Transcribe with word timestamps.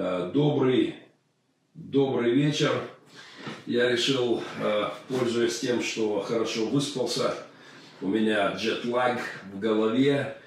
Э, 0.00 0.30
добрый, 0.32 0.94
добрый 1.74 2.30
вечер. 2.30 2.70
Я 3.66 3.90
решил, 3.90 4.40
э, 4.62 4.90
пользуясь 5.08 5.58
тем, 5.58 5.82
что 5.82 6.20
хорошо 6.20 6.66
выспался, 6.66 7.34
у 8.00 8.06
меня 8.06 8.52
джетлаг 8.52 9.18
в 9.52 9.58
голове 9.58 10.38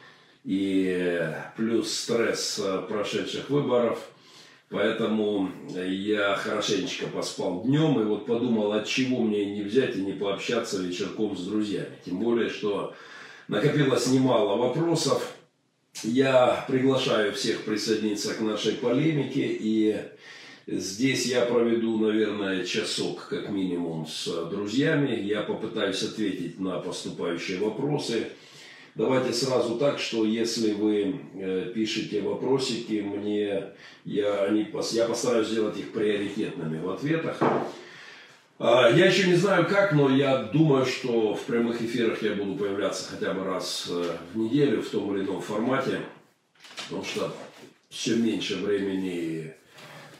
и 0.46 1.28
плюс 1.58 1.94
стресс 1.94 2.62
прошедших 2.88 3.50
выборов. 3.50 4.00
Поэтому 4.70 5.52
я 5.76 6.38
хорошенечко 6.38 7.08
поспал 7.08 7.64
днем 7.64 8.00
и 8.00 8.06
вот 8.06 8.26
подумал, 8.26 8.72
от 8.72 8.88
чего 8.88 9.22
мне 9.22 9.54
не 9.54 9.64
взять 9.64 9.98
и 9.98 10.02
не 10.02 10.14
пообщаться 10.14 10.82
вечерком 10.82 11.36
с 11.36 11.46
друзьями. 11.46 12.00
Тем 12.06 12.20
более, 12.20 12.50
что 12.50 12.94
накопилось 13.50 14.08
немало 14.08 14.56
вопросов 14.56 15.31
я 16.04 16.66
приглашаю 16.68 17.34
всех 17.34 17.64
присоединиться 17.64 18.34
к 18.34 18.42
нашей 18.42 18.74
полемике. 18.74 19.48
И 19.60 19.98
здесь 20.68 21.26
я 21.26 21.46
проведу, 21.46 21.98
наверное, 21.98 22.64
часок 22.66 23.28
как 23.30 23.50
минимум 23.50 24.08
с 24.08 24.28
друзьями. 24.50 25.20
Я 25.22 25.42
попытаюсь 25.42 26.04
ответить 26.04 26.60
на 26.60 26.80
поступающие 26.80 27.60
вопросы. 27.60 28.28
Давайте 28.96 29.32
сразу 29.32 29.78
так, 29.78 30.00
что 30.00 30.26
если 30.26 30.74
вы 30.74 31.16
э, 31.36 31.72
пишете 31.74 32.22
вопросики, 32.22 33.02
мне 33.02 33.64
я, 34.04 34.44
они, 34.44 34.68
я 34.92 35.06
постараюсь 35.06 35.48
сделать 35.48 35.78
их 35.78 35.94
приоритетными 35.94 36.78
в 36.84 36.90
ответах. 36.90 37.40
А, 38.64 38.92
я 38.92 39.08
еще 39.08 39.28
не 39.28 39.34
знаю 39.34 39.66
как, 39.68 39.92
но 39.92 40.16
я 40.16 40.44
думаю, 40.44 40.86
что 40.86 41.34
в 41.34 41.42
прямых 41.46 41.82
эфирах 41.82 42.22
я 42.22 42.36
буду 42.36 42.54
появляться 42.54 43.10
хотя 43.10 43.34
бы 43.34 43.44
раз 43.44 43.88
э, 43.90 44.18
в 44.34 44.38
неделю 44.38 44.84
в 44.84 44.90
том 44.90 45.16
или 45.16 45.24
ином 45.24 45.42
формате, 45.42 46.02
потому 46.84 47.04
что 47.04 47.36
все 47.90 48.18
меньше 48.18 48.58
времени. 48.58 49.56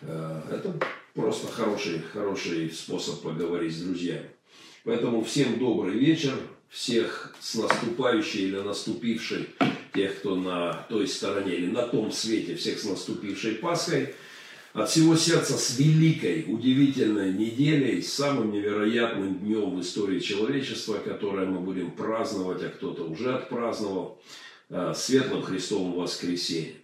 Э, 0.02 0.42
это 0.52 0.74
просто 1.14 1.52
хороший, 1.52 2.02
хороший 2.14 2.72
способ 2.72 3.22
поговорить 3.22 3.76
с 3.76 3.82
друзьями. 3.82 4.32
Поэтому 4.86 5.24
всем 5.24 5.60
добрый 5.60 6.00
вечер, 6.00 6.34
всех 6.68 7.36
с 7.40 7.54
наступающей 7.54 8.46
или 8.46 8.58
наступившей, 8.58 9.50
тех, 9.94 10.18
кто 10.18 10.36
на 10.36 10.88
той 10.90 11.08
стороне 11.08 11.58
или 11.58 11.68
на 11.68 11.84
том 11.84 12.12
свете, 12.12 12.56
всех 12.56 12.80
с 12.80 12.86
наступившей 12.86 13.54
Пасхой– 13.54 14.16
от 14.74 14.90
всего 14.90 15.16
сердца 15.16 15.58
с 15.58 15.78
великой, 15.78 16.46
удивительной 16.48 17.34
неделей, 17.34 18.02
с 18.02 18.14
самым 18.14 18.52
невероятным 18.52 19.40
днем 19.40 19.76
в 19.76 19.82
истории 19.82 20.20
человечества, 20.20 20.98
которое 21.04 21.46
мы 21.46 21.60
будем 21.60 21.92
праздновать, 21.92 22.64
а 22.64 22.70
кто-то 22.70 23.04
уже 23.04 23.34
отпраздновал, 23.34 24.22
э, 24.70 24.94
светлым 24.96 25.42
Христовым 25.44 25.94
воскресеньем. 25.94 26.76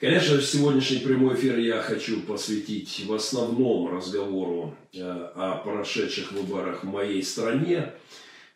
Конечно 0.00 0.36
же, 0.36 0.42
сегодняшний 0.42 0.98
прямой 0.98 1.36
эфир 1.36 1.58
я 1.58 1.80
хочу 1.80 2.20
посвятить 2.20 3.04
в 3.06 3.14
основном 3.14 3.96
разговору 3.96 4.76
э, 4.92 5.00
о 5.00 5.62
прошедших 5.64 6.32
выборах 6.32 6.84
в 6.84 6.86
моей 6.86 7.22
стране. 7.22 7.92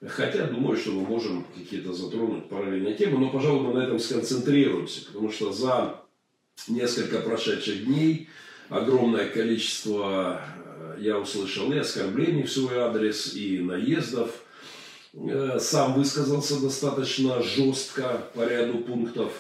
Хотя 0.06 0.46
думаю, 0.46 0.76
что 0.76 0.92
мы 0.92 1.02
можем 1.02 1.44
какие-то 1.56 1.92
затронуть 1.92 2.48
параллельные 2.48 2.94
темы, 2.94 3.18
но, 3.18 3.30
пожалуй, 3.30 3.66
мы 3.66 3.74
на 3.74 3.84
этом 3.84 3.98
сконцентрируемся, 3.98 5.06
потому 5.06 5.32
что 5.32 5.52
за 5.52 6.02
несколько 6.68 7.20
прошедших 7.20 7.84
дней 7.86 8.28
огромное 8.68 9.28
количество, 9.28 10.40
э, 10.96 10.96
я 11.00 11.18
услышал, 11.18 11.72
и 11.72 11.78
оскорблений 11.78 12.44
в 12.44 12.52
свой 12.52 12.78
адрес, 12.78 13.34
и 13.34 13.58
наездов. 13.60 14.30
Э, 15.14 15.58
сам 15.60 15.94
высказался 15.94 16.60
достаточно 16.60 17.42
жестко 17.42 18.22
по 18.34 18.46
ряду 18.46 18.78
пунктов. 18.78 19.32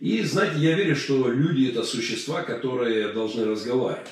И, 0.00 0.22
знаете, 0.22 0.58
я 0.58 0.74
верю, 0.74 0.96
что 0.96 1.28
люди– 1.28 1.70
это 1.70 1.84
существа, 1.84 2.42
которые 2.42 3.08
должны 3.08 3.44
разговаривать. 3.44 4.08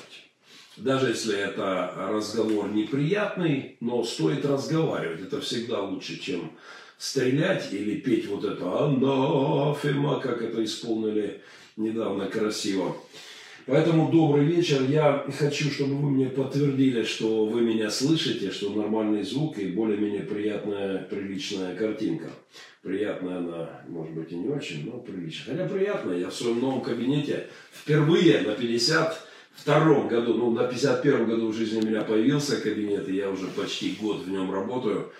Даже 0.77 1.09
если 1.09 1.37
это 1.37 1.93
разговор 2.09 2.71
неприятный, 2.71 3.77
но 3.79 4.03
стоит 4.03 4.45
разговаривать. 4.45 5.21
Это 5.21 5.39
всегда 5.41 5.81
лучше, 5.81 6.19
чем 6.19 6.53
стрелять 6.97 7.71
или 7.71 7.99
петь 7.99 8.27
вот 8.27 8.43
это 8.43 8.85
«Анафема», 8.85 10.19
как 10.19 10.41
это 10.41 10.63
исполнили 10.63 11.41
недавно 11.75 12.27
красиво. 12.27 12.95
Поэтому 13.65 14.11
добрый 14.11 14.45
вечер. 14.45 14.81
Я 14.89 15.25
хочу, 15.39 15.71
чтобы 15.71 15.95
вы 15.95 16.09
мне 16.09 16.27
подтвердили, 16.27 17.03
что 17.03 17.45
вы 17.45 17.61
меня 17.61 17.89
слышите, 17.89 18.51
что 18.51 18.69
нормальный 18.71 19.23
звук 19.23 19.57
и 19.57 19.67
более-менее 19.67 20.23
приятная, 20.23 21.03
приличная 21.03 21.73
картинка. 21.73 22.29
Приятная 22.81 23.37
она, 23.37 23.81
может 23.87 24.13
быть, 24.13 24.31
и 24.33 24.35
не 24.35 24.49
очень, 24.49 24.85
но 24.85 24.99
приличная. 24.99 25.55
Хотя 25.55 25.69
приятная. 25.69 26.17
Я 26.17 26.29
в 26.29 26.35
своем 26.35 26.59
новом 26.59 26.81
кабинете 26.81 27.47
впервые 27.71 28.41
на 28.41 28.53
52 28.53 30.07
году, 30.09 30.33
ну, 30.33 30.51
на 30.51 30.65
51 30.65 31.25
году 31.25 31.47
в 31.47 31.55
жизни 31.55 31.79
у 31.79 31.85
меня 31.87 32.01
появился 32.01 32.59
кабинет, 32.59 33.07
и 33.07 33.15
я 33.15 33.29
уже 33.29 33.47
почти 33.47 33.95
год 34.01 34.23
в 34.23 34.29
нем 34.29 34.51
работаю. 34.51 35.13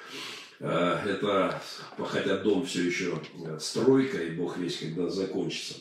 Э, 0.60 0.98
это, 1.08 1.62
хотя 1.98 2.38
дом 2.40 2.66
все 2.66 2.84
еще 2.84 3.14
э, 3.46 3.58
стройка, 3.58 4.18
и 4.18 4.32
бог 4.32 4.58
весь 4.58 4.80
когда 4.80 5.08
закончится. 5.08 5.76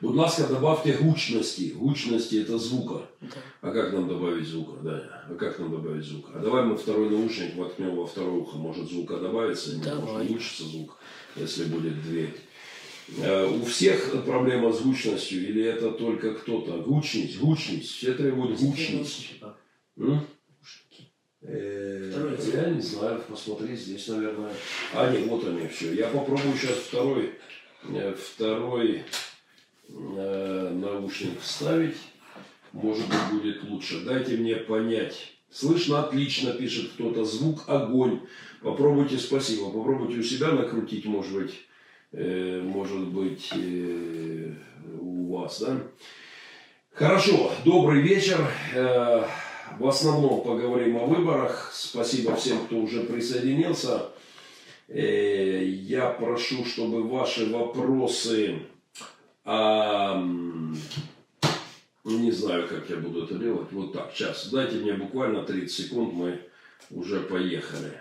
Будь 0.00 0.14
ласка, 0.14 0.46
добавьте 0.46 0.92
гучности. 0.92 1.72
Гучности 1.74 2.36
это 2.36 2.58
звука. 2.58 3.02
Да. 3.20 3.28
А 3.62 3.70
как 3.70 3.92
нам 3.92 4.08
добавить 4.08 4.46
звука? 4.46 4.78
Да. 4.82 5.24
А 5.28 5.34
как 5.34 5.58
нам 5.58 5.70
добавить 5.70 6.04
звука? 6.04 6.32
А 6.34 6.40
давай 6.40 6.64
мы 6.64 6.76
второй 6.76 7.10
наушник 7.10 7.56
воткнем 7.56 7.94
во 7.96 8.06
второе 8.06 8.40
ухо. 8.40 8.56
Может 8.58 8.88
звука 8.88 9.18
добавится? 9.18 9.80
Давай. 9.82 10.00
Может 10.00 10.30
улучшится 10.30 10.64
звук, 10.64 10.96
если 11.36 11.64
будет 11.64 12.02
дверь. 12.02 12.34
Э, 13.18 13.46
у 13.46 13.64
всех 13.64 14.24
проблема 14.24 14.72
с 14.72 14.80
гучностью 14.80 15.46
или 15.46 15.62
это 15.62 15.90
только 15.90 16.34
кто-то? 16.34 16.78
Гучность, 16.78 17.38
гучность. 17.38 17.90
Все 17.90 18.14
требуют 18.14 18.58
гучность. 18.58 19.34
Э, 21.42 22.38
я 22.54 22.70
не 22.70 22.80
знаю, 22.80 23.22
посмотри, 23.28 23.76
здесь, 23.76 24.08
наверное. 24.08 24.52
А, 24.94 25.10
нет, 25.10 25.26
вот 25.26 25.46
они 25.46 25.68
все. 25.68 25.92
Я 25.92 26.08
попробую 26.08 26.56
сейчас 26.56 26.78
второй, 26.78 27.34
э, 27.90 28.14
второй 28.14 29.04
э, 29.88 30.70
наушник 30.74 31.40
вставить. 31.40 31.96
Может 32.72 33.06
быть, 33.06 33.30
будет 33.30 33.64
лучше. 33.64 34.04
Дайте 34.04 34.36
мне 34.36 34.56
понять. 34.56 35.34
Слышно 35.50 36.02
отлично, 36.02 36.52
пишет 36.52 36.90
кто-то. 36.94 37.24
Звук 37.24 37.62
огонь. 37.68 38.20
Попробуйте, 38.62 39.18
спасибо. 39.18 39.70
Попробуйте 39.70 40.18
у 40.18 40.22
себя 40.22 40.52
накрутить, 40.52 41.04
может 41.04 41.32
быть, 41.32 41.54
э, 42.12 42.60
может 42.62 43.06
быть, 43.08 43.50
э, 43.54 44.54
у 45.00 45.36
вас, 45.36 45.60
да? 45.60 45.80
Хорошо, 46.92 47.52
добрый 47.64 48.02
вечер. 48.02 48.38
Э, 48.74 49.24
в 49.78 49.86
основном 49.88 50.42
поговорим 50.42 50.96
о 50.96 51.06
выборах. 51.06 51.70
Спасибо 51.72 52.36
всем, 52.36 52.58
кто 52.66 52.76
уже 52.76 53.00
присоединился. 53.00 54.10
Э, 54.88 55.64
я 55.64 56.10
прошу, 56.10 56.64
чтобы 56.64 57.02
ваши 57.02 57.50
вопросы 57.50 58.60
а, 59.44 60.22
не 62.24 62.30
знаю, 62.30 62.68
как 62.68 62.88
я 62.88 62.96
буду 62.96 63.24
это 63.24 63.34
делать. 63.34 63.70
Вот 63.72 63.92
так, 63.92 64.12
сейчас. 64.14 64.48
Дайте 64.50 64.76
мне 64.76 64.94
буквально 64.94 65.42
30 65.42 65.70
секунд, 65.70 66.14
мы 66.14 66.40
уже 66.90 67.20
поехали. 67.20 68.00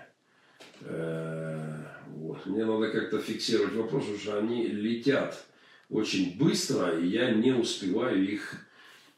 Э, 0.82 1.84
вот. 2.08 2.46
Мне 2.46 2.66
надо 2.66 2.90
как-то 2.90 3.20
фиксировать 3.20 3.74
вопросы, 3.74 4.08
потому 4.08 4.20
что 4.20 4.40
они 4.40 4.68
летят 4.68 5.44
очень 5.90 6.38
быстро, 6.38 6.98
и 6.98 7.08
я 7.08 7.32
не 7.32 7.52
успеваю 7.52 8.24
их 8.24 8.66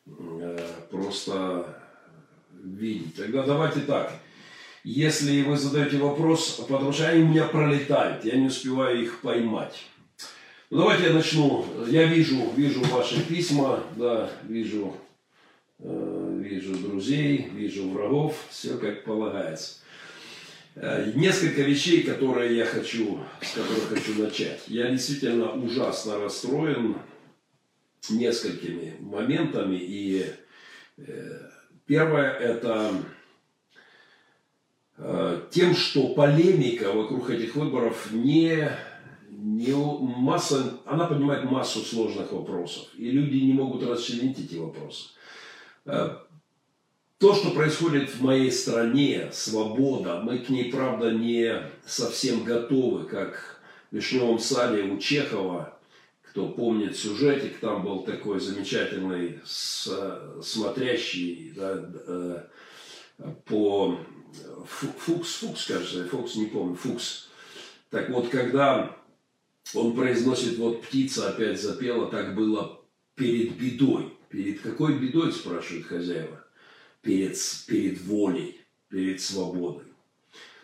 э, 0.07 0.57
просто 0.90 1.81
видеть. 2.52 3.16
Тогда 3.16 3.44
давайте 3.44 3.81
так. 3.81 4.12
Если 4.84 5.42
вы 5.42 5.57
задаете 5.57 5.97
вопрос, 5.97 6.63
потому 6.69 6.92
что 6.92 7.07
они 7.07 7.24
у 7.24 7.28
меня 7.28 7.46
пролетают, 7.46 8.24
я 8.24 8.36
не 8.36 8.47
успеваю 8.47 9.02
их 9.02 9.22
поймать. 9.22 9.84
Ну, 10.72 10.80
давайте 10.80 11.03
я 11.06 11.14
начну. 11.14 11.64
Я 11.88 12.06
вижу, 12.06 12.50
вижу 12.56 12.81
ваши 12.86 13.22
письма, 13.22 13.84
да, 13.96 14.31
вижу, 14.44 14.98
э, 15.78 16.39
вижу 16.42 16.75
друзей, 16.75 17.50
вижу 17.54 17.88
врагов, 17.92 18.36
все 18.50 18.75
как 18.80 19.04
полагается. 19.04 19.75
Э, 20.74 21.12
несколько 21.13 21.62
вещей, 21.62 22.01
которые 22.01 22.57
я 22.57 22.66
хочу, 22.66 23.19
с 23.44 23.51
которых 23.51 23.89
хочу 23.89 24.19
начать. 24.19 24.63
Я 24.66 24.89
действительно 24.89 25.51
ужасно 25.51 26.18
расстроен 26.18 26.98
несколькими 28.10 28.95
моментами. 29.00 29.78
И 29.78 30.25
э, 30.98 31.50
первое 31.86 32.31
это 32.31 32.92
э, 34.98 35.42
тем, 35.51 35.75
что 35.75 36.16
полемика 36.16 36.92
вокруг 36.92 37.30
этих 37.30 37.56
выборов 37.56 38.12
не 38.12 38.68
не, 39.45 39.74
масса, 39.74 40.80
она 40.86 41.06
поднимает 41.06 41.44
массу 41.44 41.81
сложных 41.81 42.31
вопросов, 42.31 42.88
и 42.97 43.12
люди 43.12 43.38
не 43.38 43.53
могут 43.53 43.88
расчленить 43.88 44.39
эти 44.39 44.56
вопросы. 44.56 45.09
Э, 45.86 46.18
то, 47.19 47.36
что 47.36 47.51
происходит 47.51 48.09
в 48.09 48.24
моей 48.24 48.51
стране, 48.51 49.30
свобода, 49.31 50.19
мы 50.19 50.39
к 50.39 50.50
ней, 50.50 50.71
правда, 50.71 51.12
не 51.12 51.62
совсем 51.86 52.44
готовы, 52.44 53.06
как 53.06 53.62
в 53.92 53.95
Вишневом 53.95 54.39
саде 54.39 54.81
у 54.81 54.97
Чехова, 54.97 55.77
кто 56.24 56.50
помнит 56.50 56.98
сюжетик, 56.98 57.59
там 57.59 57.83
был 57.83 58.01
такой 58.01 58.39
замечательный 58.39 59.41
смотрящий 59.45 61.53
да, 61.56 61.86
э, 62.07 62.41
по 63.45 64.00
Фукс, 64.68 65.36
Фукс, 65.36 65.68
кажется, 65.68 66.07
Фукс, 66.07 66.36
не 66.36 66.48
помню, 66.48 66.75
Фукс. 66.75 67.30
Так 67.91 68.09
вот, 68.09 68.30
когда 68.30 68.98
он 69.73 69.95
произносит, 69.95 70.57
вот 70.57 70.83
птица 70.83 71.29
опять 71.29 71.62
запела, 71.62 72.09
так 72.09 72.35
было 72.35 72.81
перед 73.15 73.57
бедой. 73.57 74.13
Перед 74.29 74.62
какой 74.62 75.00
бедой, 75.00 75.31
спрашивают 75.31 75.88
хозяева? 75.88 76.45
Перед, 77.01 77.38
перед 77.67 78.01
волей, 78.01 78.59
перед 78.89 79.21
свободой. 79.21 79.85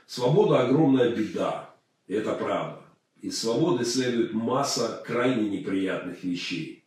Свобода 0.05 0.61
огромная 0.61 1.15
беда, 1.15 1.73
это 2.07 2.33
правда. 2.33 2.81
Из 3.21 3.39
свободы 3.39 3.85
следует 3.85 4.33
масса 4.33 5.01
крайне 5.05 5.49
неприятных 5.49 6.23
вещей. 6.23 6.83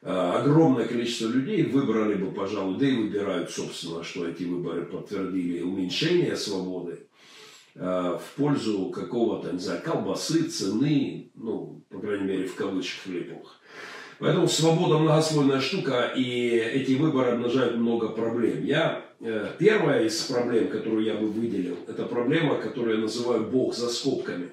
А, 0.00 0.40
огромное 0.40 0.86
количество 0.86 1.26
людей 1.28 1.64
выбрали 1.64 2.14
бы, 2.14 2.32
пожалуй, 2.32 2.78
да 2.78 2.86
и 2.86 2.96
выбирают, 2.96 3.50
собственно, 3.50 4.02
что 4.02 4.26
эти 4.26 4.44
выборы 4.44 4.84
подтвердили 4.84 5.60
уменьшение 5.60 6.36
свободы 6.36 7.06
в 7.74 8.22
пользу 8.36 8.90
какого-то, 8.90 9.52
не 9.52 9.58
знаю, 9.58 9.80
колбасы, 9.82 10.42
цены, 10.44 11.30
ну, 11.34 11.82
по 11.88 11.98
крайней 11.98 12.24
мере, 12.24 12.46
в 12.46 12.54
кавычках 12.54 13.06
липовых. 13.06 13.60
Поэтому 14.22 14.46
свобода 14.46 14.98
многослойная 14.98 15.60
штука, 15.60 16.12
и 16.14 16.50
эти 16.50 16.92
выборы 16.92 17.32
обнажают 17.32 17.76
много 17.76 18.08
проблем. 18.08 18.64
Я, 18.64 19.04
э, 19.18 19.48
первая 19.58 20.04
из 20.04 20.20
проблем, 20.22 20.68
которую 20.68 21.02
я 21.04 21.14
бы 21.14 21.26
выделил, 21.26 21.76
это 21.88 22.04
проблема, 22.04 22.54
которую 22.54 22.96
я 22.96 23.02
называю 23.02 23.44
«Бог 23.50 23.74
за 23.74 23.88
скобками». 23.88 24.50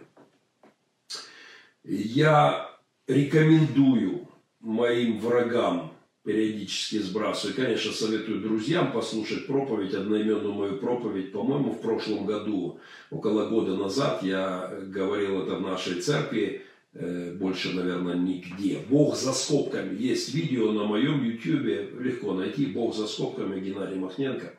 Я 1.84 2.72
рекомендую 3.08 4.28
моим 4.60 5.20
врагам 5.20 5.94
периодически 6.24 6.98
сбрасываю. 7.00 7.56
Конечно, 7.56 7.92
советую 7.92 8.42
друзьям 8.42 8.92
послушать 8.92 9.48
проповедь, 9.48 9.94
одноименную 9.94 10.54
мою 10.54 10.78
проповедь. 10.78 11.32
По-моему, 11.32 11.72
в 11.72 11.82
прошлом 11.82 12.26
году, 12.26 12.80
около 13.10 13.48
года 13.48 13.76
назад, 13.76 14.22
я 14.24 14.72
говорил 14.88 15.42
это 15.42 15.56
в 15.56 15.62
нашей 15.62 16.02
церкви, 16.02 16.64
э, 16.94 17.34
больше, 17.34 17.74
наверное, 17.74 18.16
нигде. 18.16 18.80
Бог 18.90 19.16
за 19.16 19.34
скобками. 19.34 19.96
Есть 19.98 20.34
видео 20.34 20.72
на 20.72 20.84
моем 20.84 21.24
YouTube, 21.24 22.00
легко 22.00 22.34
найти. 22.34 22.66
Бог 22.66 22.96
за 22.96 23.08
скобками 23.08 23.60
Геннадий 23.60 23.98
Махненко. 23.98 24.54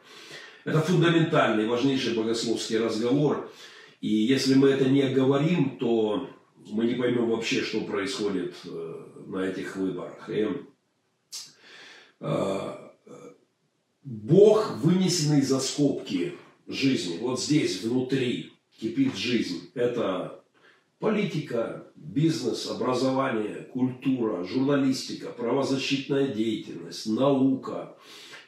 Это 0.65 0.81
фундаментальный, 0.81 1.67
важнейший 1.67 2.15
богословский 2.15 2.79
разговор. 2.79 3.51
И 4.01 4.09
если 4.09 4.55
мы 4.55 4.71
это 4.71 4.89
не 4.89 5.09
говорим, 5.09 5.77
то 5.79 6.29
мы 6.71 6.85
не 6.87 6.95
поймем 6.95 7.29
вообще, 7.29 7.63
что 7.63 7.83
происходит 7.83 8.55
э, 8.65 8.95
на 9.27 9.47
этих 9.47 9.77
выборах. 9.77 10.29
И, 10.29 10.41
э, 10.41 10.49
Бог, 14.03 14.77
вынесенный 14.83 15.43
за 15.43 15.61
скобки 15.61 16.35
жизни, 16.67 17.19
вот 17.21 17.41
здесь, 17.41 17.83
внутри, 17.83 18.53
кипит 18.81 19.17
жизнь. 19.17 19.71
Это 19.75 20.43
политика, 20.99 21.85
бизнес, 21.97 22.69
образование, 22.71 23.69
культура, 23.73 24.45
журналистика, 24.45 25.31
правозащитная 25.31 26.29
деятельность, 26.29 27.07
наука, 27.07 27.97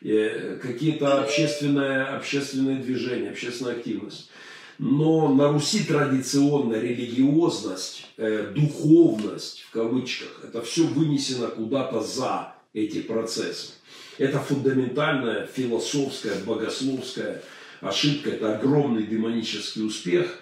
э, 0.01 0.59
какие-то 0.63 1.23
общественные, 1.23 2.03
общественные 2.03 2.79
движения, 2.79 3.31
общественная 3.31 3.77
активность. 3.77 4.31
Но 4.79 5.33
на 5.35 5.53
Руси 5.53 5.85
традиционная 5.85 6.81
религиозность, 6.81 8.07
э, 8.17 8.53
духовность, 8.55 9.61
в 9.61 9.71
кавычках, 9.71 10.41
это 10.45 10.63
все 10.63 10.85
вынесено 10.85 11.49
куда-то 11.49 12.01
за 12.01 12.52
эти 12.75 13.01
процессы. 13.03 13.73
Это 14.19 14.39
фундаментальная 14.39 15.47
философская, 15.47 16.37
богословская 16.45 17.43
ошибка, 17.81 18.31
это 18.31 18.57
огромный 18.57 19.05
демонический 19.05 19.85
успех. 19.85 20.39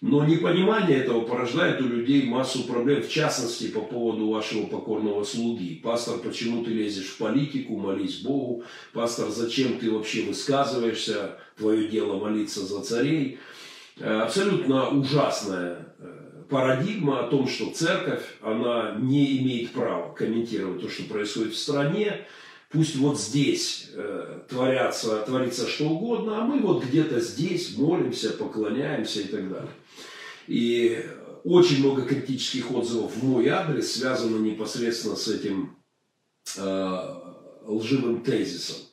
Но 0.00 0.22
непонимание 0.22 0.98
этого 0.98 1.22
порождает 1.22 1.80
у 1.80 1.84
людей 1.88 2.24
массу 2.26 2.64
проблем, 2.64 3.02
в 3.02 3.08
частности, 3.08 3.68
по 3.68 3.80
поводу 3.80 4.28
вашего 4.28 4.66
покорного 4.66 5.24
слуги. 5.24 5.80
Пастор, 5.82 6.18
почему 6.18 6.62
ты 6.62 6.72
лезешь 6.72 7.06
в 7.06 7.16
политику, 7.16 7.78
молись 7.78 8.18
Богу. 8.18 8.64
Пастор, 8.92 9.30
зачем 9.30 9.78
ты 9.78 9.90
вообще 9.90 10.24
высказываешься, 10.24 11.38
твое 11.56 11.88
дело 11.88 12.18
молиться 12.18 12.66
за 12.66 12.82
царей. 12.82 13.38
Э, 13.98 14.20
абсолютно 14.20 14.90
ужасная 14.90 15.94
э, 15.98 16.13
парадигма 16.48 17.24
о 17.24 17.28
том, 17.28 17.48
что 17.48 17.70
церковь, 17.70 18.22
она 18.40 18.96
не 18.98 19.38
имеет 19.38 19.72
права 19.72 20.12
комментировать 20.14 20.80
то, 20.80 20.88
что 20.88 21.04
происходит 21.04 21.52
в 21.52 21.58
стране. 21.58 22.26
Пусть 22.70 22.96
вот 22.96 23.20
здесь 23.20 23.90
э, 23.94 24.40
творятся, 24.48 25.18
творится 25.22 25.68
что 25.68 25.90
угодно, 25.90 26.42
а 26.42 26.44
мы 26.44 26.60
вот 26.60 26.84
где-то 26.84 27.20
здесь 27.20 27.76
молимся, 27.76 28.30
поклоняемся 28.30 29.20
и 29.20 29.24
так 29.24 29.48
далее. 29.48 29.70
И 30.48 31.04
очень 31.44 31.80
много 31.80 32.02
критических 32.02 32.70
отзывов 32.72 33.14
в 33.14 33.22
мой 33.22 33.46
адрес 33.48 33.92
связано 33.92 34.38
непосредственно 34.38 35.14
с 35.14 35.28
этим 35.28 35.76
э, 36.56 37.14
лживым 37.66 38.22
тезисом. 38.22 38.83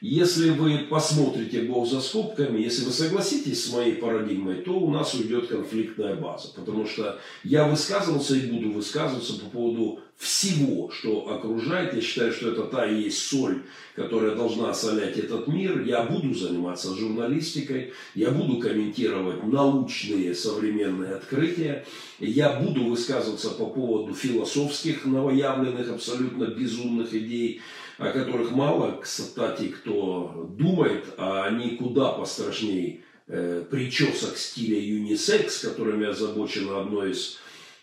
Если 0.00 0.50
вы 0.50 0.86
посмотрите 0.90 1.62
Бог 1.62 1.88
за 1.88 2.00
скобками, 2.00 2.60
если 2.60 2.84
вы 2.84 2.90
согласитесь 2.92 3.64
с 3.64 3.72
моей 3.72 3.94
парадигмой, 3.94 4.56
то 4.56 4.72
у 4.72 4.90
нас 4.90 5.14
уйдет 5.14 5.48
конфликтная 5.48 6.14
база. 6.14 6.48
Потому 6.54 6.86
что 6.86 7.18
я 7.42 7.66
высказывался 7.66 8.36
и 8.36 8.50
буду 8.50 8.72
высказываться 8.72 9.34
по 9.40 9.46
поводу 9.50 10.00
всего, 10.16 10.90
что 10.90 11.28
окружает. 11.28 11.94
Я 11.94 12.00
считаю, 12.00 12.32
что 12.32 12.50
это 12.50 12.64
та 12.64 12.86
и 12.86 13.02
есть 13.04 13.26
соль, 13.26 13.62
которая 13.96 14.34
должна 14.34 14.70
осолять 14.70 15.16
этот 15.16 15.48
мир. 15.48 15.82
Я 15.82 16.04
буду 16.04 16.34
заниматься 16.34 16.94
журналистикой, 16.94 17.92
я 18.14 18.30
буду 18.30 18.58
комментировать 18.58 19.44
научные 19.44 20.34
современные 20.34 21.14
открытия, 21.14 21.84
я 22.20 22.52
буду 22.52 22.84
высказываться 22.84 23.50
по 23.50 23.66
поводу 23.66 24.14
философских 24.14 25.04
новоявленных, 25.04 25.90
абсолютно 25.90 26.44
безумных 26.44 27.12
идей, 27.12 27.60
о 27.98 28.10
которых 28.10 28.50
мало, 28.50 29.00
кстати, 29.00 29.68
кто 29.68 30.48
думает, 30.58 31.04
а 31.16 31.44
они 31.44 31.76
куда 31.76 32.12
пострашнее 32.12 33.00
э, 33.26 33.64
причесок 33.70 34.36
стиля 34.36 34.78
юнисекс, 34.78 35.60
которыми 35.60 36.06
озабочено 36.06 36.80
одно 36.80 37.04
из 37.04 37.38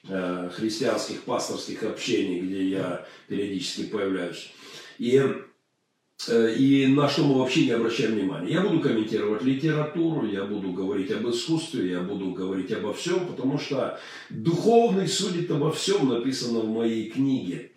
э, 0.08 0.50
христианских 0.54 1.22
пасторских 1.24 1.84
общений, 1.84 2.42
где 2.42 2.70
я 2.70 3.08
периодически 3.28 3.84
появляюсь. 3.84 4.52
И, 4.98 5.24
э, 6.28 6.56
и 6.56 6.88
на 6.88 7.08
что 7.08 7.24
мы 7.24 7.40
вообще 7.40 7.66
не 7.66 7.72
обращаем 7.72 8.16
внимания. 8.16 8.54
Я 8.54 8.62
буду 8.62 8.82
комментировать 8.82 9.44
литературу, 9.44 10.28
я 10.28 10.44
буду 10.44 10.74
говорить 10.74 11.12
об 11.12 11.30
искусстве, 11.30 11.90
я 11.90 12.02
буду 12.02 12.32
говорить 12.32 12.72
обо 12.74 12.94
всем, 12.94 13.28
потому 13.28 13.58
что 13.58 13.98
духовный 14.30 15.08
судит 15.08 15.50
обо 15.52 15.72
всем, 15.72 16.10
написано 16.10 16.60
в 16.60 16.70
моей 16.70 17.10
книге. 17.10 17.71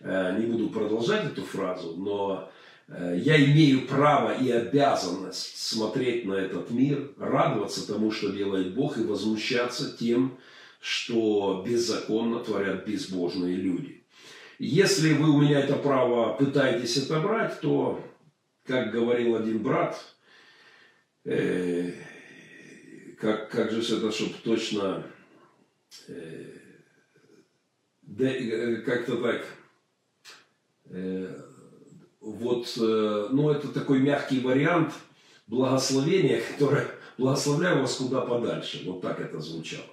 Э, 0.00 0.36
не 0.38 0.46
буду 0.46 0.68
продолжать 0.68 1.24
эту 1.24 1.42
фразу, 1.42 1.96
но 1.96 2.50
э, 2.88 3.18
я 3.22 3.42
имею 3.42 3.86
право 3.86 4.36
и 4.36 4.50
обязанность 4.50 5.56
смотреть 5.58 6.26
на 6.26 6.34
этот 6.34 6.70
мир, 6.70 7.12
радоваться 7.18 7.86
тому, 7.86 8.10
что 8.10 8.30
делает 8.30 8.74
Бог, 8.74 8.98
и 8.98 9.02
возмущаться 9.02 9.96
тем, 9.96 10.38
что 10.80 11.64
беззаконно 11.66 12.40
творят 12.40 12.86
безбожные 12.86 13.56
люди. 13.56 14.04
Если 14.58 15.12
вы 15.14 15.30
у 15.30 15.40
меня 15.40 15.60
это 15.60 15.76
право 15.76 16.34
пытаетесь 16.34 16.96
отобрать, 16.98 17.60
то, 17.60 18.02
как 18.66 18.90
говорил 18.90 19.36
один 19.36 19.62
брат, 19.62 19.98
э, 21.24 21.92
как, 23.18 23.50
как 23.50 23.70
же 23.70 23.80
это, 23.96 24.12
чтобы 24.12 24.34
точно 24.44 25.06
э, 26.08 26.52
э 28.18 28.76
как-то 28.84 29.16
так 29.16 29.44
вот, 32.26 32.74
э, 32.80 33.28
ну, 33.30 33.50
это 33.50 33.68
такой 33.68 34.00
мягкий 34.00 34.40
вариант 34.40 34.92
благословения, 35.46 36.42
которое 36.52 36.86
благословляю 37.18 37.80
вас 37.80 37.94
куда 37.94 38.20
подальше. 38.22 38.82
Вот 38.84 39.00
так 39.00 39.20
это 39.20 39.40
звучало. 39.40 39.84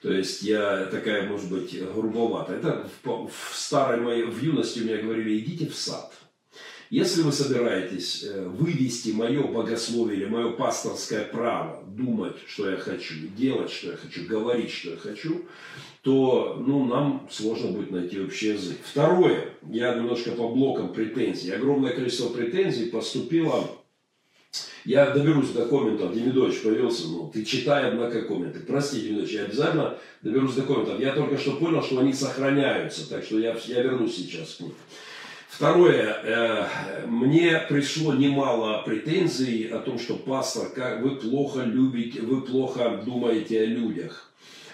То 0.00 0.12
есть 0.12 0.42
я 0.42 0.86
такая, 0.86 1.28
может 1.28 1.50
быть, 1.50 1.76
грубовата. 1.92 2.54
Это 2.54 2.88
в, 3.02 3.28
в 3.28 3.56
старой 3.56 4.00
моей, 4.00 4.24
в 4.24 4.40
юности 4.40 4.80
у 4.80 4.84
меня 4.84 4.98
говорили, 4.98 5.38
идите 5.38 5.66
в 5.66 5.74
сад. 5.74 6.12
Если 6.88 7.22
вы 7.22 7.32
собираетесь 7.32 8.22
э, 8.22 8.46
вывести 8.46 9.10
мое 9.10 9.42
богословие 9.42 10.20
или 10.20 10.26
мое 10.26 10.52
пасторское 10.52 11.24
право 11.24 11.82
думать, 11.84 12.36
что 12.46 12.70
я 12.70 12.76
хочу, 12.76 13.14
делать, 13.36 13.72
что 13.72 13.90
я 13.90 13.96
хочу, 13.96 14.24
говорить, 14.28 14.70
что 14.70 14.90
я 14.90 14.96
хочу, 14.96 15.46
то 16.06 16.62
ну, 16.64 16.84
нам 16.84 17.26
сложно 17.32 17.72
будет 17.72 17.90
найти 17.90 18.20
общий 18.20 18.50
язык. 18.50 18.76
Второе, 18.84 19.48
я 19.68 19.92
немножко 19.96 20.30
по 20.30 20.46
блокам 20.46 20.92
претензий. 20.92 21.50
Огромное 21.50 21.90
количество 21.92 22.28
претензий 22.28 22.90
поступило 22.90 23.68
Я 24.84 25.10
доберусь 25.10 25.48
до 25.50 25.66
комментов, 25.66 26.14
Демидович 26.14 26.62
появился, 26.62 27.08
ну, 27.08 27.28
ты 27.34 27.44
читай, 27.44 27.88
однако, 27.88 28.22
комменты. 28.22 28.60
Прости, 28.60 29.00
Демидович, 29.00 29.32
я 29.32 29.44
обязательно 29.46 29.98
доберусь 30.22 30.54
до 30.54 30.62
комментов. 30.62 31.00
Я 31.00 31.12
только 31.12 31.38
что 31.38 31.56
понял, 31.56 31.82
что 31.82 31.98
они 31.98 32.12
сохраняются, 32.12 33.10
так 33.10 33.24
что 33.24 33.40
я, 33.40 33.56
я 33.66 33.82
вернусь 33.82 34.14
сейчас 34.14 34.54
к 34.54 34.60
ним. 34.60 34.74
Второе, 35.48 36.20
э, 36.22 37.06
мне 37.08 37.66
пришло 37.68 38.14
немало 38.14 38.82
претензий 38.86 39.66
о 39.66 39.80
том, 39.80 39.98
что 39.98 40.14
пастор, 40.14 40.68
как 40.68 41.02
вы 41.02 41.16
плохо 41.16 41.64
любите, 41.64 42.20
вы 42.20 42.42
плохо 42.42 43.02
думаете 43.04 43.62
о 43.62 43.66
людях. 43.66 44.26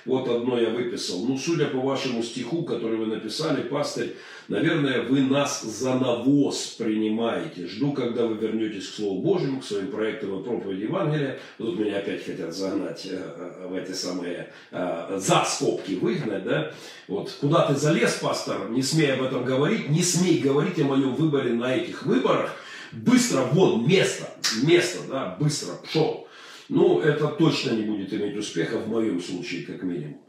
Вот 0.04 0.28
одно 0.28 0.58
я 0.58 0.70
выписал. 0.70 1.24
Ну, 1.24 1.38
судя 1.38 1.66
по 1.66 1.78
вашему 1.78 2.22
стиху, 2.22 2.62
который 2.64 2.96
вы 2.96 3.06
написали, 3.06 3.62
пастырь, 3.62 4.16
наверное, 4.48 5.02
вы 5.02 5.20
нас 5.20 5.62
за 5.62 5.94
навоз 5.94 6.74
принимаете. 6.78 7.68
Жду, 7.68 7.92
когда 7.92 8.26
вы 8.26 8.36
вернетесь 8.36 8.88
к 8.88 8.94
Слову 8.94 9.22
Божьему, 9.22 9.60
к 9.60 9.64
своим 9.64 9.88
проектам 9.88 10.40
и 10.40 10.42
проповеди 10.42 10.84
Евангелия. 10.84 11.38
Тут 11.58 11.78
меня 11.78 11.98
опять 11.98 12.24
хотят 12.24 12.52
загнать 12.52 13.06
э, 13.06 13.16
э, 13.16 13.68
в 13.68 13.74
эти 13.74 13.92
самые 13.92 14.52
э, 14.72 15.18
за 15.18 15.44
скобки 15.44 15.92
выгнать, 15.92 16.44
да. 16.44 16.72
Вот, 17.06 17.30
куда 17.40 17.66
ты 17.66 17.76
залез, 17.76 18.18
пастор, 18.20 18.70
не 18.70 18.82
смей 18.82 19.12
об 19.12 19.22
этом 19.22 19.44
говорить, 19.44 19.88
не 19.88 20.02
смей 20.02 20.38
говорить 20.38 20.80
о 20.80 20.84
моем 20.84 21.14
выборе 21.14 21.52
на 21.52 21.76
этих 21.76 22.04
выборах. 22.04 22.50
Быстро, 22.90 23.42
вон, 23.52 23.86
место, 23.86 24.28
место, 24.62 24.98
да, 25.08 25.36
быстро, 25.38 25.74
шел. 25.90 26.28
Ну, 26.68 27.00
это 27.00 27.28
точно 27.28 27.72
не 27.72 27.82
будет 27.82 28.12
иметь 28.12 28.36
успеха, 28.36 28.78
в 28.78 28.88
моем 28.88 29.20
случае, 29.20 29.66
как 29.66 29.82
минимум. 29.82 30.20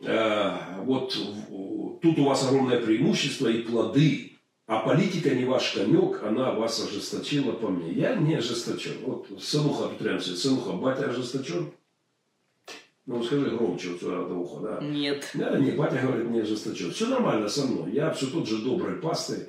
Э, 0.00 0.82
вот 0.84 1.16
тут 2.02 2.18
у 2.18 2.24
вас 2.24 2.46
огромное 2.46 2.80
преимущество 2.80 3.48
и 3.48 3.62
плоды, 3.62 4.32
а 4.66 4.78
политика 4.80 5.30
не 5.34 5.44
ваш 5.44 5.72
конек, 5.72 6.22
она 6.22 6.52
вас 6.52 6.80
ожесточила 6.80 7.52
по 7.52 7.68
мне. 7.68 7.92
Я 7.92 8.14
не 8.14 8.34
ожесточен. 8.34 8.94
Вот 9.04 9.28
сынуха 9.40 9.88
Петрянцев, 9.88 10.38
сынуха, 10.38 10.72
батя 10.72 11.10
ожесточен? 11.10 11.72
Ну, 13.04 13.22
скажи 13.24 13.50
громче 13.50 13.88
вот 13.90 14.00
сюда 14.00 14.24
до 14.24 14.34
уха, 14.34 14.60
да? 14.60 14.80
Нет. 14.80 15.28
Да, 15.34 15.58
не, 15.58 15.72
батя 15.72 15.98
говорит, 15.98 16.30
не 16.30 16.40
ожесточен. 16.40 16.92
Все 16.92 17.08
нормально 17.08 17.48
со 17.48 17.66
мной. 17.66 17.90
Я 17.92 18.12
все 18.12 18.26
тот 18.26 18.48
же 18.48 18.58
добрый 18.58 18.96
пастырь. 18.96 19.48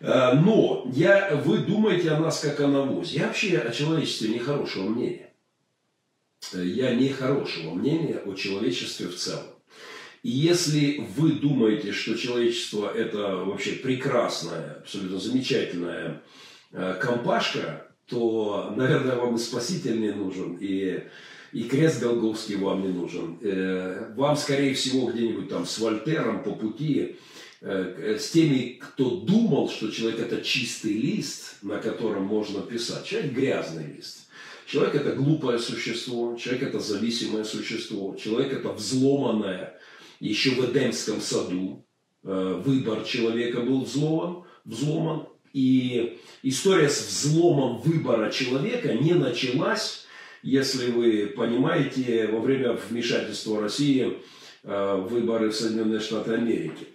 Э, 0.00 0.34
но 0.34 0.84
я, 0.92 1.40
вы 1.44 1.58
думаете 1.58 2.10
о 2.10 2.20
нас 2.20 2.40
как 2.40 2.60
о 2.60 2.66
навозе. 2.66 3.20
Я 3.20 3.26
вообще 3.28 3.58
о 3.58 3.70
человечестве 3.70 4.34
нехорошего 4.34 4.88
мнения. 4.88 5.29
Э, 6.52 6.64
я 6.64 6.94
не 6.94 7.08
хорошего 7.10 7.74
мнения 7.74 8.20
о 8.24 8.34
человечестве 8.34 9.08
в 9.08 9.16
целом. 9.16 9.46
И 10.22 10.30
если 10.30 11.06
вы 11.16 11.32
думаете, 11.32 11.92
что 11.92 12.14
человечество 12.14 12.92
это 12.92 13.36
вообще 13.36 13.72
прекрасная, 13.72 14.78
абсолютно 14.80 15.18
замечательная 15.18 16.22
э, 16.72 16.98
компашка, 17.00 17.86
то, 18.06 18.74
наверное, 18.76 19.16
вам 19.16 19.36
и 19.36 19.38
спаситель 19.38 20.00
не 20.00 20.12
нужен, 20.12 20.58
и, 20.60 21.04
и 21.52 21.62
крест 21.62 22.02
Голговский 22.02 22.56
вам 22.56 22.82
не 22.82 22.88
нужен. 22.88 23.38
Э, 23.40 24.12
вам, 24.14 24.36
скорее 24.36 24.74
всего, 24.74 25.10
где-нибудь 25.10 25.48
там 25.48 25.64
с 25.64 25.78
Вольтером 25.78 26.42
по 26.42 26.52
пути, 26.52 27.16
с 27.62 28.30
теми, 28.30 28.80
кто 28.80 29.20
думал, 29.20 29.68
что 29.68 29.90
человек 29.90 30.20
это 30.20 30.40
чистый 30.40 30.94
лист, 30.94 31.56
на 31.60 31.76
котором 31.76 32.22
можно 32.22 32.62
писать. 32.62 33.04
Человек 33.04 33.32
грязный 33.32 33.96
лист. 33.96 34.19
Человек 34.70 34.94
это 34.94 35.16
глупое 35.16 35.58
существо, 35.58 36.36
человек 36.36 36.62
это 36.62 36.78
зависимое 36.78 37.42
существо, 37.42 38.14
человек 38.14 38.52
это 38.52 38.68
взломанное. 38.68 39.76
Еще 40.20 40.50
в 40.50 40.64
Эдемском 40.64 41.20
саду 41.20 41.84
э, 42.22 42.62
выбор 42.64 43.02
человека 43.02 43.62
был 43.62 43.82
взломан, 43.82 44.44
взломан. 44.64 45.26
И 45.52 46.20
история 46.44 46.88
с 46.88 47.04
взломом 47.04 47.78
выбора 47.78 48.30
человека 48.30 48.94
не 48.94 49.14
началась, 49.14 50.06
если 50.44 50.92
вы 50.92 51.32
понимаете, 51.36 52.28
во 52.28 52.38
время 52.38 52.74
вмешательства 52.74 53.60
России 53.60 54.18
э, 54.62 54.94
в 54.94 55.08
выборы 55.08 55.50
в 55.50 55.56
Соединенные 55.56 55.98
Штаты 55.98 56.34
Америки. 56.34 56.86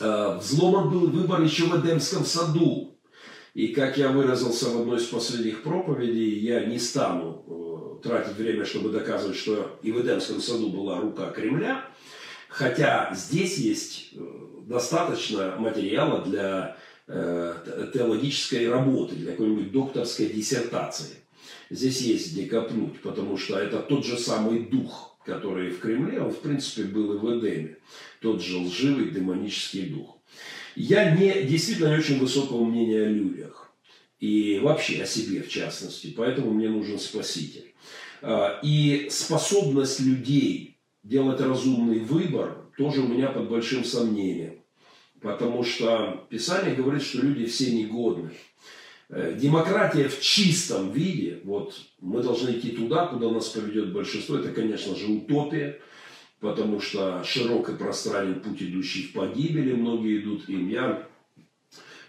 Э, 0.00 0.38
взломан 0.40 0.88
был 0.88 1.10
выбор 1.10 1.42
еще 1.42 1.64
в 1.64 1.78
Эдемском 1.78 2.24
саду. 2.24 2.95
И 3.56 3.68
как 3.68 3.96
я 3.96 4.10
выразился 4.10 4.68
в 4.68 4.82
одной 4.82 4.98
из 4.98 5.06
последних 5.06 5.62
проповедей, 5.62 6.40
я 6.40 6.66
не 6.66 6.78
стану 6.78 7.42
э, 8.02 8.06
тратить 8.06 8.36
время, 8.36 8.66
чтобы 8.66 8.90
доказывать, 8.90 9.38
что 9.38 9.80
и 9.82 9.92
в 9.92 10.02
Эдемском 10.02 10.42
саду 10.42 10.68
была 10.68 11.00
рука 11.00 11.30
Кремля, 11.30 11.82
хотя 12.50 13.14
здесь 13.14 13.56
есть 13.56 14.10
э, 14.12 14.18
достаточно 14.66 15.56
материала 15.56 16.22
для 16.22 16.76
э, 17.06 17.54
теологической 17.94 18.68
работы, 18.68 19.14
для 19.14 19.30
какой-нибудь 19.30 19.72
докторской 19.72 20.26
диссертации. 20.26 21.16
Здесь 21.70 22.02
есть 22.02 22.32
где 22.34 22.44
копнуть, 22.44 23.00
потому 23.00 23.38
что 23.38 23.58
это 23.58 23.78
тот 23.78 24.04
же 24.04 24.18
самый 24.18 24.66
дух, 24.66 25.16
который 25.24 25.70
в 25.70 25.80
Кремле, 25.80 26.20
он 26.20 26.30
в 26.30 26.40
принципе 26.40 26.82
был 26.82 27.14
и 27.14 27.16
в 27.16 27.38
Эдеме, 27.38 27.78
тот 28.20 28.42
же 28.42 28.58
лживый 28.58 29.08
демонический 29.08 29.86
дух. 29.86 30.15
Я 30.76 31.10
не, 31.16 31.44
действительно 31.44 31.88
не 31.88 31.98
очень 31.98 32.18
высокого 32.18 32.64
мнения 32.64 33.02
о 33.02 33.08
людях. 33.08 33.72
И 34.20 34.60
вообще 34.62 35.02
о 35.02 35.06
себе 35.06 35.42
в 35.42 35.48
частности. 35.48 36.14
Поэтому 36.16 36.50
мне 36.50 36.68
нужен 36.68 36.98
спаситель. 36.98 37.74
А, 38.22 38.60
и 38.62 39.08
способность 39.10 40.00
людей 40.00 40.78
делать 41.02 41.40
разумный 41.40 42.00
выбор 42.00 42.58
тоже 42.76 43.00
у 43.00 43.08
меня 43.08 43.28
под 43.28 43.48
большим 43.48 43.84
сомнением. 43.84 44.60
Потому 45.20 45.64
что 45.64 46.26
Писание 46.28 46.74
говорит, 46.74 47.02
что 47.02 47.22
люди 47.22 47.46
все 47.46 47.72
негодны. 47.72 48.30
Э, 49.08 49.34
демократия 49.40 50.08
в 50.08 50.20
чистом 50.20 50.92
виде, 50.92 51.40
вот 51.44 51.74
мы 52.00 52.22
должны 52.22 52.50
идти 52.50 52.70
туда, 52.70 53.06
куда 53.06 53.30
нас 53.30 53.48
поведет 53.48 53.92
большинство, 53.92 54.36
это, 54.36 54.50
конечно 54.50 54.94
же, 54.96 55.06
утопия 55.06 55.80
потому 56.40 56.80
что 56.80 57.22
широк 57.24 57.68
и 57.70 57.76
пространен 57.76 58.40
путь, 58.40 58.62
идущий 58.62 59.04
в 59.04 59.12
погибели, 59.12 59.72
многие 59.72 60.20
идут 60.20 60.48
им. 60.48 60.68
Я 60.68 61.06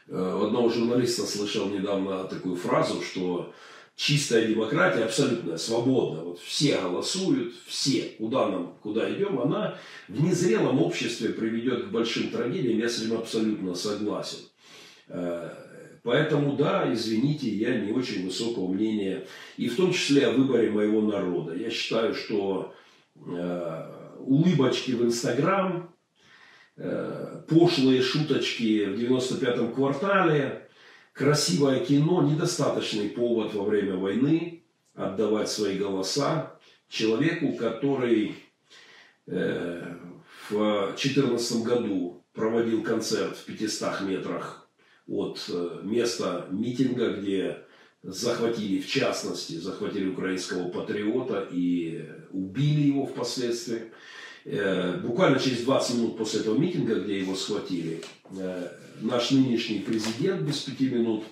э, 0.07 0.41
одного 0.43 0.69
журналиста 0.69 1.25
слышал 1.25 1.69
недавно 1.69 2.23
такую 2.25 2.55
фразу, 2.55 3.01
что 3.01 3.53
чистая 3.95 4.47
демократия, 4.47 5.05
абсолютная, 5.05 5.57
свободная, 5.57 6.23
вот 6.23 6.39
все 6.39 6.79
голосуют, 6.79 7.55
все, 7.65 8.13
куда 8.17 8.47
нам, 8.47 8.75
куда 8.81 9.11
идем, 9.11 9.39
она 9.39 9.77
в 10.07 10.21
незрелом 10.21 10.81
обществе 10.81 11.29
приведет 11.29 11.87
к 11.87 11.91
большим 11.91 12.29
трагедиям, 12.29 12.77
я 12.79 12.89
с 12.89 13.01
этим 13.01 13.17
абсолютно 13.17 13.73
согласен. 13.75 14.39
Э, 15.07 15.49
поэтому, 16.03 16.57
да, 16.57 16.93
извините, 16.93 17.49
я 17.49 17.79
не 17.79 17.91
очень 17.91 18.25
высокого 18.25 18.71
мнения, 18.71 19.25
и 19.55 19.69
в 19.69 19.75
том 19.75 19.93
числе 19.93 20.27
о 20.27 20.31
выборе 20.31 20.69
моего 20.69 21.01
народа. 21.01 21.55
Я 21.55 21.71
считаю, 21.71 22.13
что 22.13 22.75
э, 23.25 23.96
улыбочки 24.19 24.91
в 24.91 25.03
Инстаграм, 25.03 25.93
э, 26.75 27.41
пошлые 27.47 28.01
шуточки 28.01 28.85
в 28.85 28.99
95-м 28.99 29.73
квартале, 29.73 30.69
красивое 31.13 31.83
кино, 31.83 32.21
недостаточный 32.21 33.09
повод 33.09 33.53
во 33.53 33.63
время 33.63 33.95
войны 33.95 34.63
отдавать 34.93 35.49
свои 35.49 35.77
голоса 35.77 36.59
человеку, 36.89 37.53
который 37.53 38.35
э, 39.27 39.95
в 40.49 40.93
2014 40.95 41.63
году 41.63 42.23
проводил 42.33 42.83
концерт 42.83 43.37
в 43.37 43.45
500 43.45 44.01
метрах 44.01 44.69
от 45.07 45.43
э, 45.49 45.79
места 45.83 46.47
митинга, 46.51 47.13
где 47.13 47.63
захватили, 48.07 48.79
в 48.79 48.87
частности, 48.87 49.59
захватили 49.59 50.07
украинского 50.07 50.69
патриота 50.69 51.47
и 51.51 52.05
убили 52.31 52.87
его 52.87 53.05
впоследствии. 53.05 53.91
Э, 54.45 54.97
буквально 55.01 55.39
через 55.39 55.63
20 55.63 55.95
минут 55.97 56.17
после 56.17 56.39
этого 56.39 56.57
митинга, 56.57 56.95
где 57.01 57.19
его 57.19 57.35
схватили, 57.35 58.01
э, 58.31 58.69
наш 59.01 59.31
нынешний 59.31 59.79
президент 59.79 60.41
без 60.41 60.59
пяти 60.61 60.89
минут 60.89 61.25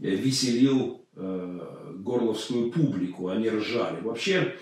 э, 0.00 0.08
веселил 0.08 1.02
горловскую 1.14 2.70
публику, 2.70 3.28
они 3.28 3.48
ржали. 3.48 4.02
Вообще, 4.02 4.54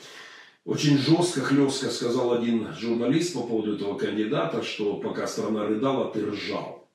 очень 0.65 0.99
жестко, 0.99 1.41
хлестко 1.41 1.91
сказал 1.91 2.33
один 2.33 2.73
журналист 2.79 3.35
по 3.35 3.41
поводу 3.41 3.75
этого 3.75 3.99
кандидата, 3.99 4.63
что 4.63 4.99
пока 4.99 5.27
страна 5.27 5.67
рыдала, 5.67 6.13
ты 6.13 6.25
ржал. 6.25 6.89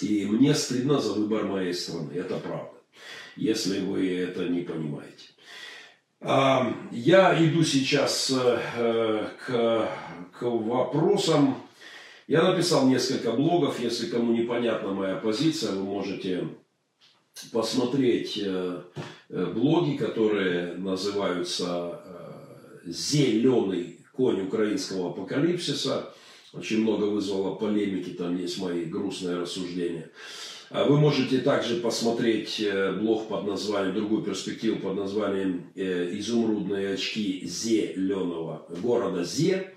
И 0.00 0.24
мне 0.24 0.54
стыдно 0.54 1.02
за 1.02 1.12
выбор 1.12 1.44
моей 1.44 1.74
страны, 1.74 2.12
это 2.14 2.38
правда, 2.38 2.71
если 3.36 3.80
вы 3.80 4.16
это 4.18 4.48
не 4.48 4.60
понимаете. 4.62 5.26
Я 6.24 7.36
иду 7.44 7.64
сейчас 7.64 8.30
э, 8.30 9.26
к, 9.44 9.88
к 10.38 10.42
вопросам. 10.42 11.56
Я 12.28 12.42
написал 12.42 12.86
несколько 12.86 13.32
блогов. 13.32 13.80
Если 13.80 14.06
кому 14.06 14.32
непонятна 14.32 14.92
моя 14.92 15.16
позиция, 15.16 15.72
вы 15.72 15.82
можете 15.82 16.48
посмотреть 17.50 18.38
э, 18.40 18.82
э, 19.30 19.46
блоги, 19.46 19.96
которые 19.96 20.74
называются 20.74 22.00
«Зеленый 22.84 23.98
конь 24.12 24.42
украинского 24.42 25.10
апокалипсиса». 25.10 26.14
Очень 26.52 26.82
много 26.82 27.04
вызвало 27.04 27.54
полемики, 27.54 28.10
там 28.10 28.36
есть 28.36 28.58
мои 28.58 28.84
грустные 28.84 29.38
рассуждения. 29.38 30.10
А 30.72 30.84
вы 30.84 30.98
можете 30.98 31.38
также 31.40 31.76
посмотреть 31.76 32.58
э, 32.58 32.92
блог 32.92 33.28
под 33.28 33.46
названием, 33.46 33.94
другую 33.94 34.22
перспективу 34.22 34.80
под 34.80 34.96
названием 34.96 35.66
э, 35.74 36.08
«Изумрудные 36.14 36.94
очки 36.94 37.46
зеленого 37.46 38.66
города 38.82 39.22
Зе». 39.22 39.74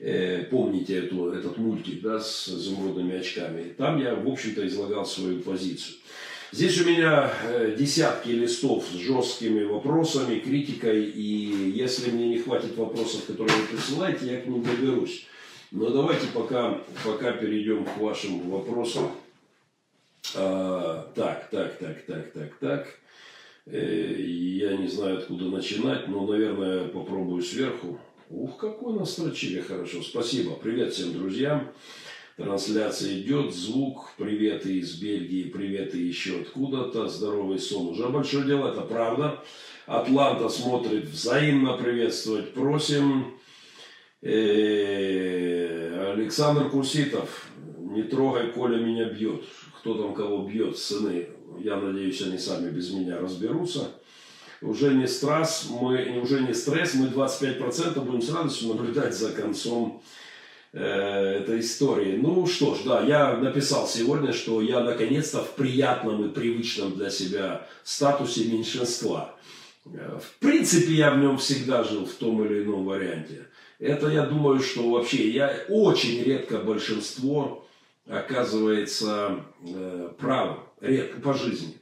Э, 0.00 0.42
помните 0.50 0.98
эту, 0.98 1.30
этот 1.30 1.56
мультик 1.56 2.02
да, 2.02 2.18
с 2.18 2.48
изумрудными 2.48 3.16
очками. 3.16 3.74
Там 3.78 4.00
я, 4.02 4.16
в 4.16 4.28
общем-то, 4.28 4.66
излагал 4.66 5.06
свою 5.06 5.38
позицию. 5.38 5.98
Здесь 6.50 6.80
у 6.80 6.84
меня 6.84 7.32
десятки 7.78 8.30
листов 8.30 8.86
с 8.92 8.96
жесткими 8.96 9.62
вопросами, 9.62 10.40
критикой, 10.40 11.04
и 11.04 11.72
если 11.76 12.10
мне 12.10 12.28
не 12.28 12.38
хватит 12.38 12.76
вопросов, 12.76 13.24
которые 13.26 13.56
вы 13.56 13.76
присылаете, 13.76 14.26
я 14.26 14.40
к 14.40 14.46
ним 14.46 14.64
доберусь. 14.64 15.26
Но 15.70 15.90
давайте 15.90 16.26
пока, 16.34 16.80
пока 17.04 17.32
перейдем 17.32 17.84
к 17.84 17.98
вашим 17.98 18.50
вопросам. 18.50 19.10
А, 20.34 21.12
так, 21.14 21.50
так, 21.50 21.78
так, 21.78 22.02
так, 22.06 22.32
так, 22.32 22.54
так. 22.58 22.88
Э, 23.66 24.16
я 24.18 24.76
не 24.76 24.88
знаю, 24.88 25.18
откуда 25.18 25.46
начинать, 25.46 26.08
но, 26.08 26.26
наверное, 26.26 26.88
попробую 26.88 27.42
сверху. 27.42 27.98
Ух, 28.30 28.56
какой 28.56 28.94
настрочили 28.98 29.60
хорошо. 29.60 30.02
Спасибо. 30.02 30.56
Привет 30.56 30.92
всем 30.92 31.12
друзьям. 31.12 31.72
Трансляция 32.36 33.20
идет, 33.20 33.54
звук, 33.54 34.10
приветы 34.18 34.78
из 34.78 34.98
Бельгии, 34.98 35.50
приветы 35.50 35.98
еще 35.98 36.40
откуда-то, 36.40 37.08
здоровый 37.08 37.60
сон. 37.60 37.88
Уже 37.88 38.08
большое 38.08 38.44
дело, 38.44 38.72
это 38.72 38.80
правда. 38.80 39.44
Атланта 39.86 40.48
смотрит, 40.48 41.04
взаимно 41.04 41.76
приветствовать 41.76 42.52
просим. 42.52 43.38
Э, 44.22 46.12
Александр 46.14 46.70
Курситов, 46.70 47.46
не 47.94 48.02
трогай, 48.02 48.52
Коля 48.52 48.76
меня 48.76 49.06
бьет 49.06 49.44
кто 49.84 49.92
там 49.92 50.14
кого 50.14 50.48
бьет, 50.48 50.78
сыны, 50.78 51.28
я 51.58 51.76
надеюсь, 51.76 52.22
они 52.22 52.38
сами 52.38 52.70
без 52.70 52.90
меня 52.90 53.18
разберутся. 53.18 53.90
Уже 54.62 54.94
не 54.94 55.06
стресс, 55.06 55.66
мы, 55.68 56.20
уже 56.22 56.40
не 56.40 56.54
стресс, 56.54 56.94
мы 56.94 57.08
25% 57.08 58.00
будем 58.00 58.22
с 58.22 58.32
радостью 58.32 58.68
наблюдать 58.68 59.14
за 59.14 59.32
концом 59.32 60.02
э, 60.72 60.80
этой 60.80 61.60
истории. 61.60 62.16
Ну 62.16 62.46
что 62.46 62.74
ж, 62.74 62.78
да, 62.86 63.02
я 63.02 63.36
написал 63.36 63.86
сегодня, 63.86 64.32
что 64.32 64.62
я 64.62 64.80
наконец-то 64.80 65.44
в 65.44 65.50
приятном 65.50 66.24
и 66.24 66.32
привычном 66.32 66.94
для 66.94 67.10
себя 67.10 67.66
статусе 67.82 68.46
меньшинства. 68.46 69.34
Э, 69.84 70.18
в 70.18 70.38
принципе, 70.38 70.94
я 70.94 71.10
в 71.10 71.18
нем 71.18 71.36
всегда 71.36 71.84
жил 71.84 72.06
в 72.06 72.14
том 72.14 72.42
или 72.42 72.62
ином 72.62 72.86
варианте. 72.86 73.48
Это 73.78 74.08
я 74.08 74.24
думаю, 74.24 74.60
что 74.60 74.88
вообще 74.88 75.28
я 75.28 75.54
очень 75.68 76.22
редко 76.22 76.56
большинство 76.56 77.63
оказывается 78.06 79.44
э, 79.66 80.10
правым, 80.18 80.60
редко 80.80 81.20
по 81.20 81.34
жизни. 81.34 81.78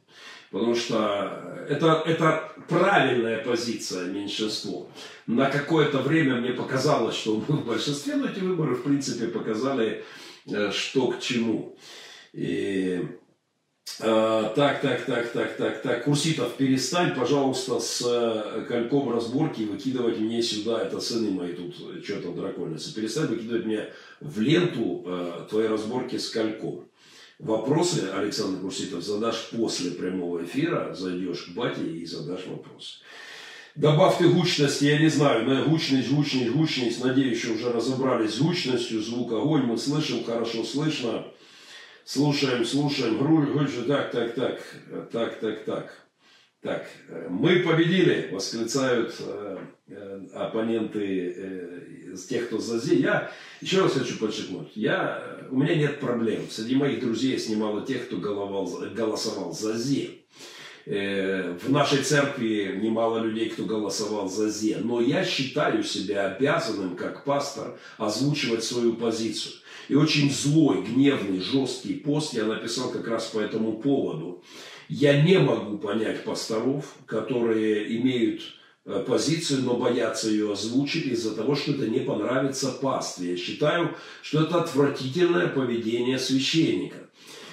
Потому 0.51 0.75
что 0.75 1.65
это, 1.69 2.03
это 2.07 2.53
правильная 2.69 3.43
позиция 3.43 4.05
меньшинства. 4.07 4.87
На 5.27 5.51
какое-то 5.51 5.99
время 5.99 6.37
мне 6.37 6.53
показалось, 6.53 7.17
что 7.17 7.37
мы 7.37 7.57
в 7.57 7.67
большинстве, 7.67 8.17
но 8.17 8.27
эти 8.27 8.41
выборы, 8.41 8.75
в 8.75 8.83
принципе, 8.83 9.29
показали, 9.29 10.05
э, 10.47 10.71
что 10.71 11.09
к 11.09 11.21
чему. 11.21 11.77
И 12.33 13.07
а, 14.01 14.53
так, 14.55 14.81
так, 14.81 15.05
так, 15.05 15.33
так, 15.33 15.57
так, 15.57 15.83
так. 15.83 16.05
Курситов, 16.05 16.55
перестань, 16.57 17.15
пожалуйста, 17.15 17.79
с 17.79 18.03
э, 18.05 18.65
кольком 18.67 19.13
разборки 19.13 19.63
выкидывать 19.63 20.19
мне 20.19 20.43
сюда. 20.43 20.83
Это 20.83 21.01
сыны 21.01 21.31
мои 21.31 21.53
тут 21.53 21.75
что-то 22.03 22.33
драконятся. 22.33 22.95
Перестань 22.95 23.27
выкидывать 23.27 23.67
мне 23.67 23.89
в 24.23 24.41
ленту 24.41 25.03
э, 25.05 25.47
твои 25.51 25.67
разборки 25.67 26.17
с 26.17 26.31
кольком. 26.31 26.89
Вопросы, 27.39 28.09
Александр 28.15 28.61
Курситов, 28.61 29.03
задашь 29.03 29.51
после 29.51 29.91
прямого 29.91 30.45
эфира. 30.45 30.95
Зайдешь 30.95 31.47
к 31.47 31.55
бате 31.55 31.85
и 31.85 32.07
задашь 32.07 32.47
вопросы. 32.47 32.99
Добавьте 33.75 34.29
гучности, 34.29 34.85
я 34.85 34.99
не 34.99 35.09
знаю, 35.09 35.49
на 35.49 35.65
гучность, 35.65 36.11
гучность, 36.11 36.51
гучность. 36.51 37.03
Надеюсь, 37.03 37.41
что 37.41 37.55
уже 37.55 37.73
разобрались 37.73 38.35
с 38.35 38.39
гучностью. 38.39 39.03
Звук, 39.03 39.33
огонь 39.33 39.63
мы 39.63 39.77
слышим, 39.77 40.25
хорошо 40.25 40.63
слышно. 40.63 41.27
Слушаем, 42.05 42.65
слушаем. 42.65 43.17
Гульжи, 43.17 43.83
так, 43.85 44.13
так, 44.13 44.35
так, 44.35 44.63
так, 45.11 45.41
так, 45.41 45.65
так. 45.65 46.07
Так, 46.63 46.87
мы 47.29 47.59
победили, 47.59 48.29
восклицают 48.31 49.17
э, 49.19 49.59
э, 49.89 50.27
оппоненты 50.33 51.35
э, 51.37 52.17
тех, 52.29 52.47
кто 52.47 52.59
за 52.59 52.79
ЗИ. 52.79 53.03
Я 53.03 53.33
еще 53.61 53.83
раз 53.83 53.95
хочу 53.95 54.17
подчеркнуть, 54.17 54.69
я, 54.77 55.41
у 55.51 55.57
меня 55.59 55.75
нет 55.75 55.99
проблем. 55.99 56.43
Среди 56.49 56.77
моих 56.77 57.01
друзей 57.01 57.33
есть 57.33 57.49
немало 57.49 57.85
тех, 57.85 58.07
кто 58.07 58.19
головал, 58.19 58.81
голосовал 58.95 59.53
за 59.53 59.77
ЗИ. 59.77 60.23
Э, 60.87 61.59
в 61.61 61.69
нашей 61.73 62.05
церкви 62.05 62.79
немало 62.81 63.19
людей, 63.19 63.49
кто 63.49 63.65
голосовал 63.65 64.29
за 64.29 64.49
ЗИ. 64.49 64.77
Но 64.81 65.01
я 65.01 65.25
считаю 65.25 65.83
себя 65.83 66.27
обязанным, 66.27 66.95
как 66.95 67.25
пастор, 67.25 67.77
озвучивать 67.99 68.63
свою 68.63 68.95
позицию. 68.95 69.55
И 69.89 69.97
очень 69.97 70.31
злой, 70.31 70.83
гневный, 70.83 71.41
жесткий 71.41 71.95
пост 71.95 72.35
я 72.35 72.45
написал 72.45 72.91
как 72.91 73.09
раз 73.09 73.27
по 73.27 73.41
этому 73.41 73.79
поводу. 73.79 74.45
Я 74.95 75.23
не 75.23 75.39
могу 75.39 75.79
понять 75.79 76.23
пасторов, 76.23 76.97
которые 77.07 77.97
имеют 77.97 78.43
э, 78.85 79.03
позицию, 79.09 79.63
но 79.63 79.79
боятся 79.79 80.29
ее 80.29 80.53
озвучить 80.53 81.07
из-за 81.07 81.35
того, 81.35 81.55
что 81.55 81.73
это 81.73 81.87
не 81.89 82.01
понравится 82.01 82.69
пастве. 82.73 83.31
Я 83.31 83.37
считаю, 83.39 83.97
что 84.21 84.43
это 84.43 84.61
отвратительное 84.61 85.49
поведение 85.49 86.19
священника. 86.19 87.09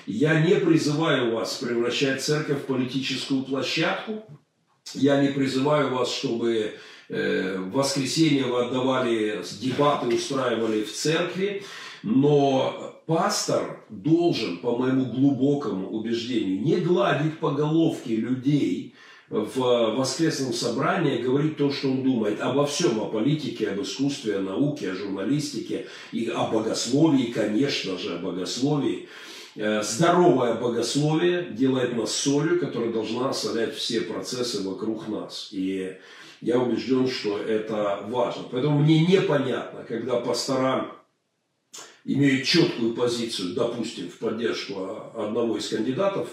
Я 0.06 0.42
не 0.42 0.56
призываю 0.56 1.32
вас 1.34 1.56
превращать 1.56 2.22
церковь 2.22 2.64
в 2.64 2.66
политическую 2.66 3.44
площадку. 3.44 4.26
Я 4.94 5.24
не 5.24 5.30
призываю 5.30 5.96
вас, 5.96 6.14
чтобы 6.14 6.74
э, 7.08 7.58
в 7.58 7.72
воскресенье 7.72 8.48
вы 8.48 8.66
отдавали 8.66 9.42
дебаты, 9.62 10.08
устраивали 10.08 10.84
в 10.84 10.92
церкви. 10.94 11.64
Но 12.04 13.02
пастор 13.06 13.84
должен, 13.90 14.60
по 14.60 14.78
моему 14.78 15.06
глубокому 15.06 15.90
убеждению, 15.90 16.62
не 16.62 16.78
гладить 16.78 17.40
по 17.40 17.52
головке 17.52 18.16
людей 18.16 18.94
в 19.30 19.96
воскресном 19.96 20.54
собрании, 20.54 21.22
говорить 21.22 21.58
то, 21.58 21.72
что 21.72 21.90
он 21.90 22.04
думает 22.04 22.42
обо 22.42 22.66
всем, 22.66 23.00
о 23.00 23.06
политике, 23.06 23.70
об 23.70 23.82
искусстве, 23.82 24.38
о 24.38 24.42
науке, 24.42 24.92
о 24.92 24.96
журналистике 24.96 25.88
и 26.12 26.28
о 26.30 26.48
богословии, 26.48 27.32
конечно 27.32 27.98
же, 27.98 28.16
о 28.16 28.20
богословии. 28.20 29.08
Э, 29.56 29.84
здоровое 29.84 30.56
богословие 30.56 31.50
делает 31.52 31.96
нас 31.96 32.12
солью, 32.12 32.60
которая 32.60 32.92
должна 32.92 33.30
осолять 33.30 33.76
все 33.76 34.02
процессы 34.02 34.68
вокруг 34.68 35.08
нас. 35.08 35.50
И 35.52 35.96
я 36.42 36.58
убежден, 36.60 37.08
что 37.08 37.38
это 37.38 38.06
важно. 38.08 38.44
Поэтому 38.50 38.80
мне 38.80 39.06
непонятно, 39.06 39.84
когда 39.84 40.16
пастора 40.16 40.96
имеют 42.06 42.46
четкую 42.46 42.94
позицию, 42.94 43.54
допустим, 43.54 44.10
в 44.10 44.18
поддержку 44.18 45.12
одного 45.16 45.58
из 45.58 45.68
кандидатов, 45.70 46.30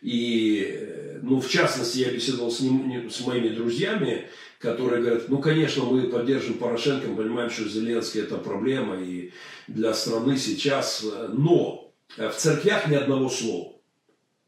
и, 0.00 1.18
ну, 1.22 1.40
в 1.40 1.48
частности, 1.48 1.98
я 1.98 2.10
беседовал 2.10 2.52
с, 2.52 2.60
ним, 2.60 3.10
с 3.10 3.20
моими 3.26 3.48
друзьями, 3.48 4.28
которые 4.60 5.02
говорят, 5.02 5.28
ну, 5.28 5.38
конечно, 5.38 5.84
мы 5.84 6.02
поддержим 6.02 6.54
Порошенко, 6.54 7.08
понимаем, 7.08 7.50
что 7.50 7.68
Зеленский 7.68 8.22
это 8.22 8.36
проблема 8.36 8.96
и 8.96 9.32
для 9.66 9.94
страны 9.94 10.36
сейчас, 10.36 11.04
но 11.32 11.92
в 12.16 12.32
церквях 12.32 12.88
ни 12.88 12.94
одного 12.94 13.28
слова. 13.28 13.77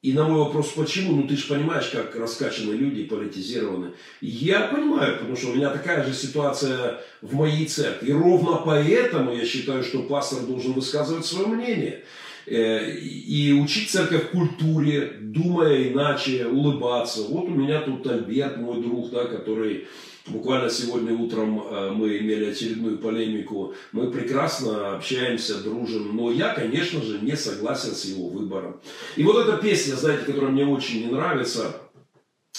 И 0.02 0.14
на 0.14 0.24
мой 0.24 0.38
вопрос, 0.38 0.68
почему, 0.68 1.14
ну 1.14 1.28
ты 1.28 1.36
же 1.36 1.46
понимаешь, 1.46 1.90
как 1.90 2.16
раскачаны 2.16 2.72
люди, 2.72 3.04
политизированы. 3.04 3.92
Я 4.22 4.60
понимаю, 4.60 5.18
потому 5.18 5.36
что 5.36 5.50
у 5.50 5.54
меня 5.54 5.68
такая 5.68 6.06
же 6.06 6.14
ситуация 6.14 7.02
в 7.20 7.34
моей 7.34 7.66
церкви. 7.66 8.08
И 8.08 8.12
ровно 8.12 8.62
поэтому 8.64 9.34
я 9.34 9.44
считаю, 9.44 9.84
что 9.84 10.04
пастор 10.04 10.46
должен 10.46 10.72
высказывать 10.72 11.26
свое 11.26 11.48
мнение. 11.48 12.02
Э, 12.46 12.90
и 12.90 13.52
учить 13.52 13.90
церковь 13.90 14.30
культуре, 14.30 15.18
думая 15.20 15.88
иначе, 15.88 16.46
улыбаться. 16.46 17.20
Вот 17.22 17.44
у 17.44 17.54
меня 17.54 17.82
тут 17.82 18.06
Альберт, 18.06 18.56
мой 18.56 18.80
друг, 18.82 19.10
да, 19.10 19.26
который 19.26 19.86
Буквально 20.26 20.68
сегодня 20.68 21.14
утром 21.14 21.62
э, 21.62 21.90
мы 21.90 22.18
имели 22.18 22.46
очередную 22.46 22.98
полемику. 22.98 23.74
Мы 23.92 24.10
прекрасно 24.10 24.96
общаемся, 24.96 25.62
дружим, 25.62 26.14
но 26.14 26.30
я, 26.30 26.54
конечно 26.54 27.02
же, 27.02 27.20
не 27.20 27.36
согласен 27.36 27.94
с 27.94 28.04
его 28.04 28.28
выбором. 28.28 28.80
И 29.16 29.22
вот 29.22 29.38
эта 29.38 29.56
песня, 29.56 29.94
знаете, 29.94 30.24
которая 30.24 30.50
мне 30.50 30.66
очень 30.66 31.06
не 31.06 31.12
нравится, 31.12 31.76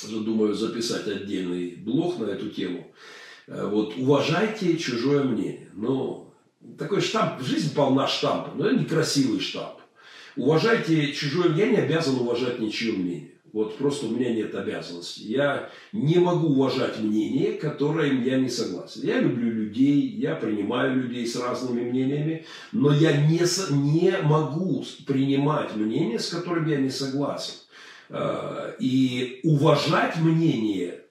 думаю 0.10 0.56
записать 0.56 1.08
отдельный 1.08 1.76
блог 1.76 2.18
на 2.20 2.26
эту 2.26 2.50
тему. 2.50 2.92
Э, 3.48 3.68
вот 3.68 3.96
уважайте 3.96 4.78
чужое 4.78 5.24
мнение. 5.24 5.70
Ну, 5.74 6.34
такой 6.80 7.02
штамп, 7.02 7.42
жизнь 7.42 7.76
полна 7.76 8.08
штампов, 8.08 8.56
но 8.56 8.66
это 8.68 8.80
некрасивый 8.80 9.40
штамп. 9.40 9.78
Уважайте 10.36 11.14
чужое, 11.14 11.50
не 11.50 11.78
обязан 11.78 12.16
уважать 12.16 12.60
ничье 12.60 12.94
мнение. 12.94 13.32
Вот 13.54 13.78
просто 13.78 14.06
у 14.06 14.12
меня 14.12 14.34
нет 14.34 14.56
обязанности. 14.56 15.22
Я 15.22 15.70
не 15.92 16.20
могу 16.20 16.48
уважать 16.48 17.00
мнение, 17.00 17.54
которым 17.54 18.24
я 18.24 18.40
не 18.40 18.50
согласен. 18.50 19.02
Я 19.04 19.20
люблю 19.20 19.52
людей, 19.52 20.02
я 20.02 20.36
принимаю 20.36 20.96
людей 20.96 21.28
с 21.28 21.36
разными 21.36 21.82
мнениями, 21.82 22.46
но 22.72 22.94
я 22.94 23.12
не, 23.28 23.42
не 23.92 24.18
могу 24.24 24.86
принимать 25.06 25.76
мнение, 25.76 26.20
с 26.20 26.30
которым 26.30 26.66
я 26.68 26.78
не 26.78 26.90
согласен. 26.90 27.56
А, 28.10 28.74
и 28.80 29.42
уважать 29.44 30.18
мнение, 30.18 31.02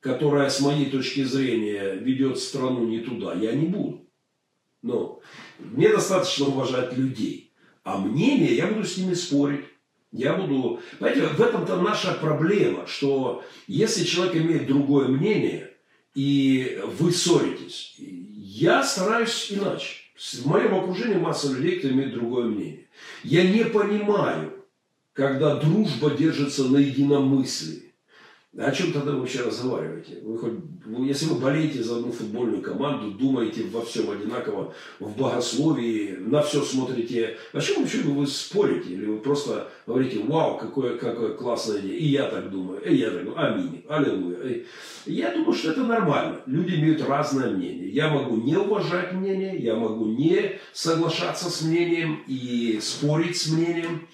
которое 0.00 0.48
с 0.48 0.60
моей 0.60 0.90
точки 0.90 1.22
зрения 1.24 1.94
ведет 1.94 2.38
страну 2.38 2.86
не 2.86 3.00
туда, 3.00 3.34
я 3.34 3.52
не 3.52 3.66
буду. 3.66 4.06
Но 4.82 5.20
мне 5.58 5.90
достаточно 5.90 6.46
уважать 6.46 6.96
людей. 6.96 7.52
А 7.84 7.98
мнение, 7.98 8.56
я 8.56 8.66
буду 8.66 8.86
с 8.86 8.96
ними 8.96 9.12
спорить. 9.12 9.64
Я 10.12 10.34
буду... 10.34 10.80
Понимаете, 10.98 11.26
в 11.26 11.40
этом-то 11.40 11.80
наша 11.80 12.14
проблема, 12.14 12.86
что 12.86 13.44
если 13.66 14.04
человек 14.04 14.36
имеет 14.36 14.66
другое 14.66 15.08
мнение, 15.08 15.70
и 16.14 16.80
вы 16.98 17.12
ссоритесь, 17.12 17.94
я 17.98 18.82
стараюсь 18.82 19.52
иначе. 19.52 19.96
В 20.16 20.46
моем 20.46 20.74
окружении 20.74 21.16
масса 21.16 21.52
людей, 21.52 21.78
кто 21.78 21.88
имеет 21.88 22.12
другое 22.12 22.46
мнение. 22.46 22.88
Я 23.22 23.48
не 23.48 23.64
понимаю, 23.64 24.52
когда 25.12 25.54
дружба 25.56 26.10
держится 26.10 26.64
на 26.64 26.78
единомыслии. 26.78 27.89
О 28.58 28.72
чем 28.72 28.92
тогда 28.92 29.12
вы 29.12 29.20
вообще 29.20 29.42
разговариваете? 29.42 30.18
Вы 30.24 30.36
хоть, 30.36 30.54
если 31.06 31.26
вы 31.26 31.36
болеете 31.36 31.84
за 31.84 31.98
одну 31.98 32.10
футбольную 32.10 32.60
команду, 32.60 33.12
думаете 33.12 33.62
во 33.70 33.80
всем 33.84 34.10
одинаково, 34.10 34.74
в 34.98 35.16
богословии, 35.16 36.16
на 36.18 36.42
все 36.42 36.60
смотрите, 36.62 37.36
о 37.52 37.60
чем 37.60 37.82
вообще 37.82 37.98
вы 37.98 38.26
спорите? 38.26 38.94
Или 38.94 39.06
вы 39.06 39.18
просто 39.18 39.70
говорите, 39.86 40.24
вау, 40.24 40.58
какое, 40.58 40.98
какое 40.98 41.34
классное 41.34 41.78
идея, 41.78 41.96
и 41.96 42.06
я 42.06 42.24
так 42.24 42.50
думаю, 42.50 42.82
и 42.82 42.96
я 42.96 43.10
так 43.10 43.24
думаю, 43.24 43.40
аминь, 43.40 43.84
аллилуйя. 43.88 44.64
Я 45.06 45.32
думаю, 45.32 45.52
что 45.52 45.70
это 45.70 45.84
нормально. 45.84 46.40
Люди 46.46 46.74
имеют 46.74 47.06
разное 47.06 47.50
мнение. 47.50 47.88
Я 47.88 48.08
могу 48.08 48.36
не 48.36 48.56
уважать 48.56 49.12
мнение, 49.12 49.58
я 49.60 49.76
могу 49.76 50.06
не 50.06 50.58
соглашаться 50.72 51.48
с 51.48 51.62
мнением 51.62 52.24
и 52.26 52.80
спорить 52.82 53.36
с 53.36 53.48
мнением. 53.48 54.08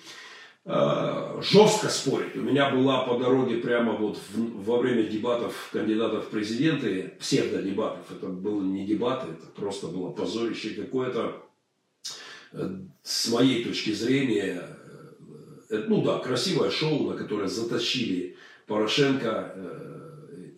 Э, 0.68 1.40
жестко 1.42 1.88
спорить. 1.88 2.34
У 2.34 2.40
меня 2.40 2.70
была 2.70 3.04
по 3.04 3.16
дороге 3.16 3.58
прямо 3.58 3.92
вот 3.92 4.18
в, 4.30 4.64
во 4.64 4.78
время 4.78 5.04
дебатов 5.04 5.70
кандидатов 5.72 6.24
в 6.24 6.30
президенты, 6.30 7.12
псевдодебатов, 7.20 8.10
это 8.10 8.26
было 8.26 8.60
не 8.60 8.84
дебаты, 8.84 9.28
это 9.30 9.46
просто 9.54 9.86
было 9.86 10.10
позорище 10.10 10.70
какое-то. 10.70 11.40
Э, 12.52 12.78
с 13.04 13.28
моей 13.28 13.62
точки 13.62 13.92
зрения, 13.92 14.60
э, 15.70 15.84
ну 15.86 16.02
да, 16.02 16.18
красивое 16.18 16.70
шоу, 16.70 17.10
на 17.10 17.16
которое 17.16 17.46
затащили 17.46 18.36
Порошенко, 18.66 19.54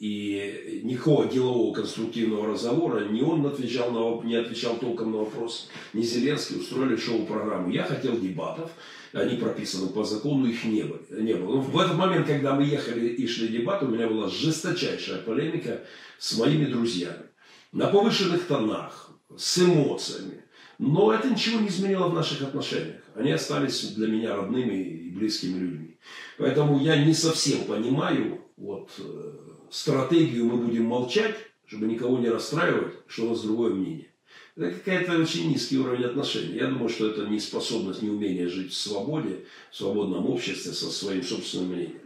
и 0.01 0.81
никакого 0.85 1.27
делового 1.27 1.75
конструктивного 1.75 2.47
разговора, 2.47 3.09
ни 3.09 3.21
он 3.21 3.45
отвечал 3.45 3.91
на, 3.91 4.25
не 4.27 4.37
отвечал 4.37 4.77
толком 4.77 5.11
на 5.11 5.19
вопрос, 5.19 5.69
ни 5.93 6.03
Зеленский 6.03 6.61
устроили 6.61 6.97
шоу-программу. 6.97 7.71
Я 7.71 7.83
хотел 7.83 8.17
дебатов, 8.17 8.71
они 9.13 9.37
прописаны 9.37 9.89
по 9.89 10.05
закону, 10.05 10.47
их 10.47 10.65
не 10.65 10.83
было. 10.83 11.01
Не 11.11 11.35
было. 11.35 11.57
Но 11.57 11.61
в 11.61 11.79
этот 11.79 11.97
момент, 11.97 12.27
когда 12.27 12.55
мы 12.55 12.65
ехали 12.65 13.09
и 13.09 13.27
шли 13.27 13.49
дебаты, 13.49 13.87
у 13.87 13.89
меня 13.89 14.09
была 14.09 14.29
жесточайшая 14.29 15.23
полемика 15.23 15.83
с 16.19 16.37
моими 16.39 16.67
друзьями. 16.67 17.27
На 17.73 17.89
повышенных 17.89 18.47
тонах, 18.47 19.11
с 19.37 19.59
эмоциями. 19.59 20.45
Но 20.79 21.13
это 21.13 21.29
ничего 21.29 21.61
не 21.61 21.69
изменило 21.69 22.09
в 22.09 22.15
наших 22.15 22.43
отношениях. 22.43 23.03
Они 23.15 23.33
остались 23.33 23.93
для 23.95 24.07
меня 24.07 24.37
родными 24.37 24.75
и 24.75 25.11
близкими 25.11 25.59
людьми. 25.59 25.99
Поэтому 26.39 26.81
я 26.81 27.05
не 27.05 27.15
совсем 27.15 27.65
понимаю 27.65 28.41
вот, 28.57 28.91
э, 28.99 29.33
стратегию 29.71 30.47
«мы 30.47 30.59
будем 30.59 30.85
молчать», 30.85 31.37
чтобы 31.67 31.87
никого 31.87 32.19
не 32.19 32.29
расстраивать, 32.29 32.95
что 33.07 33.27
у 33.27 33.31
нас 33.31 33.43
другое 33.43 33.75
мнение. 33.75 34.08
Это 34.56 34.72
какая-то 34.72 35.18
очень 35.18 35.50
низкий 35.50 35.80
уровень 35.80 36.06
отношений. 36.06 36.58
Я 36.58 36.68
думаю, 36.68 36.90
что 36.90 37.10
это 37.10 37.26
не 37.26 37.40
способность, 37.40 38.04
не 38.04 38.10
умение 38.10 38.48
жить 38.48 38.72
в 38.72 38.78
свободе, 38.78 39.40
в 39.72 39.76
свободном 39.76 40.30
обществе 40.30 40.74
со 40.74 40.92
своим 40.92 41.24
собственным 41.24 41.70
мнением. 41.70 42.02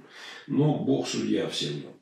Но 0.48 0.76
Бог 0.76 1.08
судья 1.08 1.50
всем 1.50 1.84
нам. 1.84 1.93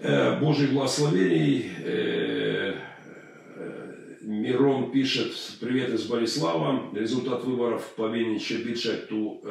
Э, 0.00 0.40
Божий 0.40 0.68
благословений. 0.68 1.70
Э, 1.84 2.74
э, 3.56 4.16
Мирон 4.22 4.90
пишет, 4.90 5.34
привет 5.60 5.92
из 5.92 6.04
Борислава. 6.04 6.90
Результат 6.94 7.44
виборів 7.44 7.80
повинен 7.96 8.40
ще 8.40 8.54
більше 8.54 8.98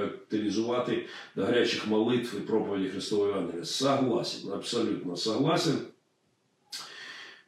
активізувати 0.03 1.05
до 1.35 1.45
гарячих 1.45 1.87
молитв 1.87 2.37
і 2.37 2.39
проповіді 2.39 2.89
Христової 2.89 3.31
Евангелия. 3.31 3.65
Согласен, 3.65 4.51
абсолютно 4.51 5.15
согласен. 5.15 5.75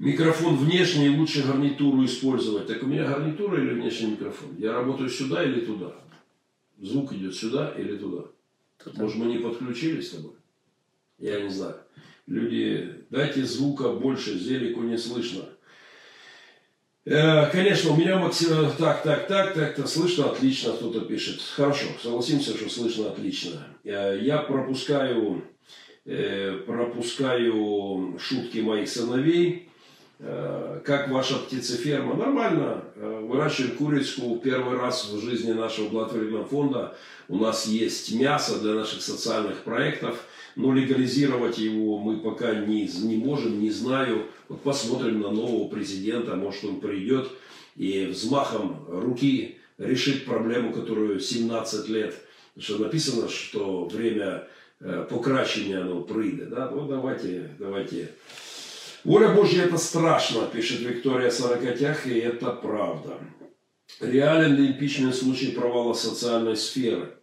Микрофон 0.03 0.57
внешний, 0.57 1.11
лучше 1.11 1.45
гарнитуру 1.45 2.05
использовать. 2.05 2.67
Так 2.67 2.83
у 2.83 2.87
меня 2.87 3.05
гарнитура 3.05 3.63
или 3.63 3.75
внешний 3.75 4.11
микрофон? 4.11 4.57
Я 4.59 4.73
работаю 4.73 5.09
сюда 5.09 5.45
или 5.45 5.61
туда? 5.61 5.95
Звук 6.81 7.13
идет 7.13 7.37
сюда 7.37 7.73
или 7.79 7.97
туда? 7.97 8.25
Может, 8.95 9.17
мы 9.17 9.27
не 9.27 9.39
подключились 9.39 10.09
с 10.09 10.17
тобой? 10.17 10.33
Я 11.21 11.41
не 11.41 11.51
знаю. 11.51 11.77
Люди, 12.27 13.05
дайте 13.11 13.45
звука 13.45 13.91
больше, 13.91 14.37
зелику 14.37 14.83
не 14.83 14.99
слышно. 14.99 15.45
Э, 17.05 17.49
конечно, 17.53 17.93
у 17.93 17.97
меня 17.97 18.19
максимум 18.19 18.73
так, 18.77 19.05
так, 19.05 19.29
так, 19.29 19.55
так, 19.55 19.77
то 19.77 19.87
слышно 19.87 20.33
отлично, 20.33 20.73
кто-то 20.73 21.03
пишет. 21.03 21.41
Хорошо, 21.55 21.87
согласимся, 22.03 22.57
что 22.57 22.69
слышно 22.69 23.07
отлично. 23.07 23.69
Э, 23.85 24.19
я 24.21 24.39
пропускаю, 24.39 25.45
э, 26.07 26.59
пропускаю 26.67 28.19
шутки 28.19 28.59
моих 28.59 28.89
сыновей 28.89 29.69
Э, 29.69 29.72
как 30.85 31.09
ваша 31.11 31.37
птицеферма? 31.39 32.15
Нормально. 32.15 32.85
Э, 32.95 33.21
выращиваем 33.27 33.77
курицу 33.77 34.41
первый 34.43 34.79
раз 34.79 35.09
в 35.11 35.21
жизни 35.21 35.53
нашего 35.53 35.89
благотворительного 35.89 36.45
фонда. 36.45 36.97
У 37.29 37.39
нас 37.39 37.67
есть 37.67 38.15
мясо 38.15 38.61
для 38.61 38.75
наших 38.75 39.03
социальных 39.03 39.63
проектов. 39.65 40.25
Но 40.55 40.73
легализировать 40.73 41.59
его 41.59 41.99
мы 41.99 42.19
пока 42.19 42.55
не, 42.55 42.87
не 42.87 43.17
можем, 43.17 43.61
не 43.61 43.71
знаю. 43.71 44.27
Вот 44.49 44.61
посмотрим 44.63 45.21
на 45.21 45.31
нового 45.31 45.69
президента. 45.69 46.37
Может 46.37 46.65
он 46.65 46.81
придет 46.81 47.29
и 47.77 48.07
взмахом 48.07 48.85
руки 48.89 49.59
решит 49.79 50.25
проблему, 50.25 50.73
которую 50.73 51.21
17 51.21 51.89
лет. 51.89 52.15
Что 52.59 52.79
написано, 52.79 53.29
что 53.29 53.87
время 53.87 54.47
э, 54.81 55.07
покращения 55.09 55.79
оно 55.79 56.03
прийде. 56.03 56.45
Да? 56.45 56.69
Вот 56.69 56.89
давайте, 56.89 57.57
давайте 57.59 58.11
Воля 59.05 59.31
Божья 59.31 59.65
это 59.65 59.79
страшно, 59.79 60.47
пишет 60.47 60.81
Виктория 60.81 61.31
Сорокотях, 61.31 62.07
и 62.07 62.19
это 62.19 62.51
правда. 62.51 63.19
Реален 64.01 64.55
ли 64.55 64.69
импичмент 64.69 65.15
в 65.15 65.19
случае 65.19 65.53
провала 65.53 65.93
социальной 65.93 66.57
сферы? 66.57 67.15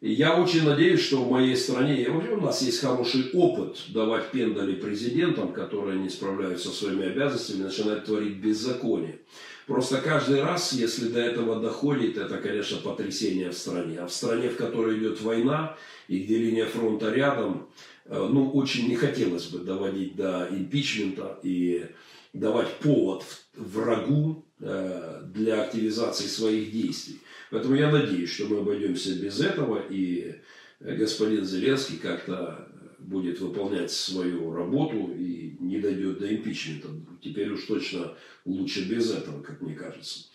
И 0.00 0.12
я 0.12 0.40
очень 0.40 0.64
надеюсь, 0.64 1.00
что 1.00 1.22
в 1.22 1.30
моей 1.30 1.56
стране, 1.56 2.02
и 2.02 2.08
у 2.08 2.40
нас 2.40 2.62
есть 2.62 2.80
хороший 2.80 3.30
опыт 3.32 3.84
давать 3.88 4.30
пендали 4.30 4.74
президентам, 4.74 5.52
которые 5.52 6.00
не 6.00 6.08
справляются 6.08 6.70
со 6.70 6.74
своими 6.74 7.06
обязанностями, 7.06 7.64
начинают 7.64 8.06
творить 8.06 8.38
беззаконие. 8.38 9.20
Просто 9.66 9.98
каждый 9.98 10.42
раз, 10.42 10.72
если 10.72 11.08
до 11.08 11.20
этого 11.20 11.60
доходит, 11.60 12.16
это, 12.16 12.38
конечно, 12.38 12.78
потрясение 12.78 13.50
в 13.50 13.56
стране. 13.56 14.00
А 14.00 14.06
в 14.06 14.12
стране, 14.12 14.48
в 14.48 14.56
которой 14.56 14.98
идет 14.98 15.20
война, 15.20 15.76
и 16.08 16.18
где 16.20 16.38
линия 16.38 16.66
фронта 16.66 17.12
рядом, 17.12 17.68
ну, 18.10 18.50
очень 18.50 18.88
не 18.88 18.96
хотелось 18.96 19.46
бы 19.46 19.60
доводить 19.60 20.16
до 20.16 20.48
импичмента 20.50 21.38
и 21.42 21.86
давать 22.32 22.74
повод 22.78 23.24
врагу 23.54 24.44
э, 24.60 25.22
для 25.32 25.62
активизации 25.62 26.26
своих 26.26 26.72
действий. 26.72 27.20
Поэтому 27.50 27.74
я 27.76 27.90
надеюсь, 27.90 28.30
что 28.30 28.46
мы 28.46 28.58
обойдемся 28.58 29.14
без 29.14 29.40
этого, 29.40 29.82
и 29.88 30.36
господин 30.80 31.44
Зеленский 31.44 31.98
как-то 31.98 32.68
будет 32.98 33.40
выполнять 33.40 33.90
свою 33.90 34.52
работу 34.52 35.12
и 35.16 35.56
не 35.60 35.78
дойдет 35.80 36.18
до 36.18 36.34
импичмента. 36.34 36.88
Теперь 37.22 37.50
уж 37.50 37.64
точно 37.64 38.14
лучше 38.44 38.88
без 38.88 39.10
этого, 39.10 39.42
как 39.42 39.60
мне 39.60 39.74
кажется. 39.74 40.26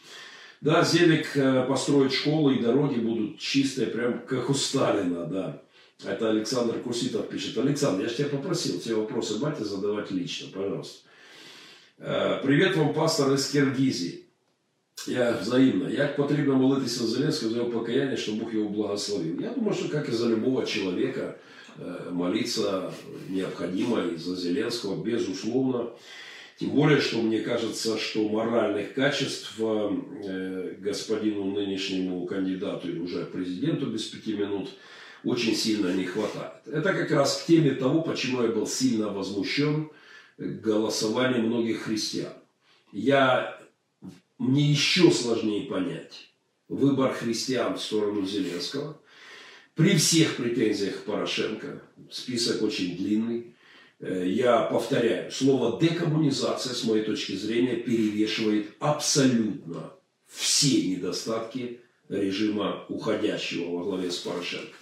Да, 0.61 0.83
Зелик 0.83 1.35
э, 1.35 1.65
построит 1.67 2.13
школы 2.13 2.55
и 2.55 2.61
дороги 2.61 2.99
будут 2.99 3.39
чистые, 3.39 3.88
прям 3.88 4.25
как 4.25 4.49
у 4.49 4.53
Сталина, 4.53 5.25
да. 5.25 5.61
Это 6.03 6.29
Александр 6.29 6.79
Куситов 6.79 7.29
пишет. 7.29 7.58
Александр, 7.58 8.03
я 8.03 8.10
же 8.10 8.15
тебя 8.15 8.27
попросил 8.27 8.79
все 8.79 8.95
вопросы 8.95 9.39
батя 9.39 9.63
задавать 9.63 10.12
лично, 10.12 10.49
пожалуйста. 10.53 11.08
Э, 11.99 12.39
Привет 12.43 12.75
вам, 12.75 12.93
пастор 12.93 13.34
из 13.34 13.49
Киргизии. 13.49 14.25
Я 15.08 15.38
взаимно. 15.41 15.89
Як 15.89 16.17
потрібно 16.17 16.55
молитися 16.55 16.99
за 16.99 17.08
Зеленського 17.08 17.51
за 17.51 17.58
його 17.58 17.69
покаяння, 17.69 18.17
щоб 18.17 18.36
Бог 18.36 18.55
его 18.55 18.69
благословил. 18.69 19.39
Я 19.39 19.49
думаю, 19.49 19.73
что 19.73 19.89
как 19.89 20.10
и 20.10 20.12
за 20.12 20.27
любого 20.27 20.65
человека, 20.65 21.36
молиться 22.12 22.91
необходимо 23.29 24.01
и 24.13 24.17
за 24.17 24.36
Зеленского, 24.36 25.03
безусловно. 25.03 25.91
Тем 26.58 26.69
более, 26.69 27.01
что 27.01 27.21
мне 27.21 27.39
кажется, 27.39 27.97
что 27.97 28.29
моральных 28.29 28.93
качеств 28.93 29.60
господину 30.79 31.43
нынешнему 31.45 32.25
кандидату 32.25 32.89
и 32.91 32.99
уже 32.99 33.25
президенту 33.25 33.86
без 33.88 34.03
пяти 34.03 34.34
минут– 34.34 34.69
очень 35.25 35.55
сильно 35.55 35.93
не 35.93 36.05
хватает. 36.05 36.61
Это 36.65 36.93
как 36.93 37.11
раз 37.11 37.41
к 37.41 37.45
теме 37.47 37.71
того, 37.71 38.01
почему 38.01 38.43
я 38.43 38.49
был 38.49 38.67
сильно 38.67 39.09
возмущен 39.09 39.89
голосованием 40.38 41.47
многих 41.47 41.83
христиан. 41.83 42.33
Я, 42.91 43.59
мне 44.38 44.71
еще 44.71 45.11
сложнее 45.11 45.67
понять 45.67 46.29
выбор 46.69 47.13
христиан 47.13 47.77
в 47.77 47.81
сторону 47.81 48.25
Зеленского. 48.25 48.97
При 49.75 49.97
всех 49.97 50.38
претензиях 50.38 51.03
Порошенко, 51.03 51.81
список 52.09 52.61
очень 52.61 52.95
длинный, 52.95 53.55
Э, 53.99 54.23
я 54.27 54.61
повторяю, 54.63 55.31
слово 55.31 55.79
декоммунизация, 55.79 56.73
с 56.73 56.83
моей 56.83 57.03
точки 57.03 57.33
зрения, 57.33 57.77
перевешивает 57.77 58.73
абсолютно 58.79 59.93
все 60.27 60.88
недостатки 60.88 61.79
режима 62.09 62.85
уходящего 62.89 63.77
во 63.77 63.83
главе 63.83 64.11
с 64.11 64.17
Порошенко. 64.17 64.73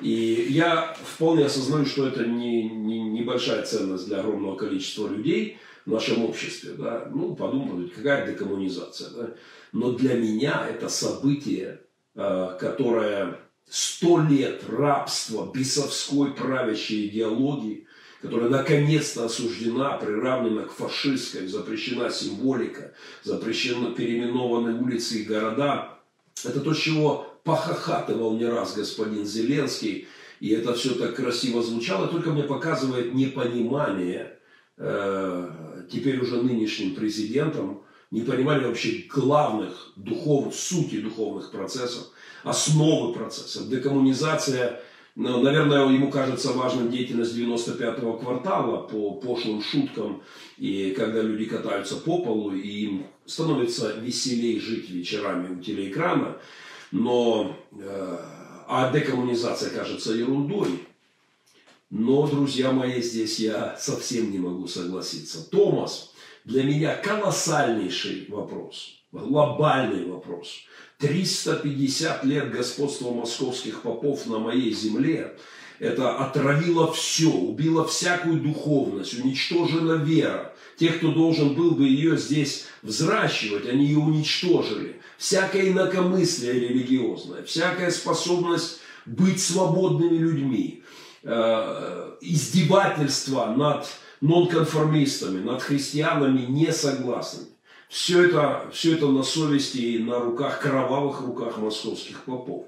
И 0.00 0.46
я 0.50 0.96
вполне 1.02 1.46
осознаю, 1.46 1.86
что 1.86 2.06
это 2.06 2.26
не, 2.26 2.68
не, 2.68 3.00
небольшая 3.00 3.62
ценность 3.62 4.06
для 4.06 4.20
огромного 4.20 4.56
количества 4.56 5.08
людей 5.08 5.58
в 5.86 5.92
нашем 5.92 6.24
обществе. 6.24 6.72
Да? 6.76 7.08
Ну, 7.12 7.34
подумать, 7.36 7.92
какая 7.94 8.30
декоммунизация. 8.30 9.10
Да? 9.10 9.30
Но 9.72 9.92
для 9.92 10.14
меня 10.14 10.66
это 10.68 10.88
событие, 10.88 11.80
э, 12.14 12.56
которое 12.58 13.38
сто 13.68 14.20
лет 14.20 14.64
рабства, 14.68 15.50
бесовской 15.52 16.32
правящей 16.32 17.08
идеологии, 17.08 17.86
которая 18.20 18.48
наконец-то 18.48 19.26
осуждена, 19.26 19.98
приравнена 19.98 20.62
к 20.62 20.72
фашистской, 20.72 21.46
запрещена 21.46 22.10
символика, 22.10 22.94
запрещены 23.22 23.94
переименованы 23.94 24.80
улицы 24.80 25.20
и 25.20 25.24
города. 25.24 25.98
Это 26.42 26.60
то, 26.60 26.72
чего 26.72 27.33
похохатывал 27.44 28.36
не 28.36 28.46
раз 28.46 28.74
господин 28.74 29.24
Зеленский, 29.24 30.08
и 30.40 30.50
это 30.50 30.74
все 30.74 30.94
так 30.94 31.14
красиво 31.14 31.62
звучало, 31.62 32.08
только 32.08 32.30
мне 32.30 32.42
показывает 32.42 33.14
непонимание 33.14 34.38
э, 34.76 35.84
теперь 35.90 36.20
уже 36.20 36.42
нынешним 36.42 36.94
президентом, 36.94 37.82
непонимание 38.10 38.66
вообще 38.66 39.04
главных 39.08 39.92
духовных, 39.96 40.54
сути 40.54 41.00
духовных 41.00 41.50
процессов, 41.50 42.08
основы 42.42 43.12
процессов. 43.12 43.68
Декоммунизация– 43.68 44.80
но, 45.16 45.40
наверное, 45.40 45.88
ему 45.88 46.10
кажется 46.10 46.52
важным 46.52 46.90
деятельность 46.90 47.36
95-го 47.36 48.14
квартала 48.14 48.82
по 48.82 49.12
пошлым 49.12 49.62
шуткам, 49.62 50.22
и 50.58 50.90
когда 50.90 51.22
люди 51.22 51.44
катаются 51.44 51.96
по 51.96 52.18
полу, 52.18 52.52
и 52.52 52.68
им 52.68 53.06
становится 53.24 53.92
веселей 53.92 54.58
жить 54.58 54.90
вечерами 54.90 55.54
у 55.54 55.62
телеэкрана. 55.62 56.38
Но, 56.94 57.56
э, 57.72 58.18
а 58.68 58.92
декоммунизация 58.92 59.70
кажется 59.70 60.12
ерундой. 60.12 60.86
Но, 61.90 62.26
друзья 62.28 62.70
мои, 62.70 63.02
здесь 63.02 63.40
я 63.40 63.76
совсем 63.76 64.30
не 64.30 64.38
могу 64.38 64.68
согласиться. 64.68 65.50
Томас, 65.50 66.12
для 66.44 66.62
меня 66.62 66.94
колоссальнейший 66.94 68.26
вопрос, 68.28 69.02
глобальный 69.10 70.06
вопрос– 70.06 70.62
350 70.98 72.24
лет 72.24 72.52
господства 72.52 73.10
московских 73.10 73.82
попов 73.82 74.26
на 74.26 74.38
моей 74.38 74.72
земле, 74.72 75.36
это 75.80 76.16
отравило 76.18 76.92
все, 76.92 77.30
убило 77.30 77.84
всякую 77.86 78.40
духовность, 78.40 79.18
уничтожила 79.18 79.94
вера. 79.94 80.54
Те, 80.78 80.90
кто 80.90 81.10
должен 81.10 81.54
был 81.54 81.72
бы 81.72 81.88
ее 81.88 82.16
здесь 82.16 82.66
взращивать, 82.82 83.68
они 83.68 83.86
ее 83.86 83.98
уничтожили. 83.98 85.00
Всякое 85.24 85.70
инакомыслие 85.70 86.52
религиозное, 86.52 87.44
всякая 87.44 87.90
способность 87.90 88.80
быть 89.06 89.42
свободными 89.42 90.18
людьми, 90.18 90.82
э, 91.22 92.10
издевательство 92.20 93.46
над 93.46 93.86
нонконформистами, 94.20 95.42
над 95.42 95.62
христианами 95.62 96.44
несогласными. 96.44 97.48
Все 97.88 98.24
это, 98.24 98.68
все 98.70 98.96
это 98.96 99.06
на 99.08 99.22
совести 99.22 99.78
и 99.78 99.98
на 99.98 100.18
руках, 100.18 100.60
кровавых 100.60 101.22
руках 101.22 101.56
московских 101.56 102.24
попов. 102.24 102.66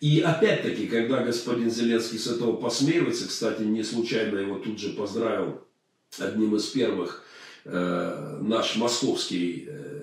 И 0.00 0.20
опять-таки, 0.20 0.86
когда 0.86 1.24
господин 1.24 1.68
Зеленский 1.68 2.20
с 2.20 2.28
этого 2.28 2.52
посмеивается, 2.52 3.26
кстати, 3.26 3.62
не 3.62 3.82
случайно 3.82 4.38
его 4.38 4.60
тут 4.60 4.78
же 4.78 4.90
поздравил 4.90 5.62
одним 6.20 6.54
из 6.54 6.66
первых 6.66 7.24
э, 7.64 8.38
наш 8.40 8.76
московский, 8.76 9.66
э, 9.66 9.97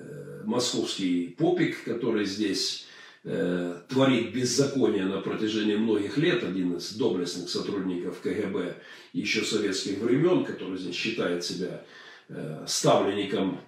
московский 0.46 1.34
попик, 1.38 1.84
который 1.84 2.24
здесь 2.24 2.86
э, 3.24 3.80
творит 3.88 4.32
беззаконие 4.32 5.04
на 5.04 5.20
протяжении 5.20 5.76
многих 5.76 6.16
лет, 6.18 6.44
один 6.44 6.76
из 6.76 6.92
доблестных 6.92 7.48
сотрудников 7.48 8.20
КГБ 8.20 8.76
еще 9.12 9.44
советских 9.44 9.98
времен, 9.98 10.44
который 10.44 10.78
здесь 10.78 10.96
считает 10.96 11.44
себя 11.44 11.84
э, 12.28 12.64
ставленником 12.66 13.60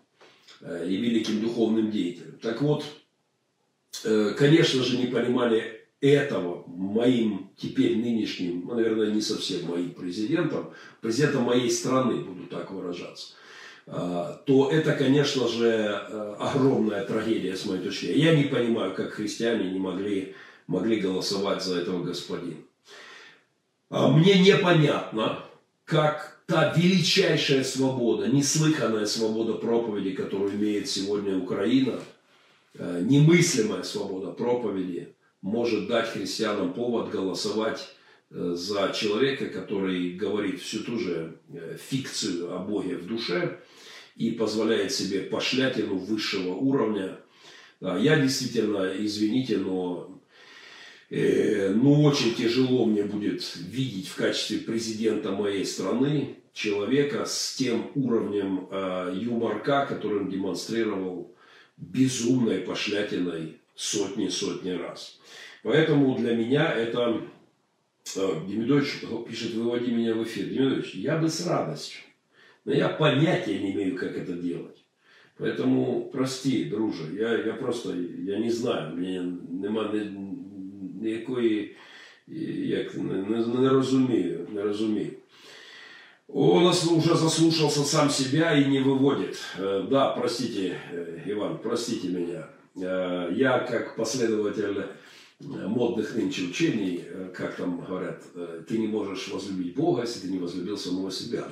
Э, 0.61 0.85
и 0.88 0.97
великим 0.97 1.41
духовным 1.41 1.91
деятелем. 1.91 2.37
Так 2.43 2.61
вот, 2.62 2.85
э, 4.03 4.35
конечно 4.37 4.83
же, 4.83 4.99
не 4.99 5.07
понимали 5.07 5.87
этого 6.01 6.64
моим 6.67 7.51
теперь 7.57 7.97
нынешним, 7.97 8.67
ну, 8.67 8.75
наверное, 8.75 9.12
не 9.12 9.21
совсем 9.21 9.67
моим 9.67 9.93
президентом, 9.93 10.73
президентом 11.01 11.45
моей 11.45 11.71
страны, 11.71 12.25
буду 12.25 12.47
так 12.47 12.73
выражаться, 12.73 13.35
то 13.90 14.68
это, 14.70 14.92
конечно 14.92 15.48
же, 15.48 15.88
огромная 16.38 17.05
трагедия 17.05 17.57
с 17.57 17.64
моей 17.64 17.83
точки 17.83 18.07
зрения. 18.07 18.22
Я 18.22 18.37
не 18.37 18.44
понимаю, 18.44 18.94
как 18.94 19.12
христиане 19.12 19.70
не 19.70 19.79
могли, 19.79 20.35
могли 20.66 21.01
голосовать 21.01 21.62
за 21.64 21.79
этого 21.79 22.05
господина. 22.05 22.57
А 23.90 24.09
мне 24.09 24.38
непонятно, 24.38 25.42
как 25.85 26.38
та 26.48 26.72
величайшая 26.74 27.62
свобода, 27.64 28.27
неслыханная 28.27 29.07
свобода 29.07 29.55
проповеди, 29.55 30.12
которую 30.12 30.55
имеет 30.55 30.88
сегодня 30.88 31.37
Украина, 31.37 32.01
э, 32.74 33.03
немыслимая 33.03 33.83
свобода 33.83 34.31
проповеди, 34.31 35.14
может 35.42 35.88
дать 35.88 36.09
христианам 36.09 36.72
повод 36.72 37.11
голосовать 37.11 37.88
э, 38.31 38.53
за 38.55 38.92
человека, 38.94 39.46
который 39.46 40.12
говорит 40.12 40.61
всю 40.61 40.85
ту 40.85 40.98
же 40.98 41.38
э, 41.53 41.77
фикцию 41.79 42.55
о 42.55 42.59
Боге 42.59 42.96
в 42.96 43.07
душе 43.07 43.59
и 44.19 44.33
позволяет 44.33 44.93
себе 44.93 45.21
пошлятину 45.21 45.97
высшего 45.97 46.55
уровня. 46.55 47.19
Я 47.81 48.21
действительно, 48.21 48.93
извините, 48.99 49.57
но 49.59 50.19
Э, 51.11 51.71
ну, 51.71 52.03
очень 52.03 52.35
тяжело 52.35 52.85
мне 52.85 53.03
будет 53.03 53.57
видеть 53.57 54.09
в 54.09 54.17
качестве 54.17 54.59
президента 54.59 55.33
моей 55.33 55.65
страны 55.65 56.37
человека 56.53 57.25
с 57.25 57.55
тем 57.57 57.91
уровнем 57.95 58.69
э, 58.71 59.15
юморка, 59.19 59.87
который 59.87 60.21
он 60.21 60.31
демонстрировал 60.31 61.35
безумной 61.79 62.59
пошлятиной 62.59 63.59
сотни-сотни 63.75 64.73
раз. 64.73 65.19
Поэтому 65.63 66.17
для 66.19 66.35
меня 66.35 66.71
это... 66.71 67.23
Э, 68.15 68.41
Демидович 68.47 69.01
пишет, 69.27 69.55
выводи 69.55 69.93
меня 69.93 70.15
в 70.15 70.23
эфир. 70.25 70.47
Демидович, 70.47 70.95
я 70.95 71.17
бы 71.17 71.31
с 71.31 71.47
радостью, 71.47 72.03
но 72.68 72.74
я 72.74 72.89
понятия 72.89 73.60
не 73.60 73.74
имею, 73.74 73.98
как 73.98 74.18
это 74.18 74.34
делать. 74.34 74.84
Поэтому 75.38 76.10
прости, 76.12 76.66
друже, 76.66 77.13
я, 77.16 77.38
я 77.44 77.54
просто, 77.54 77.94
я 77.96 78.39
не 78.39 78.52
знаю, 78.52 78.96
мне 78.96 79.22
нема, 79.50 79.94
якої 81.02 81.76
як 82.28 82.96
не, 82.96 83.46
не 83.48 83.70
розумію, 83.70 84.48
не 84.54 84.62
розумію. 84.62 85.12
Он 86.28 86.66
уже 86.66 87.16
заслушался 87.16 87.84
сам 87.84 88.10
себя 88.10 88.58
и 88.58 88.66
не 88.66 88.80
выводит. 88.80 89.38
Э, 89.58 89.86
да, 89.89 90.10
простите, 90.10 90.80
э, 90.92 91.22
Иван, 91.28 91.60
простите 91.60 92.08
меня. 92.08 92.50
Э, 92.76 93.30
я, 93.36 93.60
как 93.60 93.96
последователь 93.96 94.84
модных 95.39 96.16
нынче 96.16 96.44
учений, 96.44 97.04
как 97.36 97.56
там 97.56 97.82
говорят, 97.82 98.24
ты 98.68 98.78
не 98.78 98.88
можешь 98.88 99.28
возлюбить 99.28 99.76
Бога, 99.76 100.04
если 100.04 100.22
ты 100.22 100.32
не 100.32 100.39
возлюбил 100.39 100.78
самого 100.78 101.12
себя. 101.12 101.44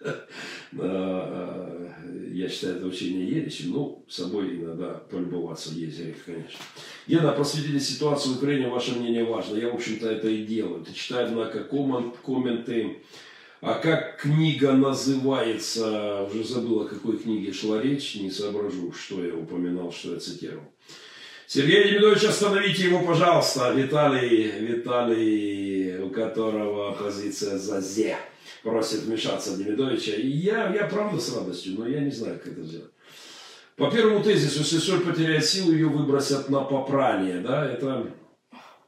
Я 0.76 2.48
считаю 2.48 2.76
это 2.76 2.86
учение 2.86 3.28
ересью, 3.28 3.70
но 3.70 4.02
собой 4.08 4.56
иногда 4.56 4.94
полюбоваться 5.08 5.72
грех, 5.72 6.16
конечно. 6.26 6.58
Гена, 7.06 7.30
просветите 7.32 7.78
ситуацию 7.78 8.34
в 8.34 8.38
Украине, 8.38 8.68
ваше 8.68 8.98
мнение 8.98 9.24
важно. 9.24 9.56
Я, 9.56 9.70
в 9.70 9.74
общем-то, 9.74 10.10
это 10.10 10.28
и 10.28 10.44
делаю. 10.44 10.84
Ты 10.84 10.92
читай, 10.92 11.26
однако, 11.26 11.62
комменты. 11.64 12.98
А 13.60 13.74
как 13.74 14.20
книга 14.20 14.72
называется? 14.72 16.24
Уже 16.24 16.44
забыла, 16.44 16.84
о 16.84 16.88
какой 16.88 17.18
книге 17.18 17.52
шла 17.52 17.80
речь. 17.80 18.16
Не 18.16 18.30
соображу, 18.30 18.92
что 18.92 19.24
я 19.24 19.34
упоминал, 19.34 19.92
что 19.92 20.14
я 20.14 20.20
цитировал. 20.20 20.64
Сергей 21.46 21.84
Демидович, 21.84 22.24
остановите 22.24 22.84
его, 22.84 23.06
пожалуйста. 23.06 23.72
Виталий, 23.72 24.50
Виталий, 24.60 25.98
у 25.98 26.10
которого 26.10 26.92
позиция 26.92 27.58
за 27.58 27.80
ЗЕ 27.80 28.18
просит 28.64 29.02
вмешаться 29.02 29.56
Демидовича. 29.56 30.12
И 30.12 30.26
я, 30.26 30.74
я 30.74 30.86
правда 30.86 31.20
с 31.20 31.32
радостью, 31.36 31.74
но 31.78 31.86
я 31.86 32.00
не 32.00 32.10
знаю, 32.10 32.40
как 32.42 32.54
это 32.54 32.62
сделать. 32.62 32.90
По 33.76 33.90
первому 33.90 34.22
тезису, 34.22 34.60
если 34.60 34.78
соль 34.78 35.00
потеряет 35.00 35.44
силу, 35.44 35.72
ее 35.72 35.88
выбросят 35.88 36.48
на 36.48 36.60
попрание. 36.60 37.40
Да? 37.40 37.70
Это 37.70 38.08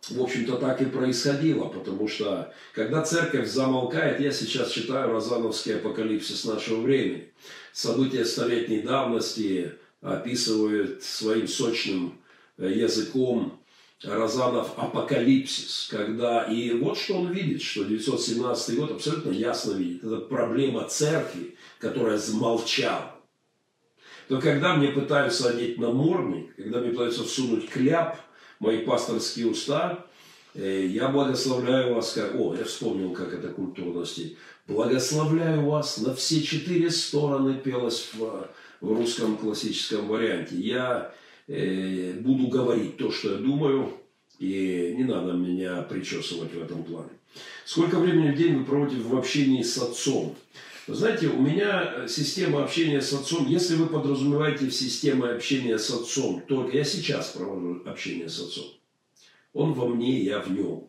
в 0.09 0.23
общем-то, 0.23 0.57
так 0.57 0.81
и 0.81 0.85
происходило, 0.85 1.67
потому 1.67 2.07
что, 2.07 2.53
когда 2.73 3.03
церковь 3.03 3.49
замолкает, 3.49 4.21
я 4.21 4.31
сейчас 4.31 4.71
читаю 4.71 5.11
Розановский 5.11 5.77
апокалипсис 5.77 6.45
нашего 6.45 6.81
времени. 6.81 7.33
События 7.73 8.25
столетней 8.25 8.83
давности 8.83 9.73
описывают 10.01 11.03
своим 11.03 11.49
сочным 11.49 12.19
э, 12.59 12.71
языком 12.73 13.61
Розанов 14.05 14.73
апокалипсис, 14.77 15.89
когда 15.91 16.45
и 16.45 16.73
вот 16.73 16.99
что 16.99 17.21
он 17.21 17.33
видит, 17.33 17.63
что 17.63 17.85
917 17.85 18.77
год 18.77 18.91
абсолютно 18.93 19.31
ясно 19.31 19.73
видит. 19.73 20.05
Это 20.05 20.19
проблема 20.19 20.85
церкви, 20.85 21.57
которая 21.79 22.19
замолчала. 22.19 23.13
Но 24.29 24.41
когда 24.41 24.75
мне 24.75 24.89
пытаются 24.89 25.49
одеть 25.49 25.79
намордник, 25.79 26.55
когда 26.57 26.81
мне 26.81 26.91
пытаются 26.91 27.25
всунуть 27.25 27.71
кляп, 27.71 28.19
мои 28.59 28.85
пасторские 28.85 29.47
уста, 29.47 30.05
э, 30.55 30.87
я 30.87 31.09
благословляю 31.09 31.95
вас, 31.95 32.13
как... 32.13 32.35
О, 32.35 32.55
я 32.55 32.65
вспомнил, 32.65 33.13
как 33.13 33.33
это 33.33 33.49
культурности. 33.49 34.37
Благословляю 34.67 35.65
вас 35.65 35.99
на 35.99 36.15
все 36.15 36.43
четыре 36.43 36.91
стороны 36.91 37.55
пелось 37.55 38.11
в, 38.13 38.49
в 38.81 38.93
русском 38.93 39.39
классическом 39.39 40.09
варианте. 40.09 40.57
Я 40.57 41.15
буду 41.47 42.49
говорить 42.49 42.97
то, 42.97 43.11
что 43.11 43.33
я 43.33 43.39
думаю, 43.39 43.93
и 44.39 44.95
не 44.97 45.05
надо 45.05 45.33
меня 45.33 45.83
причесывать 45.83 46.53
в 46.53 46.63
этом 46.63 46.83
плане. 46.85 47.11
Сколько 47.65 47.99
времени 47.99 48.33
в 48.33 48.37
день 48.37 48.57
вы 48.57 48.65
проводите 48.65 49.03
в 49.03 49.17
общении 49.17 49.63
с 49.63 49.79
отцом? 49.79 50.37
Знаете, 50.89 51.29
у 51.29 51.41
меня 51.41 52.07
система 52.09 52.63
общения 52.63 53.01
с 53.01 53.13
отцом, 53.13 53.49
если 53.49 53.75
вы 53.75 53.87
подразумеваете 53.87 54.67
в 54.67 54.75
системе 54.75 55.31
общения 55.31 55.79
с 55.79 55.91
отцом, 55.91 56.43
только 56.47 56.77
я 56.77 56.85
сейчас 56.85 57.31
провожу 57.31 57.83
общение 57.87 58.29
с 58.29 58.41
отцом. 58.41 58.67
Он 59.53 59.73
во 59.73 59.89
мне, 59.89 60.21
я 60.21 60.41
в 60.41 60.51
нем. 60.53 60.89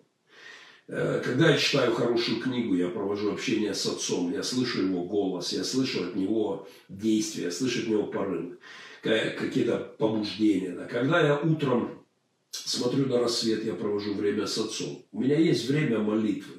Э, 0.88 1.22
когда 1.24 1.50
я 1.50 1.58
читаю 1.58 1.94
хорошую 1.94 2.40
книгу, 2.40 2.76
я 2.76 2.90
провожу 2.90 3.32
общение 3.32 3.74
с 3.74 3.86
отцом, 3.88 4.32
я 4.32 4.44
слышу 4.44 4.84
его 4.84 5.04
голос, 5.04 5.52
я 5.52 5.64
слышу 5.64 6.04
от 6.04 6.16
него 6.16 6.68
действия, 6.90 7.46
я 7.46 7.52
слышу 7.52 7.82
от 7.82 7.88
него 7.88 8.04
порывы, 8.04 8.58
какие-то 9.02 9.78
побуждения. 9.98 10.72
Да. 10.72 10.86
Когда 10.86 11.22
я 11.22 11.38
утром 11.38 12.04
смотрю 12.52 13.06
на 13.08 13.20
рассвет, 13.20 13.66
я 13.66 13.74
провожу 13.74 14.14
время 14.14 14.48
с 14.48 14.58
отцом. 14.58 15.06
У 15.12 15.22
меня 15.22 15.38
есть 15.38 15.68
время 15.68 16.00
молитвы. 16.00 16.56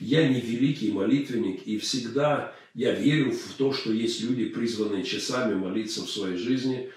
Я 0.00 0.26
не 0.26 0.40
великий 0.40 0.90
молитвенник, 0.90 1.62
и 1.66 1.78
всегда 1.78 2.54
я 2.74 2.92
верю 2.92 3.32
в 3.32 3.54
то, 3.56 3.72
что 3.72 3.92
есть 3.92 4.22
люди, 4.22 4.46
призванные 4.46 5.04
часами 5.04 5.54
молиться 5.54 6.02
в 6.02 6.10
своей 6.10 6.36
жизни. 6.36 6.90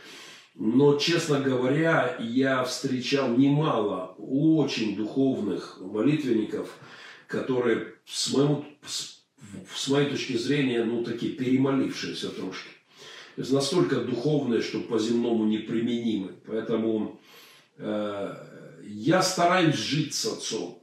Но, 0.55 0.97
честно 0.97 1.41
говоря, 1.41 2.17
я 2.19 2.63
встречал 2.63 3.35
немало 3.35 4.15
очень 4.17 4.95
духовных 4.95 5.79
молитвенников, 5.81 6.69
которые, 7.27 7.95
с, 8.05 8.33
моему, 8.33 8.65
с 8.87 9.87
моей 9.89 10.09
точки 10.09 10.37
зрения, 10.37 10.83
ну, 10.85 11.03
такие 11.03 11.33
перемолившиеся 11.33 12.29
трошки. 12.29 12.69
Настолько 13.37 14.01
духовные, 14.01 14.61
что 14.61 14.79
по-земному 14.79 15.45
неприменимы. 15.45 16.35
Поэтому 16.45 17.19
э, 17.77 18.35
я 18.83 19.21
стараюсь 19.21 19.75
жить 19.75 20.13
с 20.13 20.25
отцом. 20.25 20.81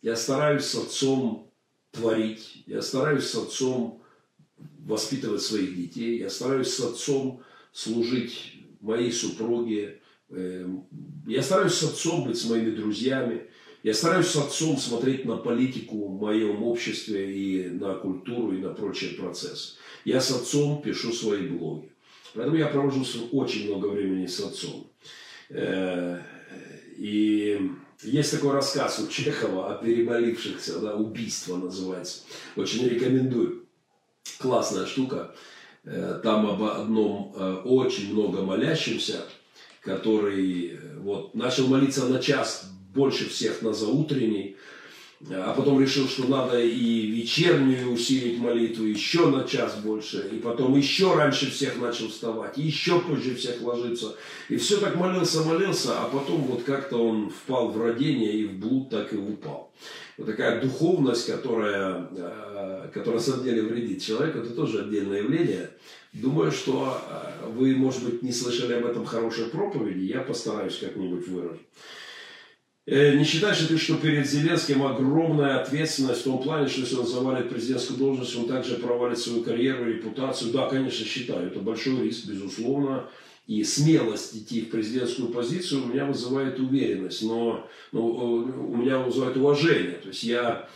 Я 0.00 0.16
стараюсь 0.16 0.64
с 0.64 0.74
отцом 0.74 1.52
творить. 1.90 2.62
Я 2.66 2.80
стараюсь 2.80 3.24
с 3.24 3.34
отцом 3.34 4.02
воспитывать 4.86 5.42
своих 5.42 5.76
детей. 5.76 6.18
Я 6.18 6.30
стараюсь 6.30 6.72
с 6.72 6.80
отцом 6.80 7.42
служить 7.72 8.54
моей 8.80 9.12
супруге. 9.12 10.00
Эм, 10.30 10.86
я 11.26 11.42
стараюсь 11.42 11.74
с 11.74 11.82
отцом 11.82 12.24
быть 12.24 12.38
с 12.38 12.48
моими 12.48 12.70
друзьями. 12.70 13.50
Я 13.82 13.94
стараюсь 13.94 14.28
с 14.28 14.36
отцом 14.36 14.78
смотреть 14.78 15.24
на 15.24 15.36
политику 15.36 16.08
в 16.08 16.20
моем 16.20 16.62
обществе 16.62 17.36
и 17.36 17.68
на 17.68 17.94
культуру 17.94 18.56
и 18.56 18.58
на 18.58 18.72
прочие 18.72 19.10
процессы. 19.10 19.76
Я 20.06 20.20
с 20.20 20.30
отцом 20.30 20.80
пишу 20.82 21.12
свои 21.12 21.48
блоги. 21.48 21.90
Поэтому 22.32 22.56
я 22.56 22.68
провожу 22.68 23.04
очень 23.32 23.66
много 23.66 23.88
времени 23.88 24.26
с 24.26 24.38
отцом. 24.38 24.88
Э, 25.48 26.20
и 26.96 27.72
есть 28.04 28.30
такой 28.30 28.52
рассказ 28.52 29.00
у 29.00 29.08
Чехова 29.08 29.74
о 29.74 29.82
переболившихся, 29.82 30.78
да, 30.78 30.94
убийство 30.94 31.56
называется. 31.56 32.20
Очень 32.54 32.86
рекомендую 32.88 33.66
классная 34.38 34.86
штука. 34.86 35.34
Э, 35.82 36.20
там 36.22 36.46
об 36.46 36.62
одном 36.62 37.34
э, 37.34 37.54
очень 37.64 38.12
много 38.12 38.42
молящемся, 38.42 39.24
который 39.80 40.78
вот, 40.98 41.34
начал 41.34 41.66
молиться 41.66 42.06
на 42.06 42.20
час 42.20 42.70
больше 42.94 43.28
всех 43.28 43.60
на 43.60 43.72
заутренний, 43.72 44.56
а 45.30 45.54
потом 45.54 45.80
решил, 45.80 46.06
что 46.06 46.28
надо 46.28 46.60
и 46.60 47.06
вечернюю 47.06 47.90
усилить 47.90 48.38
молитву 48.38 48.84
еще 48.84 49.30
на 49.30 49.44
час 49.44 49.76
больше, 49.76 50.28
и 50.30 50.38
потом 50.38 50.76
еще 50.76 51.14
раньше 51.14 51.50
всех 51.50 51.80
начал 51.80 52.08
вставать, 52.08 52.58
еще 52.58 53.00
позже 53.00 53.34
всех 53.34 53.62
ложиться. 53.62 54.14
И 54.50 54.56
все 54.56 54.76
так 54.78 54.94
молился, 54.96 55.42
молился, 55.42 55.98
а 56.00 56.08
потом 56.08 56.42
вот 56.42 56.64
как-то 56.64 56.98
он 56.98 57.30
впал 57.30 57.70
в 57.70 57.80
родение 57.80 58.32
и 58.32 58.44
в 58.44 58.58
блуд 58.58 58.90
так 58.90 59.12
и 59.14 59.16
упал. 59.16 59.72
Вот 60.18 60.26
такая 60.26 60.60
духовность, 60.60 61.26
которая, 61.26 62.08
э, 62.14 62.88
которая 62.92 63.20
на 63.20 63.24
самом 63.26 63.44
деле 63.44 63.62
вредит 63.62 64.02
человеку, 64.02 64.38
это 64.38 64.50
тоже 64.50 64.80
отдельное 64.80 65.22
явление. 65.22 65.70
Думаю, 66.12 66.52
что 66.52 67.00
э, 67.08 67.48
вы, 67.50 67.74
может 67.74 68.04
быть, 68.04 68.22
не 68.22 68.32
слышали 68.32 68.74
об 68.74 68.84
этом 68.84 69.06
хорошей 69.06 69.46
проповеди, 69.46 70.04
я 70.04 70.20
постараюсь 70.20 70.78
как-нибудь 70.78 71.26
выразить. 71.28 71.62
Э, 72.86 73.16
не 73.16 73.24
считаешь 73.24 73.60
ли 73.62 73.66
ты, 73.66 73.78
что 73.78 73.96
перед 73.96 74.28
Зеленским 74.28 74.86
огромная 74.86 75.60
ответственность 75.60 76.20
в 76.20 76.24
том 76.24 76.40
плане, 76.40 76.68
что 76.68 76.82
если 76.82 76.94
он 76.94 77.06
завалит 77.06 77.48
президентскую 77.48 77.98
должность, 77.98 78.36
он 78.36 78.46
также 78.46 78.76
провалит 78.76 79.18
свою 79.18 79.42
карьеру, 79.42 79.86
репутацию? 79.86 80.52
Да, 80.52 80.68
конечно, 80.68 81.04
считаю. 81.04 81.48
Это 81.48 81.58
большой 81.58 82.04
риск, 82.04 82.26
безусловно. 82.26 83.08
И 83.48 83.64
смелость 83.64 84.36
идти 84.36 84.60
в 84.60 84.70
президентскую 84.70 85.30
позицию 85.30 85.82
у 85.82 85.86
меня 85.86 86.04
вызывает 86.06 86.60
уверенность, 86.60 87.22
но, 87.22 87.68
но 87.90 88.06
у 88.06 88.76
меня 88.76 88.98
вызывает 88.98 89.36
уважение. 89.36 89.98
То 89.98 90.08
есть 90.08 90.22
я, 90.22 90.68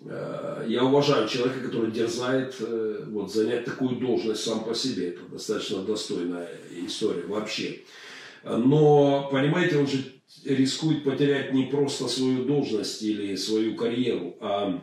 э, 0.00 0.64
я 0.68 0.84
уважаю 0.84 1.28
человека, 1.28 1.60
который 1.60 1.90
дерзает 1.90 2.54
э, 2.60 3.04
вот, 3.08 3.32
занять 3.32 3.64
такую 3.64 3.96
должность 3.96 4.44
сам 4.44 4.62
по 4.62 4.76
себе. 4.76 5.08
Это 5.08 5.22
достаточно 5.28 5.82
достойная 5.82 6.48
история 6.86 7.24
вообще. 7.26 7.80
Но, 8.44 9.28
понимаете, 9.32 9.78
он 9.78 9.88
же 9.88 10.17
рискует 10.44 11.04
потерять 11.04 11.52
не 11.52 11.64
просто 11.64 12.08
свою 12.08 12.44
должность 12.44 13.02
или 13.02 13.36
свою 13.36 13.74
карьеру, 13.74 14.36
а 14.40 14.82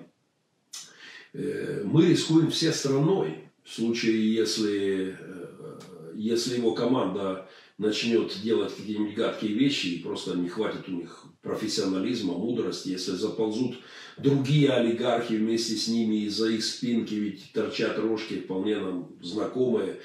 э, 1.33 1.83
мы 1.83 2.07
рискуем 2.07 2.51
все 2.51 2.71
страной 2.71 3.49
в 3.63 3.73
случае, 3.73 4.33
если, 4.33 5.17
э, 5.19 5.79
если 6.15 6.57
его 6.57 6.73
команда 6.73 7.49
начнет 7.77 8.33
делать 8.41 8.73
какие-нибудь 8.75 9.15
гадкие 9.15 9.53
вещи, 9.53 9.87
и 9.87 10.03
просто 10.03 10.37
не 10.37 10.47
хватит 10.47 10.87
у 10.87 10.91
них 10.91 11.25
профессионализма, 11.41 12.33
мудрости, 12.33 12.89
если 12.89 13.11
заползут 13.11 13.77
другие 14.17 14.69
олигархи 14.69 15.33
вместе 15.33 15.75
с 15.75 15.87
ними 15.87 16.25
из-за 16.25 16.49
их 16.49 16.63
спинки, 16.63 17.13
ведь 17.15 17.51
торчат 17.51 17.97
рожки 17.99 18.39
вполне 18.39 18.79
нам 18.79 19.09
знакомые, 19.21 19.99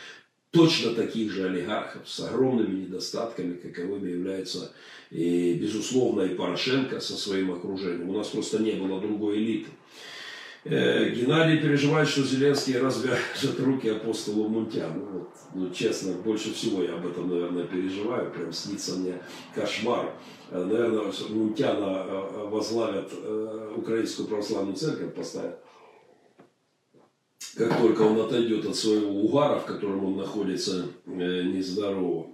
точно 0.51 0.95
таких 0.95 1.31
же 1.31 1.47
олигархов 1.47 2.09
с 2.09 2.21
огромными 2.21 2.83
недостатками, 2.83 3.55
каковыми 3.55 4.11
является 4.11 4.73
и, 5.11 5.55
безусловно, 5.55 6.23
и 6.23 6.35
Порошенко 6.35 7.01
со 7.01 7.17
своим 7.17 7.53
окружением. 7.53 8.11
У 8.11 8.17
нас 8.17 8.29
просто 8.29 8.59
не 8.59 8.73
было 8.73 9.01
другой 9.01 9.39
элиты. 9.39 9.71
Э, 10.65 11.11
Геннадий 11.11 11.59
переживает, 11.59 12.09
что 12.09 12.23
Зеленский 12.23 12.79
развяжет 12.79 13.59
руки 13.59 13.89
апостолу 13.89 14.49
Мунтяну. 14.49 15.05
Вот, 15.07 15.31
ну, 15.55 15.71
честно, 15.71 16.13
больше 16.13 16.53
всего 16.53 16.83
я 16.83 16.95
об 16.95 17.07
этом, 17.07 17.29
наверное, 17.29 17.65
переживаю. 17.65 18.31
Прям 18.31 18.53
снится 18.53 18.97
мне 18.97 19.15
кошмар. 19.55 20.15
Э, 20.51 20.63
наверное, 20.63 21.13
Мунтяна 21.31 22.05
э, 22.07 22.49
возглавят 22.49 23.11
Украинскую 23.77 24.29
православную 24.29 24.77
церковь, 24.77 25.15
поставят 25.15 25.59
как 27.57 27.79
только 27.79 28.03
он 28.03 28.21
отойдет 28.21 28.65
от 28.65 28.77
своего 28.77 29.11
угара, 29.11 29.59
в 29.59 29.67
котором 29.67 30.05
он 30.05 30.17
находится 30.17 30.87
нездорово. 31.07 32.29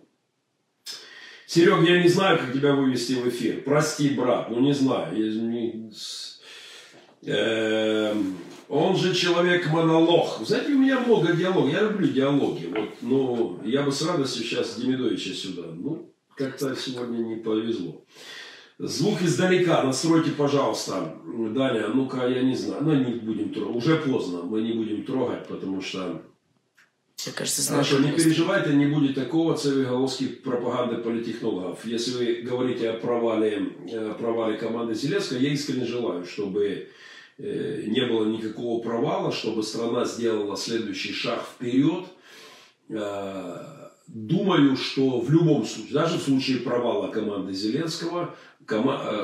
Серег, 1.47 1.89
я 1.89 2.03
не 2.03 2.09
знаю, 2.09 2.39
как 2.39 2.53
тебя 2.53 2.75
вывести 2.75 3.13
в 3.13 3.29
эфир. 3.29 3.63
Прости, 3.65 4.11
брат, 4.11 4.51
ну 4.51 4.61
не 4.61 4.75
знаю. 4.75 5.17
Я, 5.17 5.41
не, 5.41 5.93
э, 7.25 8.15
он 8.69 8.97
же 8.97 9.15
человек-монолог. 9.15 10.41
Знаете, 10.45 10.73
у 10.73 10.79
меня 10.79 10.99
много 10.99 11.33
диалогов. 11.33 11.73
Я 11.73 11.83
люблю 11.83 12.09
диалоги. 12.09 12.67
Вот, 12.67 12.91
ну, 13.01 13.61
я 13.65 13.83
бы 13.83 13.93
с 13.93 14.03
радостью 14.03 14.45
сейчас 14.45 14.75
Демидовича 14.75 15.35
сюда. 15.35 15.69
Ну, 15.73 16.13
как-то 16.35 16.75
сегодня 16.75 17.19
не 17.19 17.37
повезло. 17.37 18.05
Звук 18.79 19.23
издалека 19.23 19.85
настройте, 19.85 20.33
пожалуйста. 20.33 21.17
Даня, 21.25 21.89
ну-ка, 21.89 22.27
я 22.27 22.43
не 22.43 22.57
знаю. 22.57 22.83
Ну, 22.83 22.93
не 22.93 23.21
будем 23.21 23.55
трогать. 23.55 23.77
Уже 23.77 23.97
поздно. 23.99 24.43
Мы 24.43 24.63
не 24.63 24.73
будем 24.73 25.05
трогать, 25.05 25.47
потому 25.47 25.81
что 25.81 26.23
Мне 27.25 27.35
кажется, 27.35 27.73
Хорошо, 27.73 27.99
не 27.99 28.13
переживайте, 28.13 28.75
не 28.75 28.87
будет 28.87 29.15
такого 29.15 29.57
целеголовской 29.57 30.29
пропаганды 30.29 30.99
политтехнологов. 30.99 31.85
Если 31.87 32.13
вы 32.13 32.43
говорите 32.43 32.91
о 32.91 32.99
провале, 32.99 33.73
э, 33.91 34.15
провале 34.19 34.59
команды 34.59 34.95
Зеленского, 34.95 35.39
я 35.39 35.51
искренне 35.51 35.87
желаю, 35.87 36.27
чтобы 36.27 36.89
э, 37.39 37.85
не 37.87 38.03
было 38.03 38.27
никакого 38.27 38.83
провала, 38.83 39.33
чтобы 39.33 39.63
страна 39.63 40.05
сделала 40.05 40.57
следующий 40.59 41.13
шаг 41.13 41.43
вперед. 41.43 42.05
Э, 42.91 43.89
думаю, 44.07 44.77
что 44.77 45.19
в 45.19 45.31
любом 45.31 45.65
случае, 45.65 45.95
даже 45.95 46.19
в 46.19 46.23
случае 46.23 46.59
провала 46.59 47.11
команды 47.11 47.55
Зеленского, 47.55 48.37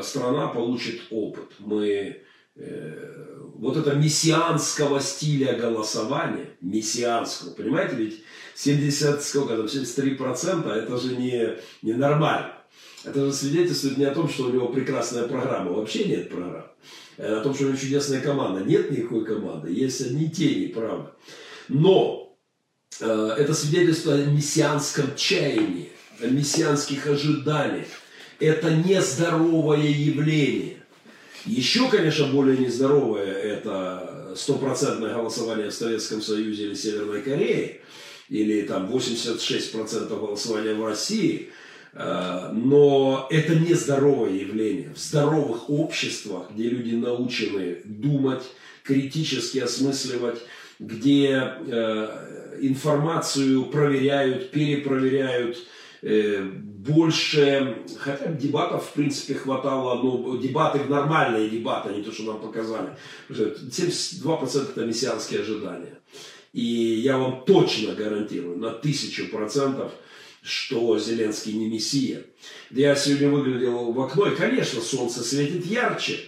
страна 0.03 0.49
получит 0.49 1.03
опыт. 1.11 1.51
Мы 1.59 2.23
вот 2.57 3.77
это 3.77 3.95
мессианского 3.95 5.01
стиля 5.01 5.55
голосования, 5.55 6.51
мессианского, 6.61 7.55
понимаете, 7.55 7.97
ведь 7.97 8.25
70, 8.55 9.23
сколько 9.23 9.57
там, 9.57 9.69
73 9.69 10.15
процента, 10.17 10.71
это 10.71 10.99
же 10.99 11.17
не, 11.17 11.57
не 11.83 11.93
нормально. 11.93 12.55
Это 13.05 13.25
же 13.25 13.33
свидетельствует 13.33 13.99
не 13.99 14.05
о 14.05 14.15
том, 14.15 14.29
что 14.29 14.47
у 14.47 14.53
него 14.53 14.69
прекрасная 14.69 15.29
программа, 15.29 15.73
вообще 15.73 16.05
нет 16.05 16.29
программы. 16.29 16.65
А 17.19 17.39
о 17.39 17.41
том, 17.43 17.55
что 17.55 17.65
у 17.65 17.69
него 17.69 17.79
чудесная 17.79 18.21
команда. 18.21 18.65
Нет 18.65 18.91
никакой 18.91 19.25
команды, 19.25 19.73
есть 19.73 20.01
одни 20.01 20.29
тени, 20.29 20.67
правда. 20.67 21.13
Но 21.69 22.37
э, 23.01 23.35
это 23.39 23.55
свидетельство 23.55 24.15
о 24.15 24.25
мессианском 24.25 25.15
чаянии, 25.17 25.91
о 26.21 26.27
мессианских 26.27 27.07
ожиданиях. 27.07 27.87
Это 28.41 28.75
нездоровое 28.75 29.87
явление. 29.87 30.72
Еще, 31.47 31.89
конечно, 31.89 32.29
более 32.29 32.57
нездоровое 32.57 33.33
это 33.33 34.33
стопроцентное 34.37 35.15
голосование 35.15 35.71
в 35.71 35.75
Советском 35.75 36.23
Союзе 36.23 36.67
или 36.67 36.75
Северной 36.75 37.23
Корее, 37.23 37.81
или 38.29 38.63
там 38.63 38.91
86% 38.91 40.09
голосования 40.09 40.75
в 40.75 40.87
России, 40.87 41.51
э, 41.93 42.51
но 42.53 43.27
это 43.31 43.57
нездоровое 43.57 44.31
явление. 44.31 44.93
В 44.95 44.99
здоровых 44.99 45.69
обществах, 45.69 46.51
где 46.53 46.69
люди 46.69 46.95
научены 46.95 47.79
думать, 47.85 48.43
критически 48.85 49.59
осмысливать, 49.59 50.41
где 50.79 51.55
э, 51.67 52.59
информацию 52.61 53.65
проверяют, 53.67 54.51
перепроверяют, 54.51 55.59
больше, 56.03 57.85
хотя 57.99 58.27
дебатов 58.33 58.87
в 58.87 58.93
принципе 58.93 59.35
хватало, 59.35 60.03
но 60.03 60.37
дебаты, 60.37 60.85
нормальные 60.85 61.49
дебаты, 61.49 61.91
а 61.91 61.93
не 61.93 62.03
то, 62.03 62.13
что 62.13 62.25
нам 62.25 62.41
показали. 62.41 62.97
72% 63.29 64.71
это 64.71 64.85
мессианские 64.85 65.41
ожидания. 65.41 66.01
И 66.53 66.65
я 66.65 67.17
вам 67.17 67.45
точно 67.45 67.95
гарантирую, 67.95 68.59
на 68.59 68.71
тысячу 68.71 69.29
процентов, 69.29 69.93
что 70.43 70.99
Зеленский 70.99 71.53
не 71.53 71.69
мессия. 71.69 72.25
Я 72.71 72.97
сегодня 72.97 73.31
выглядел 73.31 73.93
в 73.93 74.01
окно, 74.01 74.27
и, 74.27 74.35
конечно, 74.35 74.81
солнце 74.81 75.23
светит 75.23 75.65
ярче, 75.65 76.19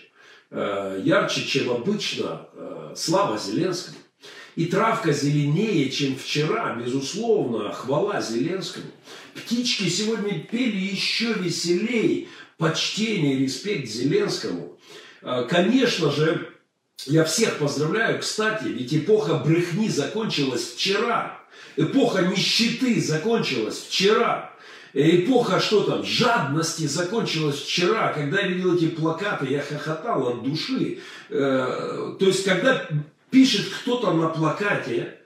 э, 0.50 1.02
ярче, 1.04 1.44
чем 1.44 1.70
обычно. 1.70 2.48
Э, 2.54 2.92
слава 2.96 3.38
Зеленскому. 3.38 3.98
И 4.56 4.66
травка 4.66 5.12
зеленее, 5.12 5.90
чем 5.90 6.16
вчера, 6.16 6.76
безусловно, 6.76 7.72
хвала 7.72 8.20
Зеленскому. 8.20 8.86
Птички 9.34 9.88
сегодня 9.88 10.38
пели 10.38 10.76
еще 10.76 11.32
веселей. 11.32 12.28
Почтение, 12.56 13.38
респект 13.38 13.88
Зеленскому. 13.88 14.78
А, 15.22 15.42
конечно 15.42 16.12
же, 16.12 16.54
я 17.06 17.24
всех 17.24 17.58
поздравляю, 17.58 18.20
кстати, 18.20 18.68
ведь 18.68 18.94
эпоха 18.94 19.34
брехни 19.34 19.88
закончилась 19.88 20.74
вчера. 20.74 21.40
Эпоха 21.76 22.22
нищеты 22.22 23.00
закончилась 23.00 23.86
вчера. 23.88 24.52
Эпоха, 24.92 25.58
что 25.58 25.82
там, 25.82 26.04
жадности 26.04 26.86
закончилась 26.86 27.58
вчера. 27.58 28.12
Когда 28.12 28.40
я 28.40 28.46
видел 28.46 28.76
эти 28.76 28.86
плакаты, 28.86 29.48
я 29.48 29.60
хохотал 29.60 30.28
от 30.28 30.44
души. 30.44 31.00
Э, 31.30 32.14
то 32.16 32.26
есть, 32.26 32.44
когда 32.44 32.88
пишет 33.34 33.66
кто-то 33.66 34.12
на 34.12 34.28
плакате, 34.28 35.18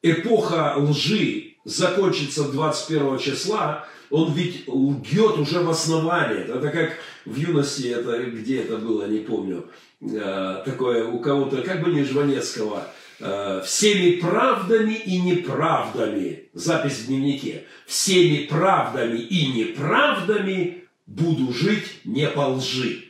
эпоха 0.00 0.76
лжи 0.76 1.56
закончится 1.64 2.44
21 2.44 3.18
числа, 3.18 3.88
он 4.10 4.32
ведь 4.32 4.68
лгет 4.68 5.38
уже 5.38 5.58
в 5.58 5.68
основании. 5.68 6.44
Это 6.44 6.70
как 6.70 6.92
в 7.24 7.34
юности, 7.34 7.88
это 7.88 8.22
где 8.22 8.60
это 8.60 8.76
было, 8.76 9.08
не 9.08 9.18
помню, 9.18 9.66
э, 10.00 10.62
такое 10.64 11.08
у 11.08 11.18
кого-то, 11.18 11.62
как 11.62 11.82
бы 11.82 11.90
не 11.90 12.04
Жванецкого, 12.04 12.86
э, 13.18 13.62
всеми 13.66 14.20
правдами 14.20 14.94
и 14.94 15.20
неправдами, 15.20 16.44
запись 16.54 17.00
в 17.00 17.06
дневнике, 17.08 17.64
всеми 17.86 18.46
правдами 18.46 19.18
и 19.18 19.46
неправдами 19.48 20.84
буду 21.06 21.52
жить 21.52 22.02
не 22.04 22.28
по 22.28 22.50
лжи. 22.50 23.02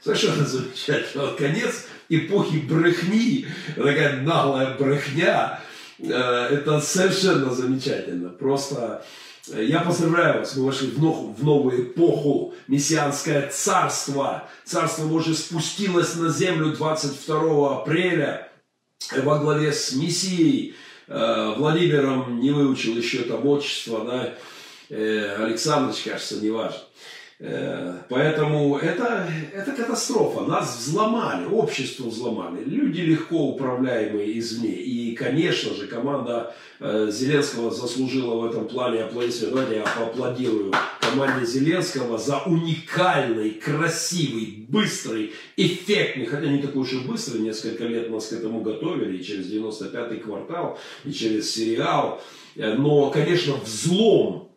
Совершенно 0.00 0.46
замечательно. 0.46 1.32
Конец 1.36 1.88
эпохи 2.08 2.58
брехни, 2.58 3.46
такая 3.76 4.22
наглая 4.22 4.76
брехня, 4.76 5.60
э, 5.98 6.04
это 6.04 6.80
совершенно 6.80 7.52
замечательно. 7.52 8.30
Просто 8.30 9.04
э, 9.50 9.64
я 9.64 9.80
поздравляю 9.80 10.40
вас, 10.40 10.56
мы 10.56 10.66
вошли 10.66 10.88
в, 10.88 10.98
в 10.98 11.44
новую 11.44 11.84
эпоху, 11.84 12.54
мессианское 12.66 13.48
царство. 13.50 14.48
Царство 14.64 15.06
Божие 15.06 15.34
спустилось 15.34 16.14
на 16.16 16.30
землю 16.30 16.72
22 16.72 17.80
апреля 17.80 18.50
во 19.16 19.38
главе 19.38 19.72
с 19.72 19.92
Мессией. 19.92 20.74
Э, 21.06 21.54
Владимиром 21.56 22.40
не 22.40 22.50
выучил 22.50 22.96
еще 22.96 23.18
там 23.22 23.46
отчество, 23.46 24.04
да, 24.04 24.34
Александрович, 24.90 26.02
кажется, 26.04 26.36
неважно. 26.40 26.78
Э, 26.78 26.87
поэтому 27.40 28.78
это, 28.78 29.28
это 29.54 29.70
катастрофа. 29.72 30.42
Нас 30.44 30.78
взломали, 30.78 31.46
общество 31.46 32.08
взломали. 32.08 32.64
Люди 32.64 33.00
легко 33.00 33.50
управляемые 33.50 34.38
извне. 34.38 34.72
И, 34.72 35.14
конечно 35.14 35.72
же, 35.74 35.86
команда 35.86 36.54
э, 36.80 37.10
Зеленского 37.12 37.70
заслужила 37.70 38.34
в 38.40 38.46
этом 38.46 38.66
плане 38.66 39.04
аплодисменты. 39.04 39.54
Давайте 39.54 39.76
я 39.76 39.84
поаплодирую 39.84 40.72
команде 41.00 41.46
Зеленского 41.46 42.18
за 42.18 42.38
уникальный, 42.38 43.50
красивый, 43.50 44.66
быстрый, 44.68 45.32
эффектный, 45.56 46.26
хотя 46.26 46.46
не 46.46 46.60
такой 46.60 46.82
уж 46.82 46.92
и 46.92 46.98
быстрый, 46.98 47.40
несколько 47.40 47.84
лет 47.84 48.10
нас 48.10 48.26
к 48.26 48.32
этому 48.32 48.62
готовили, 48.62 49.16
и 49.16 49.24
через 49.24 49.50
95-й 49.52 50.18
квартал, 50.18 50.78
и 51.04 51.12
через 51.12 51.54
сериал. 51.54 52.20
Э, 52.56 52.74
но, 52.74 53.10
конечно, 53.10 53.54
взлом 53.64 54.47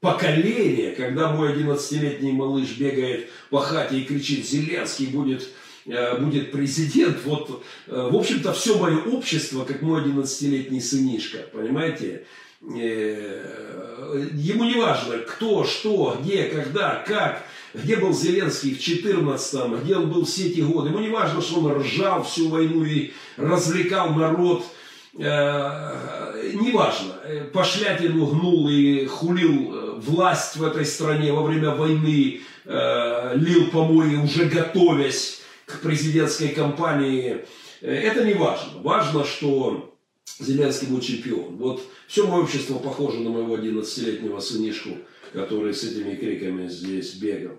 поколение, 0.00 0.92
когда 0.92 1.30
мой 1.32 1.52
11-летний 1.52 2.32
малыш 2.32 2.76
бегает 2.78 3.28
по 3.50 3.60
хате 3.60 3.98
и 3.98 4.04
кричит 4.04 4.46
«Зеленский 4.46 5.06
будет 5.06 5.48
э, 5.86 6.18
будет 6.18 6.52
президент, 6.52 7.18
вот, 7.24 7.64
э, 7.86 8.08
в 8.10 8.14
общем-то, 8.14 8.52
все 8.52 8.78
мое 8.78 8.98
общество, 9.04 9.64
как 9.64 9.82
мой 9.82 10.02
11-летний 10.02 10.80
сынишка, 10.80 11.38
понимаете? 11.52 12.24
Э, 12.62 14.26
ему 14.32 14.64
не 14.64 14.74
важно, 14.74 15.18
кто, 15.18 15.64
что, 15.64 16.18
где, 16.20 16.44
когда, 16.44 17.02
как, 17.06 17.44
где 17.72 17.96
был 17.96 18.12
Зеленский 18.12 18.74
в 18.74 18.80
14-м, 18.80 19.82
где 19.82 19.96
он 19.96 20.10
был 20.10 20.24
все 20.24 20.48
эти 20.48 20.60
годы. 20.60 20.90
Ему 20.90 21.00
не 21.00 21.10
важно, 21.10 21.40
что 21.40 21.60
он 21.60 21.72
ржал 21.72 22.22
всю 22.22 22.48
войну 22.48 22.84
и 22.84 23.12
развлекал 23.36 24.10
народ– 24.10 24.64
неважно, 25.18 27.14
пошлятину 27.52 28.26
гнул 28.26 28.68
и 28.68 29.06
хулил 29.06 29.75
власть 29.96 30.56
в 30.56 30.62
этой 30.62 30.84
стране 30.84 31.32
во 31.32 31.42
время 31.42 31.70
войны, 31.70 32.40
э, 32.64 33.36
лил 33.36 33.70
помои, 33.70 34.16
уже 34.16 34.46
готовясь 34.46 35.40
к 35.64 35.80
президентской 35.80 36.48
кампании, 36.48 37.44
э, 37.80 37.94
это 37.94 38.24
не 38.24 38.34
важно. 38.34 38.80
Важно, 38.82 39.24
что 39.24 39.94
Зеленский 40.38 40.88
был 40.88 41.00
чемпион. 41.00 41.56
Вот 41.56 41.82
все 42.06 42.26
мое 42.26 42.42
общество 42.42 42.78
похоже 42.78 43.20
на 43.20 43.30
моего 43.30 43.56
11-летнего 43.56 44.40
сынишку, 44.40 44.90
который 45.32 45.72
с 45.72 45.82
этими 45.82 46.14
криками 46.14 46.68
здесь 46.68 47.14
бегал. 47.14 47.58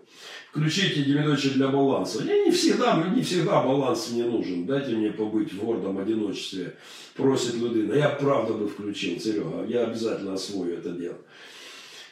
Включите 0.52 1.04
Демидовича 1.04 1.50
для 1.50 1.68
баланса. 1.68 2.24
Я 2.24 2.46
не 2.46 2.52
всегда, 2.52 3.04
не 3.16 3.22
всегда 3.22 3.62
баланс 3.62 4.10
мне 4.12 4.24
нужен. 4.24 4.66
Дайте 4.66 4.96
мне 4.96 5.12
побыть 5.12 5.54
в 5.54 5.60
гордом 5.60 5.98
одиночестве. 6.00 6.76
Просит 7.16 7.56
Людина. 7.56 7.94
Я 7.94 8.10
правда 8.10 8.54
бы 8.54 8.68
включил, 8.68 9.20
Серега. 9.20 9.66
Я 9.68 9.84
обязательно 9.84 10.34
освою 10.34 10.78
это 10.78 10.92
дело. 10.92 11.18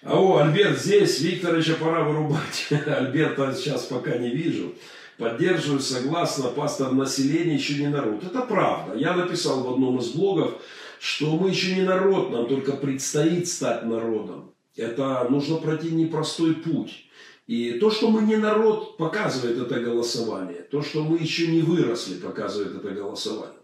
А 0.05 0.19
о, 0.19 0.37
Альберт 0.37 0.79
здесь. 0.79 1.19
Викторовича 1.19 1.73
пора 1.73 2.03
вырубать. 2.03 2.67
Альберта 2.85 3.53
сейчас 3.55 3.85
пока 3.85 4.15
не 4.17 4.29
вижу. 4.29 4.75
Поддерживаю, 5.17 5.79
согласно, 5.79 6.49
пастор 6.49 6.91
населения 6.91 7.55
еще 7.55 7.79
не 7.79 7.87
народ. 7.87 8.23
Это 8.23 8.41
правда. 8.41 8.95
Я 8.95 9.15
написал 9.15 9.63
в 9.63 9.73
одном 9.73 9.97
из 9.97 10.09
блогов, 10.09 10.61
что 10.99 11.35
мы 11.37 11.49
еще 11.49 11.73
не 11.73 11.81
народ, 11.81 12.31
нам 12.31 12.47
только 12.47 12.73
предстоит 12.73 13.47
стать 13.47 13.85
народом. 13.85 14.51
Это 14.75 15.25
нужно 15.29 15.57
пройти 15.57 15.89
непростой 15.89 16.53
путь. 16.53 17.07
И 17.47 17.73
то, 17.79 17.89
что 17.89 18.11
мы 18.11 18.21
не 18.21 18.35
народ, 18.35 18.97
показывает 18.97 19.57
это 19.57 19.79
голосование. 19.79 20.61
То, 20.69 20.83
что 20.83 21.03
мы 21.03 21.17
еще 21.17 21.47
не 21.47 21.61
выросли, 21.61 22.19
показывает 22.19 22.75
это 22.75 22.89
голосование. 22.91 23.59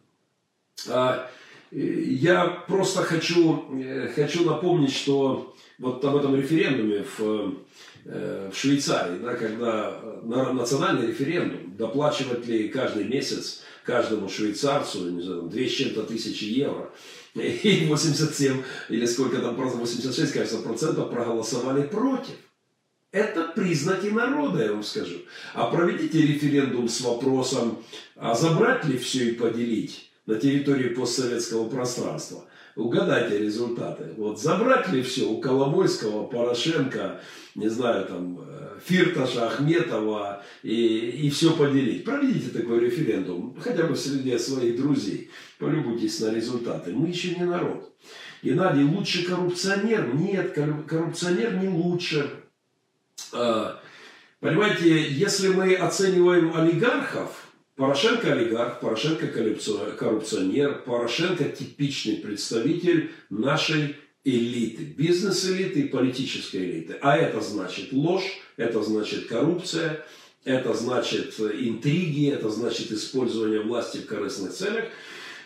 А 0.87 1.29
я 1.71 2.45
просто 2.67 3.03
хочу, 3.03 3.65
э, 3.79 4.11
хочу 4.15 4.43
напомнить, 4.43 4.93
что 4.93 5.55
вот 5.81 6.05
об 6.05 6.15
этом 6.15 6.35
референдуме 6.35 7.03
в, 7.17 7.55
э, 8.05 8.49
в 8.53 8.55
Швейцарии, 8.55 9.17
да, 9.17 9.33
когда 9.33 9.99
национальный 10.23 11.07
референдум, 11.07 11.75
доплачивать 11.75 12.45
ли 12.45 12.69
каждый 12.69 13.05
месяц 13.05 13.63
каждому 13.83 14.29
швейцарцу, 14.29 15.09
не 15.09 15.23
знаю, 15.23 15.41
2 15.43 15.59
с 15.67 15.71
чем-то 15.71 16.03
тысячи 16.03 16.43
евро, 16.43 16.91
и 17.33 17.85
87 17.87 18.61
или 18.89 19.05
сколько 19.07 19.39
там, 19.39 19.55
86, 19.55 20.31
кажется, 20.31 20.59
процентов 20.59 21.09
проголосовали 21.09 21.81
против. 21.87 22.35
Это 23.11 23.51
признаки 23.55 24.07
народа, 24.07 24.63
я 24.63 24.71
вам 24.71 24.83
скажу. 24.83 25.17
А 25.53 25.69
проведите 25.69 26.21
референдум 26.21 26.87
с 26.87 27.01
вопросом, 27.01 27.83
а 28.15 28.35
забрать 28.35 28.85
ли 28.85 28.97
все 28.97 29.31
и 29.31 29.33
поделить 29.33 30.11
на 30.27 30.35
территории 30.35 30.89
постсоветского 30.89 31.67
пространства. 31.67 32.45
Угадайте 32.75 33.37
результаты. 33.37 34.13
Вот 34.17 34.41
забрать 34.41 34.89
ли 34.89 35.01
все 35.01 35.25
у 35.27 35.41
Коломойского, 35.41 36.25
Порошенко, 36.25 37.19
не 37.55 37.67
знаю, 37.67 38.05
там, 38.05 38.39
э, 38.39 38.79
Фирташа, 38.85 39.47
Ахметова 39.47 40.43
и, 40.63 41.25
и 41.25 41.29
все 41.29 41.55
поделить. 41.55 42.05
Проведите 42.05 42.49
такой 42.49 42.79
референдум, 42.79 43.57
хотя 43.59 43.83
бы 43.83 43.95
среди 43.95 44.37
своих 44.37 44.77
друзей. 44.77 45.29
Полюбуйтесь 45.59 46.19
на 46.21 46.33
результаты. 46.33 46.93
Мы 46.93 47.09
еще 47.09 47.35
не 47.35 47.43
народ. 47.43 47.91
Геннадий, 48.41 48.83
лучше 48.83 49.25
коррупционер? 49.25 50.15
Нет, 50.15 50.53
коррупционер 50.53 51.55
не 51.55 51.67
лучше. 51.67 52.29
А, 53.33 53.79
понимаете, 54.39 55.11
если 55.11 55.49
мы 55.49 55.75
оцениваем 55.75 56.55
олигархов, 56.55 57.40
Порошенко 57.81 58.33
олигарх, 58.33 58.79
Порошенко 58.79 59.25
коррупционер, 59.25 60.83
Порошенко 60.85 61.45
типичный 61.45 62.17
представитель 62.17 63.09
нашей 63.31 63.95
элиты, 64.23 64.83
бизнес-элиты 64.83 65.79
и 65.79 65.87
политической 65.87 66.57
элиты. 66.57 66.97
А 67.01 67.17
это 67.17 67.41
значит 67.41 67.91
ложь, 67.91 68.39
это 68.55 68.83
значит 68.83 69.25
коррупция, 69.25 70.05
это 70.43 70.75
значит 70.75 71.39
интриги, 71.39 72.29
это 72.29 72.51
значит 72.51 72.91
использование 72.91 73.61
власти 73.61 73.97
в 73.97 74.05
корыстных 74.05 74.53
целях. 74.53 74.85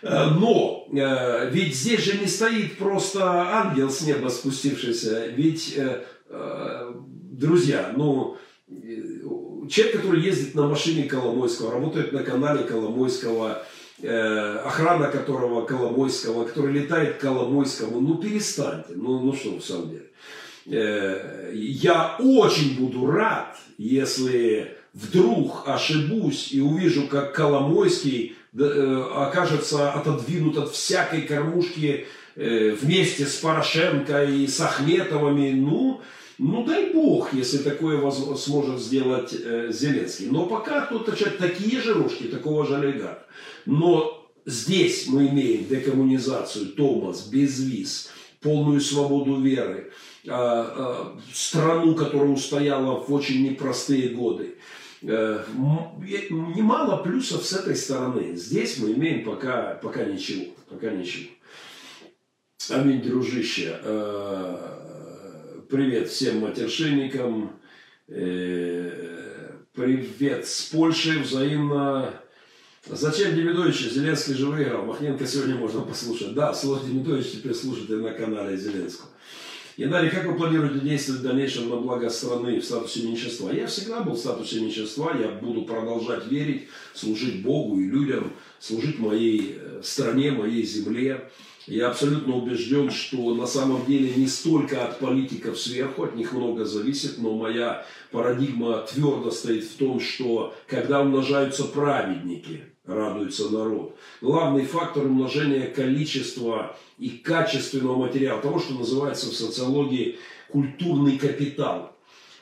Э, 0.01 0.25
но 0.37 0.89
э, 0.91 1.49
ведь 1.53 1.73
здесь 1.73 2.03
же 2.03 2.17
не 2.17 2.27
стоит 2.27 2.77
просто 2.77 3.23
ангел 3.23 3.89
с 3.89 4.01
неба 4.01 4.27
спустившийся, 4.27 5.27
ведь, 5.27 5.75
э, 5.77 6.03
друзья, 7.31 7.93
ну, 7.95 8.37
человек, 9.69 9.97
который 9.97 10.21
ездит 10.21 10.55
на 10.55 10.67
машине 10.67 11.03
Коломойского, 11.03 11.71
работает 11.71 12.11
на 12.11 12.23
канале 12.23 12.63
Коломойского, 12.63 13.63
э, 14.01 14.57
охрана 14.65 15.07
которого 15.07 15.65
Коломойского, 15.65 16.45
который 16.45 16.73
летает 16.73 17.17
Коломойскому, 17.17 17.99
ну 17.99 18.15
перестаньте, 18.15 18.93
ну, 18.95 19.19
ну 19.19 19.33
что 19.33 19.57
в 19.57 19.63
самом 19.63 19.89
деле. 19.89 20.05
Э, 20.67 21.51
я 21.53 22.15
очень 22.19 22.79
буду 22.79 23.05
рад, 23.05 23.57
если 23.77 24.75
вдруг 24.93 25.67
ошибусь 25.67 26.51
и 26.51 26.61
увижу, 26.61 27.07
как 27.07 27.33
Коломойский 27.33 28.35
э, 28.57 29.03
окажется 29.15 29.91
отодвинут 29.91 30.57
от 30.57 30.71
всякой 30.71 31.21
кормушки 31.21 32.07
э, 32.35 32.71
вместе 32.71 33.25
с 33.25 33.35
Порошенко 33.35 34.23
и 34.23 34.47
с 34.47 34.59
Ахметовыми, 34.59 35.51
ну, 35.51 36.01
ну 36.37 36.65
дай 36.65 36.91
бог, 36.93 37.33
если 37.33 37.59
такое 37.59 38.11
сможет 38.11 38.81
сделать 38.81 39.33
э, 39.33 39.71
Зеленский. 39.71 40.27
Но 40.27 40.47
пока 40.47 40.85
точат 40.87 41.37
такие 41.37 41.81
же 41.81 41.93
рожки, 41.93 42.23
такого 42.23 42.65
же 42.65 42.75
олигарха. 42.75 43.25
Но 43.65 44.27
здесь 44.45 45.07
мы 45.07 45.27
имеем 45.27 45.67
декоммунизацию, 45.67 46.67
Томас, 46.73 47.27
без 47.27 47.59
виз, 47.59 48.09
полную 48.41 48.81
свободу 48.81 49.39
веры, 49.39 49.91
э, 50.25 50.29
э, 50.29 51.05
страну, 51.33 51.95
которая 51.95 52.29
устояла 52.29 52.99
в 52.99 53.13
очень 53.13 53.49
непростые 53.49 54.09
годы. 54.09 54.55
Э, 55.03 55.43
немало 56.29 56.97
плюсов 56.97 57.45
с 57.45 57.53
этой 57.53 57.75
стороны. 57.77 58.35
Здесь 58.35 58.77
мы 58.79 58.91
имеем 58.91 59.23
пока, 59.23 59.75
пока 59.81 60.03
ничего. 60.03 60.45
Пока 60.69 60.91
ничего. 60.91 61.29
Аминь, 62.71 63.01
дружище. 63.01 63.79
Привет 65.69 66.09
всем 66.09 66.41
матершинникам. 66.41 67.53
Э, 68.07 69.51
привет 69.73 70.47
с 70.47 70.63
Польши. 70.63 71.19
Взаимно. 71.19 72.13
Зачем 72.85 73.33
Демидович? 73.33 73.91
Зеленский 73.91 74.35
же 74.35 74.47
выиграл. 74.47 74.85
Махненко 74.85 75.25
сегодня 75.25 75.55
можно 75.55 75.81
послушать. 75.81 76.33
Да, 76.33 76.53
слово 76.53 76.85
Демидович 76.85 77.31
теперь 77.31 77.55
слушайте 77.55 77.95
на 77.95 78.11
канале 78.11 78.57
Зеленского. 78.57 79.09
Яндарий, 79.77 80.09
как 80.09 80.25
вы 80.25 80.37
планируете 80.37 80.79
действовать 80.79 81.21
в 81.21 81.23
дальнейшем 81.23 81.69
на 81.69 81.77
благо 81.77 82.09
страны 82.09 82.59
в 82.59 82.65
статусе 82.65 83.03
меньшинства? 83.03 83.51
Я 83.51 83.65
всегда 83.67 84.01
был 84.01 84.13
в 84.13 84.19
статусе 84.19 84.59
меньшинства, 84.59 85.17
я 85.19 85.29
буду 85.29 85.63
продолжать 85.63 86.27
верить, 86.27 86.67
служить 86.93 87.41
Богу 87.41 87.79
и 87.79 87.87
людям, 87.87 88.33
служить 88.59 88.99
моей 88.99 89.57
э, 89.59 89.81
стране, 89.83 90.31
моей 90.31 90.63
земле. 90.63 91.29
Я 91.67 91.87
абсолютно 91.89 92.35
убежден, 92.35 92.91
что 92.91 93.33
на 93.33 93.47
самом 93.47 93.85
деле 93.87 94.13
не 94.15 94.27
столько 94.27 94.85
от 94.85 94.99
политиков 94.99 95.59
сверху, 95.59 96.03
от 96.03 96.15
них 96.15 96.31
много 96.31 96.63
зависит, 96.63 97.17
но 97.17 97.33
моя 97.35 97.85
парадигма 98.11 98.85
твердо 98.87 99.31
стоит 99.31 99.63
в 99.63 99.75
том, 99.77 99.99
что 99.99 100.53
когда 100.67 101.01
умножаются 101.01 101.63
праведники, 101.63 102.65
радуется 102.85 103.49
народ. 103.51 103.97
Главный 104.21 104.65
фактор 104.65 105.05
умножения 105.05 105.67
количества 105.67 106.77
и 106.99 107.09
качественного 107.09 107.95
материала, 107.95 108.41
того, 108.41 108.59
что 108.59 108.75
называется 108.75 109.31
в 109.31 109.33
социологии 109.33 110.19
культурный 110.49 111.17
капитал. 111.17 111.95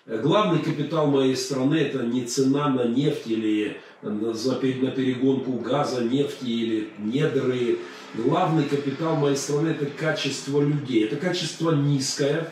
Главный 0.05 0.59
капитал 0.59 1.07
моей 1.07 1.37
страны 1.37 1.75
это 1.75 2.03
не 2.03 2.25
цена 2.25 2.67
на 2.67 2.83
нефть 2.83 3.27
или 3.27 3.77
на 4.01 4.91
перегонку 4.91 5.53
газа, 5.53 6.03
нефти 6.03 6.45
или 6.45 6.89
недры, 6.97 7.79
главный 8.15 8.63
капитал 8.63 9.15
моей 9.15 9.35
страны– 9.35 9.69
это 9.69 9.85
качество 9.85 10.61
людей. 10.61 11.05
Это 11.05 11.15
качество 11.15 11.71
низкое. 11.71 12.51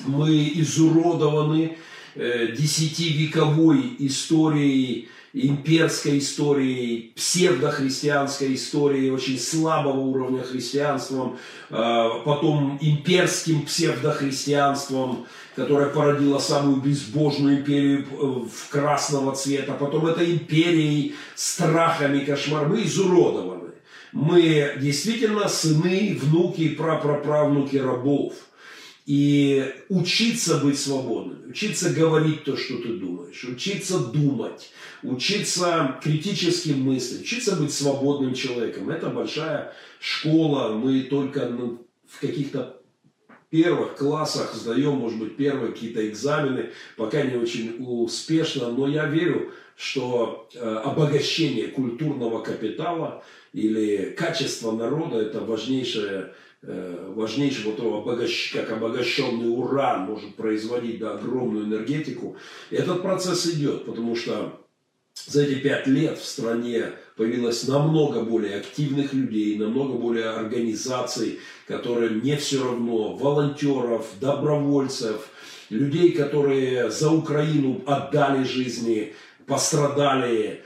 Мы 0.00 0.50
изуродованы 0.54 1.78
э, 2.14 2.48
десятивековой 2.48 3.96
историей, 4.00 5.08
имперской 5.32 6.18
историей, 6.18 7.12
псевдохристианской 7.14 8.54
историей, 8.54 9.10
очень 9.10 9.38
слабого 9.38 10.00
уровня 10.00 10.42
христианством, 10.42 11.38
э, 11.70 12.08
потом 12.24 12.78
имперским 12.80 13.62
псевдохристианством, 13.62 15.26
которое 15.54 15.88
породило 15.88 16.38
самую 16.38 16.80
безбожную 16.80 17.58
империю 17.58 18.00
э, 18.00 18.14
в 18.14 18.70
красного 18.70 19.34
цвета, 19.34 19.72
потом 19.72 20.06
это 20.06 20.24
империей, 20.24 21.14
страхами, 21.34 22.24
кошмар. 22.24 22.66
Мы 22.66 22.82
изуродованы 22.84 23.55
мы 24.16 24.78
действительно 24.80 25.46
сыны, 25.46 26.18
внуки 26.18 26.62
и 26.62 26.68
прапраправнуки 26.70 27.76
рабов. 27.76 28.32
И 29.04 29.72
учиться 29.88 30.58
быть 30.58 30.80
свободным, 30.80 31.50
учиться 31.50 31.90
говорить 31.90 32.42
то, 32.42 32.56
что 32.56 32.78
ты 32.78 32.94
думаешь, 32.94 33.44
учиться 33.44 34.00
думать, 34.00 34.72
учиться 35.04 36.00
критически 36.02 36.70
мыслить, 36.70 37.20
учиться 37.20 37.54
быть 37.54 37.72
свободным 37.72 38.34
человеком. 38.34 38.90
Это 38.90 39.10
большая 39.10 39.72
школа. 40.00 40.72
Мы 40.72 41.02
только 41.02 41.48
в 42.08 42.20
каких-то 42.20 42.80
первых 43.50 43.94
классах 43.94 44.54
сдаем, 44.54 44.94
может 44.94 45.20
быть, 45.20 45.36
первые 45.36 45.72
какие-то 45.72 46.08
экзамены, 46.08 46.70
пока 46.96 47.22
не 47.22 47.36
очень 47.36 47.76
успешно, 47.78 48.72
но 48.72 48.88
я 48.88 49.06
верю, 49.06 49.52
что 49.76 50.48
э, 50.54 50.58
обогащение 50.58 51.68
культурного 51.68 52.42
капитала 52.42 53.22
или 53.56 54.10
качество 54.10 54.70
народа 54.70 55.16
это 55.16 55.40
важнейшее, 55.40 56.34
э, 56.60 57.12
важнейшее 57.16 57.72
вот 57.72 57.80
обогащ, 57.80 58.52
как 58.52 58.70
обогащенный 58.70 59.48
уран 59.48 60.02
может 60.02 60.34
производить 60.36 60.98
да, 60.98 61.14
огромную 61.14 61.64
энергетику. 61.64 62.36
Этот 62.70 63.00
процесс 63.00 63.46
идет, 63.46 63.86
потому 63.86 64.14
что 64.14 64.60
за 65.26 65.44
эти 65.44 65.54
пять 65.54 65.86
лет 65.86 66.18
в 66.18 66.26
стране 66.26 66.92
появилось 67.16 67.66
намного 67.66 68.20
более 68.20 68.56
активных 68.58 69.14
людей, 69.14 69.56
намного 69.56 69.94
более 69.94 70.28
организаций, 70.28 71.38
которые 71.66 72.20
не 72.20 72.36
все 72.36 72.62
равно, 72.62 73.16
волонтеров, 73.16 74.06
добровольцев, 74.20 75.30
людей, 75.70 76.12
которые 76.12 76.90
за 76.90 77.10
Украину 77.10 77.80
отдали 77.86 78.44
жизни, 78.44 79.14
пострадали, 79.46 80.62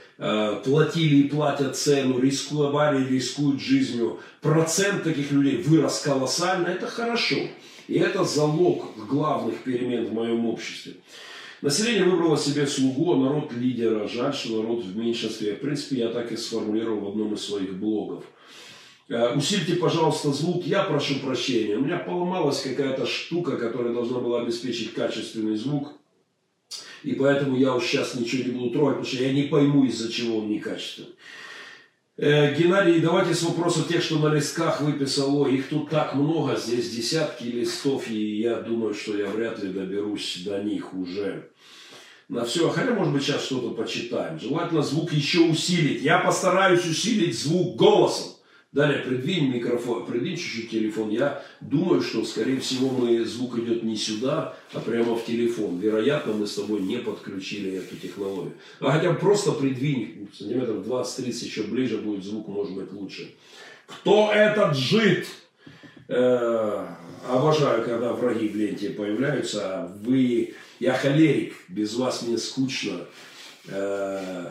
платили 0.63 1.15
и 1.15 1.29
платят 1.29 1.75
цену, 1.75 2.19
рисковали 2.19 3.07
рискуют 3.07 3.59
жизнью. 3.59 4.19
Процент 4.41 5.03
таких 5.03 5.31
людей 5.31 5.63
вырос 5.63 6.01
колоссально, 6.01 6.67
это 6.67 6.85
хорошо. 6.85 7.37
И 7.87 7.95
это 7.95 8.23
залог 8.23 8.85
главных 9.09 9.63
перемен 9.63 10.05
в 10.05 10.13
моем 10.13 10.45
обществе. 10.45 10.93
Население 11.61 12.05
выбрало 12.05 12.37
себе 12.37 12.65
слугу, 12.65 13.13
а 13.13 13.17
народ 13.17 13.53
лидера. 13.53 14.07
Жаль, 14.07 14.33
что 14.33 14.61
народ 14.61 14.83
в 14.83 14.97
меньшинстве. 14.97 15.55
В 15.55 15.59
принципе, 15.59 15.97
я 15.97 16.07
так 16.07 16.31
и 16.31 16.37
сформулировал 16.37 17.01
в 17.01 17.07
одном 17.09 17.35
из 17.35 17.45
своих 17.45 17.75
блогов. 17.75 18.23
Э, 19.09 19.35
усильте, 19.35 19.75
пожалуйста, 19.75 20.31
звук. 20.31 20.65
Я 20.65 20.83
прошу 20.83 21.19
прощения. 21.19 21.75
У 21.75 21.81
меня 21.81 21.97
поломалась 21.97 22.61
какая-то 22.61 23.05
штука, 23.05 23.57
которая 23.57 23.93
должна 23.93 24.19
была 24.19 24.41
обеспечить 24.41 24.93
качественный 24.93 25.55
звук. 25.55 25.93
И 27.03 27.13
поэтому 27.13 27.57
я 27.57 27.73
уж 27.73 27.85
сейчас 27.85 28.15
ничего 28.15 28.43
не 28.43 28.51
буду 28.51 28.69
трогать, 28.71 28.97
потому 28.97 29.13
что 29.13 29.23
я 29.23 29.33
не 29.33 29.43
пойму, 29.43 29.85
из-за 29.85 30.11
чего 30.11 30.39
он 30.39 30.49
некачественный. 30.49 31.15
Э, 32.17 32.53
Геннадий, 32.55 32.99
давайте 32.99 33.33
с 33.33 33.41
вопроса 33.41 33.87
тех, 33.87 34.03
что 34.03 34.19
на 34.19 34.33
листках 34.33 34.81
выписало. 34.81 35.47
Их 35.47 35.69
тут 35.69 35.89
так 35.89 36.13
много, 36.13 36.55
здесь 36.55 36.91
десятки 36.91 37.45
листов, 37.45 38.09
и 38.09 38.41
я 38.41 38.61
думаю, 38.61 38.93
что 38.93 39.17
я 39.17 39.27
вряд 39.27 39.63
ли 39.63 39.69
доберусь 39.69 40.43
до 40.45 40.61
них 40.61 40.93
уже. 40.93 41.49
На 42.29 42.45
все, 42.45 42.69
хотя, 42.69 42.93
может 42.93 43.11
быть, 43.11 43.23
сейчас 43.23 43.43
что-то 43.43 43.71
почитаем. 43.71 44.39
Желательно 44.39 44.83
звук 44.83 45.11
еще 45.11 45.39
усилить. 45.39 46.03
Я 46.03 46.19
постараюсь 46.19 46.85
усилить 46.85 47.37
звук 47.37 47.75
голосом. 47.75 48.30
Далее, 48.71 48.99
придвинь 48.99 49.53
микрофон, 49.53 50.05
придвинь 50.05 50.37
чуть-чуть 50.37 50.69
телефон. 50.69 51.09
Я 51.09 51.43
думаю, 51.59 52.01
что, 52.01 52.23
скорее 52.23 52.57
всего, 52.61 52.89
мы, 52.89 53.25
звук 53.25 53.57
идет 53.57 53.83
не 53.83 53.97
сюда, 53.97 54.55
а 54.71 54.79
прямо 54.79 55.17
в 55.17 55.25
телефон. 55.25 55.77
Вероятно, 55.77 56.31
мы 56.31 56.47
с 56.47 56.55
тобой 56.55 56.79
не 56.79 56.97
подключили 56.97 57.73
эту 57.73 57.97
технологию. 57.97 58.53
А 58.79 58.91
хотя 58.91 59.11
просто 59.13 59.51
придвинь, 59.51 60.29
сантиметров 60.33 60.87
20-30 60.87 61.45
еще 61.45 61.63
ближе 61.63 61.97
будет 61.97 62.23
звук, 62.23 62.47
может 62.47 62.73
быть, 62.73 62.93
лучше. 62.93 63.35
Кто 63.87 64.31
этот 64.31 64.77
жид? 64.77 65.27
Э, 66.07 66.87
обожаю, 67.27 67.83
когда 67.83 68.13
враги 68.13 68.47
в 68.47 68.55
ленте 68.55 68.91
появляются. 68.91 69.91
Вы, 70.01 70.53
я 70.79 70.93
холерик, 70.93 71.55
без 71.67 71.95
вас 71.95 72.21
мне 72.21 72.37
скучно. 72.37 73.01
Э, 73.67 74.47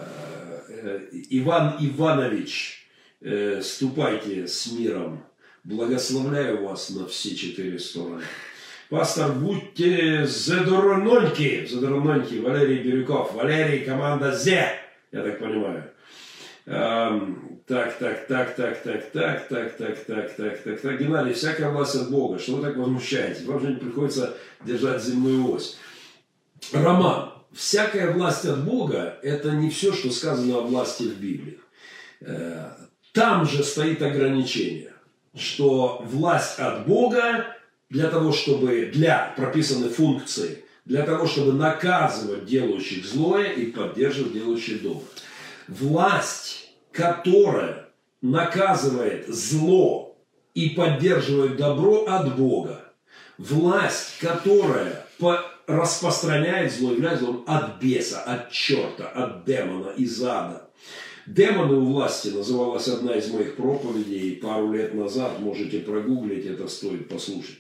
э, 0.69 1.09
Иван 1.31 1.77
Иванович, 1.81 2.80
э, 3.21 3.61
ступайте 3.63 4.47
с 4.47 4.71
миром. 4.73 5.25
Благословляю 5.65 6.65
вас 6.65 6.91
на 6.91 7.07
все 7.07 7.35
четыре 7.35 7.79
стороны. 7.79 8.23
Пастор, 8.89 9.33
будьте 9.33 10.27
задорононьки, 10.27 11.67
задорононьки, 11.67 12.41
Валерий 12.41 12.83
Бирюков, 12.83 13.35
Валерий, 13.35 13.85
команда 13.85 14.35
Зе, 14.35 14.73
я 15.13 15.23
так 15.23 15.39
понимаю. 15.39 15.85
Эм, 16.67 17.61
так, 17.67 17.99
так, 17.99 18.27
так, 18.27 18.57
так, 18.57 18.83
так, 18.83 19.11
так, 19.13 19.49
так, 19.49 19.77
так, 19.77 20.05
так, 20.07 20.37
так, 20.37 20.63
так, 20.63 20.81
так, 20.81 21.01
Геннадий, 21.01 21.35
всякая 21.35 21.71
власть 21.71 21.95
от 21.95 22.11
Бога, 22.11 22.39
что 22.39 22.57
вы 22.57 22.63
так 22.63 22.77
возмущаетесь? 22.77 23.45
Вам 23.45 23.61
же 23.61 23.69
не 23.69 23.77
приходится 23.77 24.37
держать 24.65 25.03
земную 25.05 25.53
ось. 25.53 25.79
Роман, 26.73 27.33
всякая 27.53 28.13
власть 28.13 28.45
от 28.45 28.65
Бога, 28.65 29.19
это 29.23 29.53
не 29.53 29.71
все, 29.71 29.93
что 29.93 30.11
сказано 30.11 30.59
о 30.59 30.63
власти 30.63 31.05
в 31.05 31.17
Библии. 31.19 31.61
Там 33.21 33.47
же 33.47 33.63
стоит 33.63 34.01
ограничение, 34.01 34.95
что 35.37 36.01
власть 36.07 36.59
от 36.59 36.87
Бога 36.87 37.55
для 37.91 38.09
того, 38.09 38.33
чтобы, 38.33 38.91
для 38.95 39.35
прописанной 39.37 39.91
функции, 39.91 40.65
для 40.87 41.03
того, 41.03 41.27
чтобы 41.27 41.53
наказывать 41.53 42.47
делающих 42.47 43.05
злое 43.05 43.51
и 43.51 43.67
поддерживать 43.67 44.33
делающих 44.33 44.81
доброе. 44.81 45.05
Власть, 45.69 46.71
которая 46.93 47.91
наказывает 48.23 49.29
зло 49.29 50.17
и 50.55 50.71
поддерживает 50.71 51.59
добро 51.59 52.07
от 52.07 52.35
Бога. 52.39 52.87
Власть, 53.37 54.17
которая 54.19 55.05
распространяет 55.67 56.73
зло, 56.73 56.93
является 56.93 57.27
злом 57.27 57.45
от 57.47 57.83
беса, 57.83 58.23
от 58.23 58.51
черта, 58.51 59.09
от 59.09 59.45
демона, 59.45 59.91
из 59.91 60.25
ада. 60.25 60.71
Демоны 61.27 61.77
у 61.77 61.85
власти 61.87 62.29
называлась 62.29 62.89
одна 62.89 63.15
из 63.15 63.31
моих 63.31 63.57
проповедей 63.57 64.37
пару 64.37 64.73
лет 64.73 64.95
назад. 64.95 65.41
Можете 65.41 65.81
прогуглить, 65.81 66.47
это 66.47 66.69
стоит 66.69 67.09
послушать. 67.09 67.59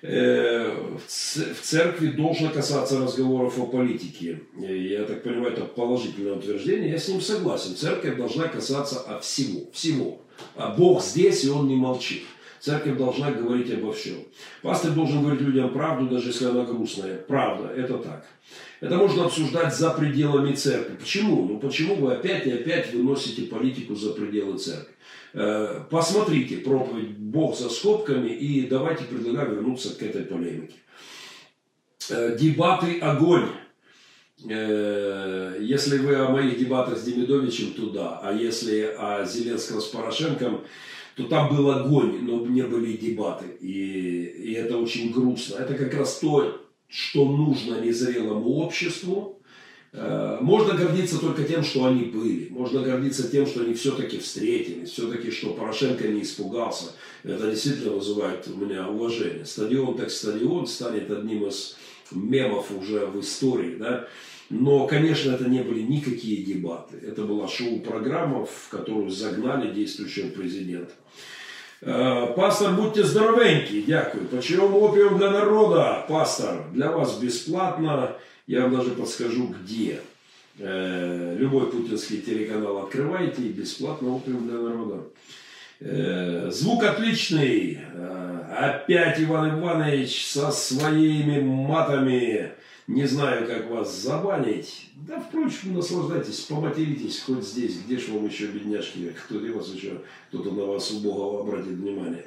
Э, 0.00 0.96
в 1.06 1.60
церкви 1.60 2.08
должно 2.08 2.50
касаться 2.50 3.00
разговоров 3.00 3.58
о 3.58 3.66
политике. 3.66 4.42
Э, 4.62 4.76
я 4.76 5.04
так 5.04 5.24
понимаю, 5.24 5.52
это 5.52 5.64
положительное 5.64 6.34
утверждение. 6.34 6.90
Я 6.90 6.98
с 6.98 7.08
ним 7.08 7.20
согласен. 7.20 7.74
Церковь 7.74 8.16
должна 8.16 8.46
касаться 8.46 9.00
от 9.00 9.24
всего. 9.24 9.62
Всего. 9.72 10.20
А 10.54 10.72
Бог 10.74 11.02
здесь, 11.02 11.44
и 11.44 11.50
Он 11.50 11.66
не 11.66 11.74
молчит. 11.74 12.22
Церковь 12.60 12.96
должна 12.96 13.30
говорить 13.30 13.72
обо 13.72 13.92
всем. 13.92 14.16
Пастор 14.62 14.92
должен 14.92 15.22
говорить 15.22 15.40
людям 15.40 15.72
правду, 15.72 16.08
даже 16.08 16.28
если 16.28 16.46
она 16.46 16.64
грустная. 16.64 17.18
Правда, 17.18 17.68
это 17.68 17.98
так. 17.98 18.26
Это 18.80 18.96
можно 18.96 19.24
обсуждать 19.24 19.74
за 19.74 19.90
пределами 19.90 20.54
церкви. 20.54 20.96
Почему? 20.96 21.44
Ну 21.44 21.58
почему 21.58 21.96
вы 21.96 22.12
опять 22.12 22.46
и 22.46 22.50
опять 22.50 22.92
выносите 22.92 23.42
политику 23.42 23.94
за 23.94 24.12
пределы 24.12 24.58
церкви? 24.58 24.94
Э, 25.34 25.82
посмотрите 25.90 26.58
проповедь 26.58 27.16
«Бог 27.16 27.56
за 27.56 27.68
скобками» 27.68 28.30
и 28.30 28.66
давайте 28.66 29.04
предлагаю 29.04 29.56
вернуться 29.56 29.96
к 29.96 30.02
этой 30.02 30.22
полемике. 30.22 30.74
Э, 32.10 32.36
дебаты 32.38 32.98
огонь. 33.00 33.48
Э, 34.48 35.58
если 35.60 35.98
вы 35.98 36.14
о 36.14 36.28
моих 36.30 36.58
дебатах 36.58 36.96
с 36.96 37.02
Демидовичем, 37.02 37.72
то 37.74 37.90
да. 37.90 38.20
А 38.22 38.32
если 38.32 38.94
о 38.96 39.24
Зеленском 39.24 39.80
с 39.80 39.86
Порошенком, 39.86 40.64
то 41.18 41.24
там 41.24 41.54
был 41.54 41.68
огонь, 41.68 42.20
но 42.22 42.46
не 42.46 42.62
были 42.62 42.96
дебаты. 42.96 43.46
И, 43.60 44.22
и 44.38 44.52
это 44.52 44.78
очень 44.78 45.12
грустно. 45.12 45.56
Это 45.56 45.74
как 45.74 45.92
раз 45.94 46.20
то, 46.20 46.64
что 46.86 47.24
нужно 47.24 47.80
незрелому 47.80 48.48
обществу. 48.58 49.42
Э, 49.92 50.38
можно 50.40 50.74
гордиться 50.74 51.18
только 51.18 51.42
тем, 51.42 51.64
что 51.64 51.86
они 51.86 52.04
были. 52.04 52.48
Можно 52.50 52.82
гордиться 52.82 53.28
тем, 53.28 53.48
что 53.48 53.62
они 53.62 53.74
все-таки 53.74 54.18
встретились. 54.18 54.90
Все-таки, 54.90 55.32
что 55.32 55.54
Порошенко 55.54 56.06
не 56.06 56.22
испугался. 56.22 56.92
Это 57.24 57.50
действительно 57.50 57.94
вызывает 57.94 58.46
у 58.46 58.56
меня 58.56 58.88
уважение. 58.88 59.44
Стадион 59.44 59.96
так 59.96 60.12
стадион 60.12 60.68
станет 60.68 61.10
одним 61.10 61.48
из 61.48 61.76
мемов 62.12 62.70
уже 62.70 63.06
в 63.06 63.18
истории. 63.18 63.74
Да? 63.74 64.06
Но, 64.50 64.86
конечно, 64.86 65.32
это 65.32 65.48
не 65.48 65.62
были 65.62 65.82
никакие 65.82 66.42
дебаты. 66.42 66.96
Это 67.06 67.22
была 67.22 67.48
шоу-программа, 67.48 68.46
в 68.46 68.68
которую 68.70 69.10
загнали 69.10 69.72
действующего 69.72 70.28
президента. 70.28 70.92
Э, 71.82 72.32
пастор, 72.36 72.72
будьте 72.72 73.04
здоровенькі, 73.04 73.84
дякую. 73.86 74.24
Почему 74.24 74.80
опиум 74.80 75.18
для 75.18 75.30
народа, 75.30 76.04
пастор? 76.08 76.64
Для 76.72 76.90
вас 76.90 77.18
бесплатно. 77.18 78.16
Я 78.46 78.62
вам 78.62 78.76
даже 78.76 78.90
подскажу, 78.90 79.54
где. 79.62 80.00
Э, 80.58 81.36
любой 81.38 81.70
путинский 81.70 82.20
телеканал 82.20 82.78
открывайте 82.78 83.42
и 83.42 83.52
бесплатно 83.52 84.16
опиум 84.16 84.48
для 84.48 84.58
народа. 84.58 85.02
Э, 85.80 86.50
звук 86.50 86.84
отличный. 86.84 87.78
Опять 88.58 89.20
Иван 89.20 89.60
Иванович 89.60 90.26
со 90.26 90.50
своими 90.50 91.40
матами. 91.40 92.50
Не 92.88 93.06
знаю, 93.06 93.46
как 93.46 93.70
вас 93.70 94.00
забанить. 94.00 94.86
Да, 95.06 95.20
впрочем, 95.20 95.74
наслаждайтесь, 95.74 96.40
поматеритесь 96.40 97.20
хоть 97.20 97.44
здесь. 97.44 97.76
Где 97.84 97.98
ж 97.98 98.08
вам 98.08 98.26
еще, 98.26 98.46
бедняжки, 98.46 99.14
кто-то 99.26 99.52
вас 99.52 99.68
еще, 99.68 100.00
кто-то 100.30 100.52
на 100.52 100.64
вас 100.64 100.90
убогого 100.90 101.42
обратит 101.42 101.74
внимание. 101.74 102.24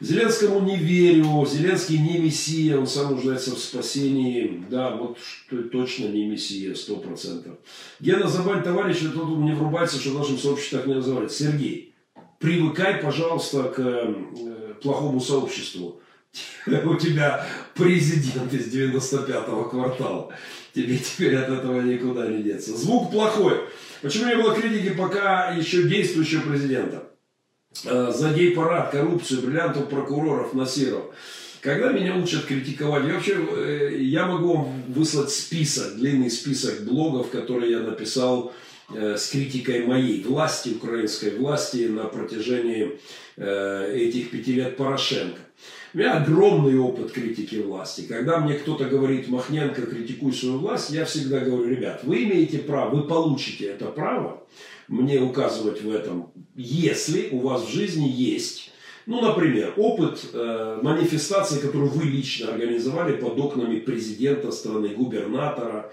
Зеленскому 0.00 0.60
не 0.62 0.76
верю, 0.76 1.46
Зеленский 1.46 1.98
не 1.98 2.18
мессия, 2.18 2.76
он 2.76 2.88
сам 2.88 3.12
нуждается 3.12 3.54
в 3.54 3.58
спасении. 3.58 4.64
Да, 4.68 4.96
вот 4.96 5.18
что, 5.20 5.62
точно 5.62 6.06
не 6.06 6.26
мессия, 6.26 6.74
сто 6.74 6.96
процентов. 6.96 7.56
Гена, 8.00 8.26
забань 8.26 8.64
товарища, 8.64 9.08
тут 9.10 9.38
мне 9.38 9.54
врубается, 9.54 10.00
что 10.00 10.10
в 10.10 10.18
нашем 10.18 10.36
сообществе 10.36 10.78
так 10.78 10.88
не 10.88 10.94
называют. 10.94 11.30
Сергей, 11.30 11.94
привыкай, 12.40 13.00
пожалуйста, 13.00 13.62
к 13.62 13.78
э, 13.78 14.74
плохому 14.82 15.20
сообществу. 15.20 16.00
у 16.66 16.96
тебя 16.96 17.46
президент 17.76 18.52
из 18.52 18.72
95-го 18.74 19.64
квартала. 19.64 20.32
Тебе 20.74 20.98
теперь 20.98 21.36
от 21.36 21.48
этого 21.48 21.80
никуда 21.80 22.26
не 22.26 22.42
деться. 22.42 22.76
Звук 22.76 23.10
плохой. 23.10 23.60
Почему 24.02 24.26
не 24.26 24.36
было 24.36 24.54
критики 24.54 24.94
пока 24.94 25.50
еще 25.50 25.84
действующего 25.84 26.42
президента? 26.42 27.04
Э, 27.84 28.12
за 28.14 28.32
гей-парад, 28.32 28.90
коррупцию, 28.90 29.42
бриллиантов 29.42 29.88
прокуроров, 29.88 30.54
Насиров. 30.54 31.04
Когда 31.60 31.92
меня 31.92 32.16
учат 32.16 32.44
критиковать, 32.44 33.06
я 33.06 33.14
вообще, 33.14 33.36
э, 33.36 33.96
я 33.98 34.26
могу 34.26 34.56
вам 34.56 34.82
выслать 34.88 35.30
список, 35.30 35.96
длинный 35.96 36.30
список 36.30 36.84
блогов, 36.84 37.30
которые 37.30 37.72
я 37.72 37.80
написал 37.80 38.52
э, 38.94 39.16
с 39.16 39.30
критикой 39.30 39.84
моей 39.84 40.22
власти, 40.22 40.70
украинской 40.70 41.36
власти 41.36 41.88
на 41.88 42.04
протяжении 42.04 42.98
этих 43.38 44.30
пяти 44.30 44.54
лет 44.54 44.78
Порошенко. 44.78 45.38
У 45.94 45.98
меня 45.98 46.18
огромный 46.18 46.78
опыт 46.78 47.12
критики 47.12 47.56
власти. 47.56 48.02
Когда 48.02 48.38
мне 48.38 48.54
кто-то 48.54 48.84
говорит, 48.84 49.28
Махненко, 49.28 49.82
критикуй 49.82 50.32
свою 50.32 50.58
власть, 50.58 50.90
я 50.90 51.04
всегда 51.04 51.40
говорю, 51.40 51.68
ребят, 51.68 52.02
вы 52.04 52.24
имеете 52.24 52.58
право, 52.58 52.94
вы 52.94 53.02
получите 53.04 53.66
это 53.66 53.86
право 53.86 54.42
мне 54.88 55.20
указывать 55.20 55.82
в 55.82 55.90
этом, 55.90 56.30
если 56.54 57.28
у 57.30 57.38
вас 57.38 57.64
в 57.64 57.70
жизни 57.72 58.08
есть 58.08 58.70
ну, 59.06 59.20
например, 59.20 59.72
опыт 59.76 60.20
э, 60.32 60.80
манифестации, 60.82 61.60
которую 61.60 61.90
вы 61.92 62.04
лично 62.06 62.48
организовали 62.48 63.14
под 63.16 63.38
окнами 63.38 63.78
президента 63.78 64.50
страны, 64.50 64.88
губернатора, 64.88 65.92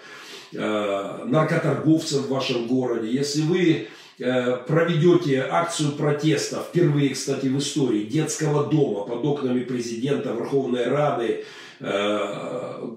э, 0.52 1.24
наркоторговцев 1.24 2.26
в 2.26 2.30
вашем 2.30 2.66
городе. 2.66 3.12
Если 3.12 3.42
вы 3.42 3.88
проведете 4.18 5.42
акцию 5.50 5.94
протеста, 5.94 6.64
впервые, 6.64 7.10
кстати, 7.10 7.48
в 7.48 7.58
истории, 7.58 8.04
детского 8.04 8.70
дома 8.70 9.06
под 9.06 9.26
окнами 9.26 9.64
президента, 9.64 10.34
Верховной 10.34 10.86
Рады, 10.86 11.46
э, 11.80 12.88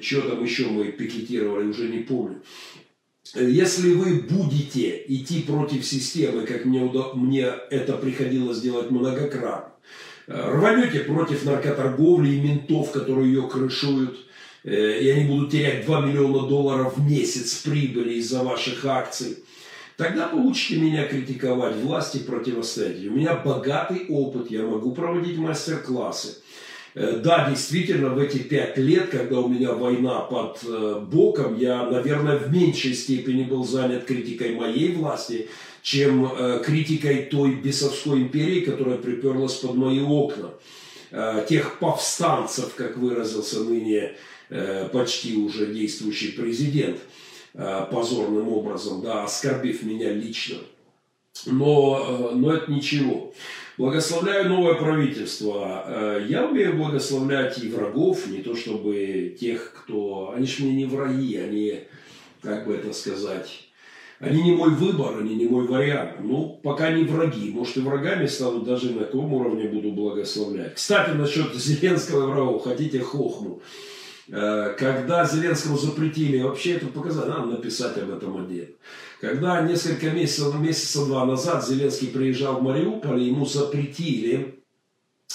что 0.00 0.20
там 0.22 0.44
еще 0.44 0.66
мы 0.66 0.92
пикетировали, 0.92 1.66
уже 1.66 1.88
не 1.88 2.00
помню. 2.00 2.42
Если 3.34 3.94
вы 3.94 4.20
будете 4.20 5.02
идти 5.08 5.42
против 5.42 5.84
системы, 5.84 6.46
как 6.46 6.64
мне, 6.66 6.88
мне 7.14 7.52
это 7.70 7.94
приходилось 7.94 8.60
делать 8.60 8.90
многократно, 8.90 9.72
рванете 10.26 11.00
против 11.00 11.44
наркоторговли 11.44 12.30
и 12.30 12.40
ментов, 12.40 12.92
которые 12.92 13.32
ее 13.32 13.48
крышуют, 13.48 14.18
э, 14.62 15.00
и 15.00 15.08
они 15.08 15.24
будут 15.24 15.50
терять 15.50 15.84
2 15.84 16.06
миллиона 16.06 16.48
долларов 16.48 16.96
в 16.96 17.10
месяц 17.10 17.54
прибыли 17.56 18.14
из-за 18.14 18.44
ваших 18.44 18.84
акций, 18.84 19.38
тогда 19.96 20.28
получите 20.28 20.80
меня 20.80 21.06
критиковать, 21.06 21.76
власти 21.76 22.18
противостоять. 22.18 23.06
У 23.06 23.10
меня 23.10 23.34
богатый 23.34 24.06
опыт, 24.08 24.50
я 24.50 24.62
могу 24.62 24.92
проводить 24.92 25.38
мастер-классы. 25.38 26.38
Э, 26.94 27.20
да, 27.22 27.48
действительно, 27.50 28.10
в 28.10 28.18
эти 28.18 28.38
пять 28.38 28.78
лет, 28.78 29.08
когда 29.10 29.40
у 29.40 29.48
меня 29.48 29.72
война 29.72 30.20
под 30.20 30.60
э, 30.64 31.00
боком, 31.00 31.58
я, 31.58 31.86
наверное, 31.86 32.38
в 32.38 32.52
меньшей 32.52 32.94
степени 32.94 33.42
был 33.42 33.64
занят 33.64 34.04
критикой 34.04 34.54
моей 34.54 34.92
власти, 34.92 35.48
чем 35.82 36.24
э, 36.26 36.62
критикой 36.64 37.24
той 37.24 37.56
бесовской 37.56 38.20
империи, 38.20 38.60
которая 38.60 38.96
приперлась 38.96 39.54
под 39.54 39.74
мои 39.74 40.00
окна. 40.00 40.50
Тех 41.48 41.78
повстанцев, 41.78 42.74
как 42.74 42.96
выразился 42.96 43.60
ныне 43.60 44.16
почти 44.92 45.36
уже 45.36 45.66
действующий 45.66 46.32
президент, 46.32 46.98
позорным 47.54 48.48
образом, 48.48 49.00
да, 49.00 49.24
оскорбив 49.24 49.82
меня 49.82 50.12
лично. 50.12 50.58
Но, 51.46 52.32
но 52.34 52.52
это 52.52 52.70
ничего. 52.70 53.32
Благословляю 53.76 54.48
новое 54.48 54.74
правительство. 54.74 55.84
Э, 55.86 56.26
я 56.28 56.46
умею 56.46 56.76
благословлять 56.76 57.58
и 57.58 57.68
врагов, 57.68 58.26
не 58.28 58.38
то 58.38 58.54
чтобы 58.54 59.36
тех, 59.38 59.72
кто... 59.72 60.32
Они 60.36 60.46
же 60.46 60.62
мне 60.62 60.74
не 60.74 60.84
враги, 60.84 61.36
они, 61.36 61.80
как 62.40 62.66
бы 62.66 62.74
это 62.74 62.92
сказать, 62.92 63.64
они 64.20 64.42
не 64.42 64.52
мой 64.52 64.70
выбор, 64.70 65.18
они 65.18 65.34
не 65.34 65.46
мой 65.46 65.66
вариант. 65.66 66.20
Ну, 66.20 66.60
пока 66.62 66.92
не 66.92 67.02
враги. 67.02 67.50
Может, 67.50 67.78
и 67.78 67.80
врагами 67.80 68.26
станут, 68.26 68.64
даже 68.64 68.92
на 68.92 69.00
таком 69.00 69.32
уровне 69.32 69.68
буду 69.68 69.90
благословлять. 69.90 70.74
Кстати, 70.74 71.10
насчет 71.10 71.52
Зеленского 71.56 72.30
врагов, 72.30 72.62
хотите 72.62 73.00
хохму. 73.00 73.60
Э, 74.28 74.74
когда 74.78 75.24
Зеленскому 75.24 75.76
запретили, 75.76 76.42
вообще 76.42 76.72
это 76.72 76.86
показать, 76.86 77.28
надо 77.28 77.46
написать 77.46 77.96
об 77.98 78.10
этом 78.10 78.44
отдельно. 78.44 78.74
Когда 79.20 79.60
несколько 79.62 80.10
месяцев, 80.10 80.54
месяца 80.58 81.04
два 81.06 81.24
назад 81.24 81.66
Зеленский 81.66 82.08
приезжал 82.08 82.60
в 82.60 82.62
Мариуполь, 82.62 83.20
ему 83.20 83.44
запретили, 83.44 84.60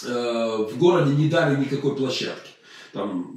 э, 0.05 0.67
в 0.71 0.77
городе 0.77 1.13
не 1.13 1.29
дали 1.29 1.59
никакой 1.59 1.95
площадки. 1.95 2.49
Там 2.93 3.31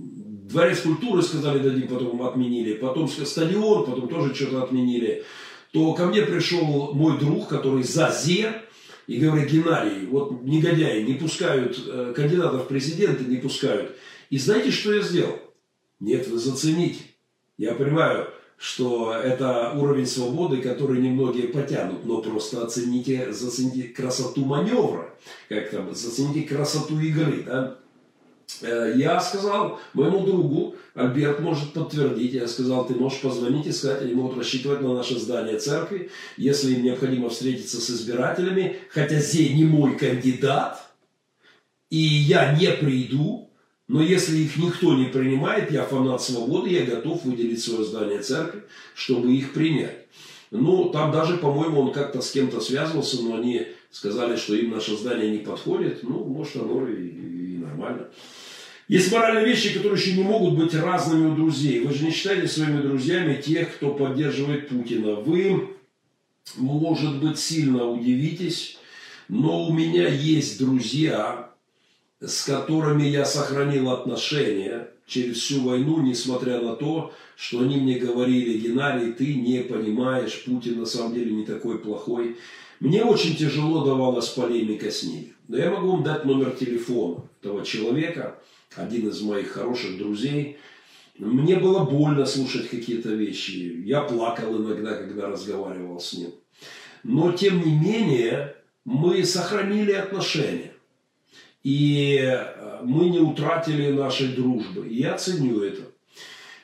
дворец 0.48 0.80
культуры 0.80 1.22
сказали 1.22 1.58
дадим, 1.58 1.88
потом 1.88 2.22
отменили, 2.22 2.74
потом 2.74 3.08
стадион, 3.08 3.84
потом 3.84 4.08
тоже 4.08 4.34
что-то 4.34 4.62
отменили. 4.62 5.24
То 5.72 5.92
ко 5.94 6.06
мне 6.06 6.22
пришел 6.22 6.92
мой 6.94 7.18
друг, 7.18 7.48
который 7.48 7.82
за 7.82 8.10
ЗЕ, 8.10 8.62
и 9.06 9.18
говорит, 9.18 9.50
Геннадий, 9.50 10.06
вот 10.06 10.42
негодяи 10.42 11.02
не 11.02 11.14
пускают, 11.14 11.78
э, 11.86 12.12
кандидатов 12.14 12.64
в 12.64 12.68
президенты 12.68 13.24
не 13.24 13.36
пускают. 13.36 13.96
И 14.32 14.38
знаете, 14.38 14.70
что 14.70 14.94
я 14.94 15.02
сделал? 15.02 15.38
Нет, 16.00 16.26
вы 16.26 16.38
зацените. 16.38 17.02
Я 17.58 17.74
понимаю, 17.74 18.30
что 18.56 19.12
это 19.12 19.72
уровень 19.76 20.06
свободы, 20.06 20.62
который 20.62 21.02
немногие 21.02 21.48
потянут, 21.48 22.06
но 22.06 22.22
просто 22.22 22.64
оцените, 22.64 23.30
зацените 23.30 23.88
красоту 23.88 24.46
маневра, 24.46 25.14
как 25.50 25.68
там, 25.68 25.94
зацените 25.94 26.48
красоту 26.48 26.98
игры, 26.98 27.42
да. 27.42 27.76
Э, 28.62 28.94
я 28.96 29.20
сказал 29.20 29.78
моему 29.92 30.24
другу, 30.24 30.76
Альберт 30.94 31.40
может 31.40 31.74
подтвердить, 31.74 32.32
я 32.32 32.48
сказал, 32.48 32.86
ты 32.86 32.94
можешь 32.94 33.20
позвонить 33.20 33.66
и 33.66 33.72
сказать, 33.72 34.00
они 34.00 34.14
могут 34.14 34.38
рассчитывать 34.38 34.80
на 34.80 34.94
наше 34.94 35.18
здание 35.18 35.58
церкви, 35.58 36.10
если 36.38 36.72
им 36.72 36.84
необходимо 36.84 37.28
встретиться 37.28 37.82
с 37.82 37.90
избирателями, 37.90 38.78
хотя 38.88 39.20
Зей 39.20 39.52
не 39.52 39.64
мой 39.64 39.98
кандидат, 39.98 40.90
и 41.90 41.98
я 41.98 42.56
не 42.58 42.70
приду, 42.72 43.50
но 43.92 44.02
если 44.02 44.38
их 44.38 44.56
никто 44.56 44.94
не 44.94 45.04
принимает, 45.04 45.70
я 45.70 45.84
фанат 45.84 46.22
свободы, 46.22 46.70
я 46.70 46.86
готов 46.86 47.26
выделить 47.26 47.62
свое 47.62 47.84
здание 47.84 48.22
церкви, 48.22 48.62
чтобы 48.94 49.30
их 49.34 49.52
принять. 49.52 50.06
Ну, 50.50 50.88
там 50.88 51.12
даже, 51.12 51.36
по-моему, 51.36 51.82
он 51.82 51.92
как-то 51.92 52.22
с 52.22 52.30
кем-то 52.30 52.62
связывался, 52.62 53.22
но 53.22 53.36
они 53.36 53.66
сказали, 53.90 54.36
что 54.36 54.54
им 54.54 54.70
наше 54.70 54.96
здание 54.96 55.30
не 55.30 55.44
подходит. 55.44 56.02
Ну, 56.04 56.24
может, 56.24 56.56
оно 56.56 56.88
и, 56.88 57.06
и 57.06 57.58
нормально. 57.58 58.08
Есть 58.88 59.12
моральные 59.12 59.44
вещи, 59.44 59.74
которые 59.74 60.00
еще 60.00 60.14
не 60.14 60.22
могут 60.22 60.54
быть 60.54 60.74
разными 60.74 61.26
у 61.26 61.34
друзей. 61.36 61.80
Вы 61.80 61.92
же 61.92 62.06
не 62.06 62.12
считаете 62.12 62.48
своими 62.48 62.80
друзьями 62.80 63.42
тех, 63.42 63.74
кто 63.74 63.92
поддерживает 63.92 64.70
Путина. 64.70 65.16
Вы, 65.16 65.68
может 66.56 67.20
быть, 67.20 67.38
сильно 67.38 67.84
удивитесь, 67.84 68.78
но 69.28 69.66
у 69.66 69.72
меня 69.74 70.08
есть 70.08 70.58
друзья, 70.58 71.51
с 72.24 72.44
которыми 72.44 73.02
я 73.02 73.24
сохранил 73.24 73.90
отношения 73.90 74.88
через 75.06 75.38
всю 75.38 75.62
войну, 75.62 76.00
несмотря 76.00 76.60
на 76.60 76.76
то, 76.76 77.12
что 77.36 77.60
они 77.60 77.76
мне 77.76 77.98
говорили, 77.98 78.58
Геннадий, 78.58 79.12
ты 79.12 79.34
не 79.34 79.62
понимаешь, 79.62 80.44
Путин 80.44 80.78
на 80.78 80.86
самом 80.86 81.14
деле 81.14 81.32
не 81.32 81.44
такой 81.44 81.78
плохой. 81.78 82.36
Мне 82.78 83.04
очень 83.04 83.36
тяжело 83.36 83.84
давалась 83.84 84.28
полемика 84.28 84.90
с 84.90 85.02
ними. 85.02 85.34
Но 85.48 85.56
я 85.56 85.70
могу 85.70 85.92
вам 85.92 86.04
дать 86.04 86.24
номер 86.24 86.52
телефона 86.52 87.24
этого 87.40 87.64
человека, 87.64 88.38
один 88.76 89.08
из 89.08 89.20
моих 89.22 89.50
хороших 89.50 89.98
друзей. 89.98 90.58
Мне 91.18 91.56
было 91.56 91.84
больно 91.84 92.24
слушать 92.24 92.68
какие-то 92.68 93.10
вещи. 93.10 93.82
Я 93.84 94.02
плакал 94.02 94.56
иногда, 94.56 94.94
когда 94.94 95.28
разговаривал 95.28 96.00
с 96.00 96.14
ним. 96.14 96.30
Но, 97.02 97.32
тем 97.32 97.64
не 97.64 97.76
менее, 97.76 98.56
мы 98.84 99.24
сохранили 99.24 99.92
отношения. 99.92 100.71
И 101.62 102.18
э, 102.20 102.80
мы 102.82 103.08
не 103.08 103.20
утратили 103.20 103.92
нашей 103.92 104.28
дружбы. 104.28 104.88
И 104.88 104.96
я 104.96 105.16
ценю 105.16 105.62
это. 105.62 105.82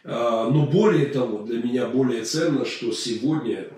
А, 0.04 0.48
но 0.50 0.66
более 0.66 1.06
того, 1.06 1.42
для 1.42 1.62
меня 1.62 1.86
более 1.86 2.24
ценно, 2.24 2.64
что 2.64 2.92
сегодня 2.92 3.68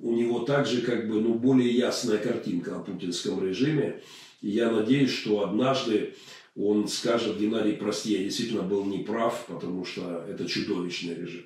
у 0.00 0.12
него 0.12 0.40
также 0.40 0.82
как 0.82 1.08
бы 1.08 1.20
ну, 1.20 1.34
более 1.34 1.70
ясная 1.70 2.18
картинка 2.18 2.76
о 2.76 2.80
путинском 2.80 3.44
режиме. 3.44 4.00
И 4.40 4.50
я 4.50 4.70
надеюсь, 4.70 5.10
что 5.10 5.44
однажды 5.44 6.14
он 6.56 6.86
скажет, 6.86 7.38
Геннадий, 7.38 7.74
прости, 7.74 8.12
я 8.12 8.18
действительно 8.18 8.62
был 8.62 8.84
неправ, 8.84 9.46
потому 9.46 9.84
что 9.84 10.24
это 10.28 10.46
чудовищный 10.46 11.14
режим. 11.14 11.44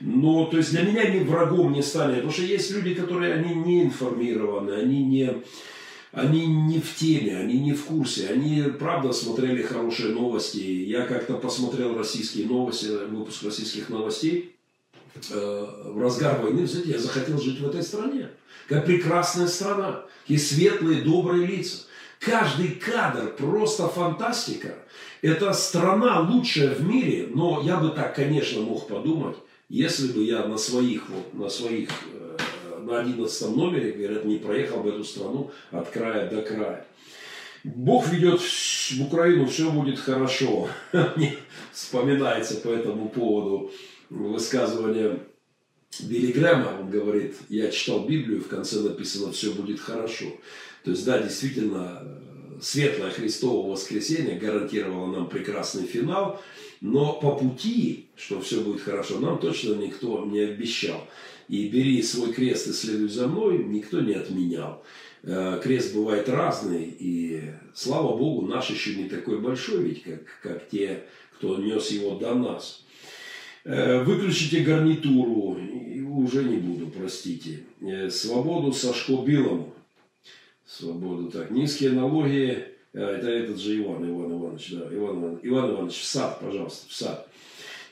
Но, 0.00 0.46
то 0.46 0.58
есть, 0.58 0.72
для 0.72 0.82
меня 0.82 1.08
ни 1.08 1.20
врагом 1.20 1.72
не 1.72 1.82
стали, 1.82 2.16
потому 2.16 2.32
что 2.32 2.42
есть 2.42 2.70
люди, 2.72 2.94
которые, 2.94 3.34
они 3.34 3.54
не 3.54 3.84
информированы, 3.84 4.72
они 4.72 5.04
не, 5.04 5.42
они 6.12 6.46
не 6.46 6.78
в 6.78 6.94
теме, 6.94 7.38
они 7.38 7.58
не 7.58 7.72
в 7.72 7.84
курсе, 7.84 8.28
они 8.28 8.62
правда 8.78 9.12
смотрели 9.12 9.62
хорошие 9.62 10.14
новости. 10.14 10.58
Я 10.58 11.06
как-то 11.06 11.34
посмотрел 11.34 11.96
российские 11.96 12.46
новости, 12.46 12.86
выпуск 12.86 13.42
российских 13.42 13.88
новостей 13.88 14.54
э, 15.30 15.66
в 15.86 16.00
разгар 16.00 16.40
войны, 16.42 16.66
знаете, 16.66 16.92
я 16.92 16.98
захотел 16.98 17.40
жить 17.40 17.60
в 17.60 17.68
этой 17.68 17.82
стране. 17.82 18.28
Как 18.68 18.84
прекрасная 18.84 19.48
страна, 19.48 20.04
и 20.28 20.36
светлые, 20.36 21.02
добрые 21.02 21.46
лица. 21.46 21.84
Каждый 22.20 22.68
кадр 22.68 23.34
просто 23.36 23.88
фантастика. 23.88 24.74
Это 25.22 25.52
страна 25.52 26.20
лучшая 26.20 26.74
в 26.74 26.82
мире, 26.82 27.28
но 27.34 27.62
я 27.64 27.78
бы 27.78 27.88
так, 27.88 28.14
конечно, 28.14 28.60
мог 28.60 28.86
подумать, 28.86 29.36
если 29.68 30.08
бы 30.08 30.22
я 30.22 30.46
на 30.46 30.58
своих, 30.58 31.08
вот, 31.08 31.34
на 31.34 31.48
своих 31.48 31.88
э, 32.12 32.21
на 32.82 33.00
11 33.00 33.56
номере, 33.56 33.92
говорят, 33.92 34.24
не 34.24 34.38
проехал 34.38 34.82
в 34.82 34.88
эту 34.88 35.04
страну 35.04 35.50
от 35.70 35.88
края 35.90 36.28
до 36.28 36.42
края. 36.42 36.86
Бог 37.64 38.08
ведет 38.08 38.40
в 38.40 39.02
Украину, 39.02 39.46
все 39.46 39.70
будет 39.70 39.98
хорошо. 39.98 40.68
Мне 41.16 41.36
вспоминается 41.72 42.56
по 42.56 42.68
этому 42.68 43.08
поводу 43.08 43.70
высказывание 44.10 45.20
Билли 46.00 46.32
Грэма. 46.32 46.78
Он 46.80 46.90
говорит, 46.90 47.36
я 47.48 47.70
читал 47.70 48.04
Библию, 48.04 48.40
в 48.40 48.48
конце 48.48 48.80
написано, 48.80 49.32
все 49.32 49.52
будет 49.52 49.78
хорошо. 49.78 50.26
То 50.84 50.90
есть, 50.90 51.04
да, 51.04 51.22
действительно, 51.22 52.02
светлое 52.60 53.10
Христово 53.10 53.70
воскресенье 53.70 54.38
гарантировало 54.38 55.12
нам 55.12 55.28
прекрасный 55.28 55.86
финал, 55.86 56.40
но 56.80 57.12
по 57.12 57.36
пути, 57.36 58.08
что 58.16 58.40
все 58.40 58.60
будет 58.60 58.82
хорошо, 58.82 59.20
нам 59.20 59.38
точно 59.38 59.74
никто 59.74 60.24
не 60.24 60.40
обещал 60.40 61.06
и 61.48 61.68
бери 61.68 62.02
свой 62.02 62.32
крест 62.32 62.68
и 62.68 62.72
следуй 62.72 63.08
за 63.08 63.28
мной, 63.28 63.64
никто 63.64 64.00
не 64.00 64.14
отменял. 64.14 64.82
Э, 65.22 65.60
крест 65.62 65.94
бывает 65.94 66.28
разный, 66.28 66.84
и 66.98 67.42
слава 67.74 68.16
Богу, 68.16 68.46
наш 68.46 68.70
еще 68.70 68.96
не 68.96 69.08
такой 69.08 69.40
большой, 69.40 69.82
ведь 69.84 70.02
как, 70.02 70.22
как 70.42 70.68
те, 70.68 71.04
кто 71.36 71.58
нес 71.58 71.90
его 71.90 72.16
до 72.16 72.34
нас. 72.34 72.84
Э, 73.64 74.02
выключите 74.02 74.60
гарнитуру, 74.60 75.58
уже 76.16 76.44
не 76.44 76.56
буду, 76.56 76.88
простите. 76.88 77.60
Э, 77.80 78.10
свободу 78.10 78.72
Сашко 78.72 79.16
Билому. 79.24 79.72
Свободу. 80.66 81.30
Так, 81.30 81.50
низкие 81.50 81.92
налоги. 81.92 82.66
Это 82.92 83.30
этот 83.30 83.58
же 83.58 83.78
Иван, 83.78 84.08
Иван 84.10 84.32
Иванович, 84.32 84.72
да. 84.72 84.94
Иван, 84.94 85.18
Иван, 85.18 85.40
Иван 85.42 85.70
Иванович, 85.70 86.00
в 86.00 86.04
сад, 86.04 86.40
пожалуйста, 86.40 86.88
в 86.88 86.92
сад. 86.92 87.28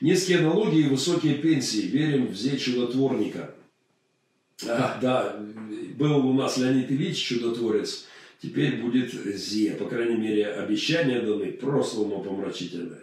Низкие 0.01 0.39
налоги 0.39 0.79
и 0.79 0.89
высокие 0.89 1.35
пенсии. 1.35 1.81
Верим 1.81 2.27
в 2.27 2.35
зе 2.35 2.57
чудотворника. 2.57 3.53
А, 4.67 4.97
да, 4.99 5.35
был 5.95 6.25
у 6.27 6.33
нас 6.33 6.57
Леонид 6.57 6.91
Ильич, 6.91 7.17
чудотворец. 7.17 8.05
Теперь 8.41 8.81
будет 8.81 9.13
зе. 9.13 9.71
По 9.71 9.85
крайней 9.85 10.17
мере, 10.17 10.47
обещания 10.47 11.21
даны 11.21 11.51
просто 11.51 12.01
умопомрачительные. 12.01 13.01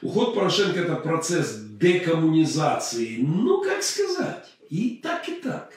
Уход 0.00 0.34
Порошенко– 0.34 0.80
это 0.80 0.96
процесс 0.96 1.60
декоммунизации. 1.78 3.18
Ну, 3.18 3.62
как 3.62 3.82
сказать, 3.82 4.46
и 4.70 4.98
так, 5.02 5.28
и 5.28 5.32
так. 5.32 5.74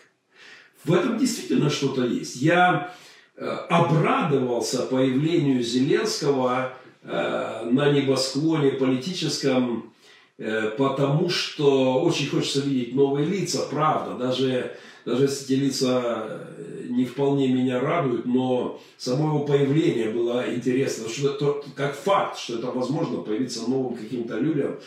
В 0.86 0.94
этом 0.94 1.18
действительно 1.18 1.70
что-то 1.70 2.06
есть. 2.06 2.38
Я 2.38 2.96
э, 3.36 3.46
обрадовался 3.46 4.84
появлению 4.84 5.62
Зеленского 5.62 6.74
э, 7.04 7.70
на 7.70 7.92
небосклоне 7.92 8.72
политическом, 8.72 9.94
потому 10.38 11.30
что 11.30 12.02
очень 12.02 12.28
хочется 12.28 12.62
видеть 12.62 12.96
новые 12.96 13.26
лица, 13.26 13.68
правда. 13.70 14.16
Даже, 14.16 14.76
даже 15.06 15.24
если 15.24 15.46
эти 15.46 15.62
лица 15.62 16.48
не 16.90 17.06
вполне 17.06 17.48
меня 17.50 17.80
радуют, 17.80 18.26
но 18.26 18.82
само 18.98 19.30
его 19.30 19.40
появление 19.46 20.10
было 20.10 20.54
интересно, 20.54 21.10
что 21.10 21.30
это, 21.30 21.64
как 21.76 21.96
факт, 21.96 22.38
что 22.38 22.56
это 22.60 22.68
возможно 22.68 23.20
появиться 23.20 23.70
новым 23.70 23.96
каким-то 23.96 24.38
людям, 24.38 24.80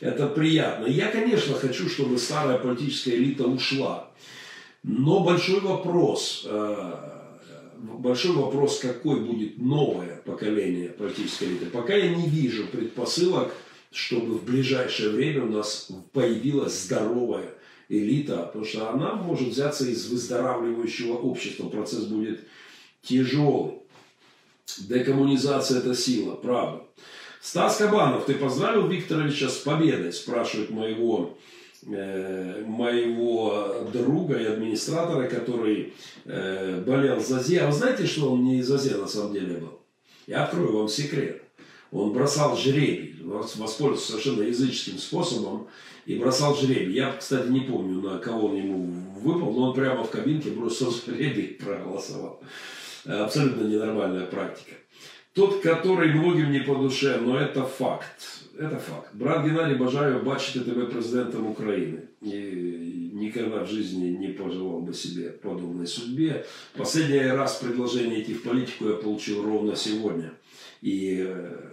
это 0.00 0.26
приятно. 0.26 0.86
Я, 0.86 1.08
конечно, 1.08 1.54
хочу, 1.54 1.88
чтобы 1.88 2.18
старая 2.18 2.58
политическая 2.58 3.16
элита 3.16 3.44
ушла. 3.46 4.10
Но 4.82 5.20
большой 5.20 5.60
вопрос, 5.60 6.44
э, 6.46 6.92
большой 7.78 8.32
вопрос, 8.32 8.80
какой 8.80 9.20
будет 9.20 9.58
новое 9.58 10.20
поколение 10.24 10.90
политической 10.90 11.44
элиты. 11.44 11.66
Пока 11.66 11.94
я 11.94 12.14
не 12.14 12.28
вижу 12.28 12.66
предпосылок, 12.66 13.54
чтобы 13.94 14.34
в 14.34 14.44
ближайшее 14.44 15.10
время 15.10 15.44
у 15.44 15.48
нас 15.48 15.88
появилась 16.12 16.82
здоровая 16.82 17.54
элита, 17.88 18.38
потому 18.38 18.64
что 18.64 18.90
она 18.90 19.14
может 19.14 19.48
взяться 19.48 19.86
из 19.86 20.08
выздоравливающего 20.08 21.14
общества. 21.14 21.68
Процесс 21.68 22.04
будет 22.04 22.40
тяжелый. 23.02 23.74
Декоммунизация– 24.78 25.78
это 25.80 25.94
сила, 25.94 26.34
правда. 26.34 26.82
Стас 27.40 27.76
Кабанов, 27.76 28.24
ты 28.24 28.34
поздравил 28.34 28.88
Викторовича 28.88 29.48
с 29.48 29.58
победой, 29.58 30.12
спрашивает 30.12 30.70
моего, 30.70 31.36
э, 31.86 32.64
моего 32.66 33.86
друга 33.92 34.38
и 34.38 34.46
администратора, 34.46 35.28
который 35.28 35.92
э, 36.24 36.82
болел 36.84 37.20
за 37.20 37.42
ЗЕ. 37.42 37.60
А 37.60 37.66
вы 37.66 37.72
знаете, 37.74 38.06
что 38.06 38.32
он 38.32 38.44
не 38.44 38.58
из 38.58 38.68
ЗЕ 38.68 38.96
на 38.96 39.06
самом 39.06 39.34
деле 39.34 39.58
был? 39.58 39.78
Я 40.26 40.44
открою 40.44 40.78
вам 40.78 40.88
секрет. 40.88 41.42
Он 41.92 42.12
бросал 42.12 42.56
жребий, 42.56 43.13
воспользовался 43.24 44.12
совершенно 44.12 44.42
языческим 44.42 44.98
способом 44.98 45.68
и 46.06 46.18
бросал 46.18 46.56
жребий. 46.56 46.94
Я, 46.94 47.12
кстати, 47.12 47.48
не 47.48 47.60
помню, 47.60 48.00
на 48.00 48.18
кого 48.18 48.48
он 48.48 48.56
ему 48.56 48.94
выпал, 49.20 49.52
но 49.52 49.70
он 49.70 49.74
прямо 49.74 50.04
в 50.04 50.10
кабинке 50.10 50.50
бросил 50.50 50.90
жребий 51.06 51.44
и 51.44 51.62
проголосовал. 51.62 52.40
Абсолютно 53.04 53.64
ненормальная 53.64 54.26
практика. 54.26 54.74
Тот, 55.34 55.60
который 55.62 56.12
многим 56.12 56.52
не 56.52 56.60
по 56.60 56.76
душе, 56.76 57.18
но 57.20 57.38
это 57.38 57.64
факт. 57.64 58.44
Это 58.56 58.78
факт. 58.78 59.10
Брат 59.14 59.44
Геннадий 59.44 59.76
Бажаев 59.76 60.22
бачити 60.22 60.60
тебе 60.60 60.86
президентом 60.86 61.48
України. 61.48 62.02
И 62.20 63.10
никогда 63.12 63.64
в 63.64 63.68
жизни 63.68 64.10
не 64.10 64.28
пожелал 64.28 64.80
бы 64.80 64.94
себе 64.94 65.30
подобной 65.30 65.88
судьбе. 65.88 66.46
Последний 66.76 67.18
раз 67.18 67.56
предложение 67.56 68.22
идти 68.22 68.34
в 68.34 68.44
политику 68.44 68.88
я 68.88 68.94
получил 68.94 69.42
ровно 69.42 69.74
сегодня. 69.74 70.34
И, 70.84 71.26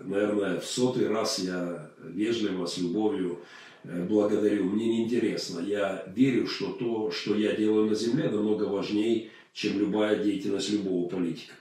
наверное, 0.03 0.59
в 0.59 0.65
сотый 0.65 1.07
раз 1.07 1.39
я 1.39 1.91
вежливо, 1.99 2.65
с 2.65 2.77
любовью 2.77 3.39
Э, 3.83 4.03
благодарю. 4.03 4.65
Мне 4.65 4.87
не 4.87 5.03
интересно. 5.03 5.59
Я 5.59 6.03
верю, 6.07 6.47
что 6.47 6.73
то, 6.73 7.11
что 7.11 7.35
я 7.35 7.55
делаю 7.55 7.89
на 7.89 7.95
земле, 7.95 8.29
намного 8.29 8.65
важнее, 8.65 9.29
чем 9.53 9.79
любая 9.79 10.23
деятельность 10.23 10.71
любого 10.71 11.09
политика. 11.09 11.53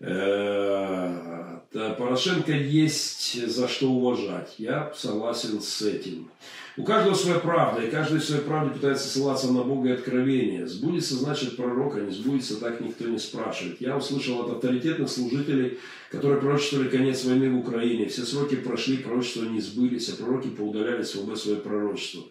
Э, 0.00 1.58
Порошенко 1.72 2.52
есть 2.52 3.46
за 3.48 3.68
что 3.68 3.90
уважать. 3.90 4.54
Я 4.58 4.92
согласен 4.96 5.60
с 5.60 5.82
этим. 5.82 6.30
У 6.78 6.84
каждого 6.84 7.14
своя 7.14 7.38
правда, 7.38 7.82
и 7.82 7.90
каждый 7.90 8.20
в 8.20 8.24
своей 8.24 8.42
правде 8.42 8.74
пытается 8.74 9.08
ссылаться 9.08 9.50
на 9.50 9.62
Бога 9.62 9.88
и 9.88 9.92
откровение. 9.92 10.66
Сбудется, 10.66 11.14
значит, 11.14 11.56
пророк, 11.56 11.96
а 11.96 12.00
не 12.00 12.12
сбудется, 12.12 12.60
так 12.60 12.82
никто 12.82 13.08
не 13.08 13.18
спрашивает. 13.18 13.80
Я 13.80 13.96
услышал 13.96 14.42
от 14.42 14.50
авторитетных 14.50 15.08
служителей, 15.08 15.78
которые 16.10 16.38
пророчествовали 16.38 16.88
конец 16.88 17.24
войны 17.24 17.50
в 17.50 17.58
Украине. 17.58 18.08
Все 18.08 18.26
сроки 18.26 18.56
прошли, 18.56 18.98
пророчества 18.98 19.44
не 19.44 19.60
сбылись, 19.60 20.10
а 20.10 20.16
пророки 20.16 20.48
поудаляли 20.48 21.02
свободу 21.02 21.36
свое 21.36 21.56
пророчество. 21.56 22.24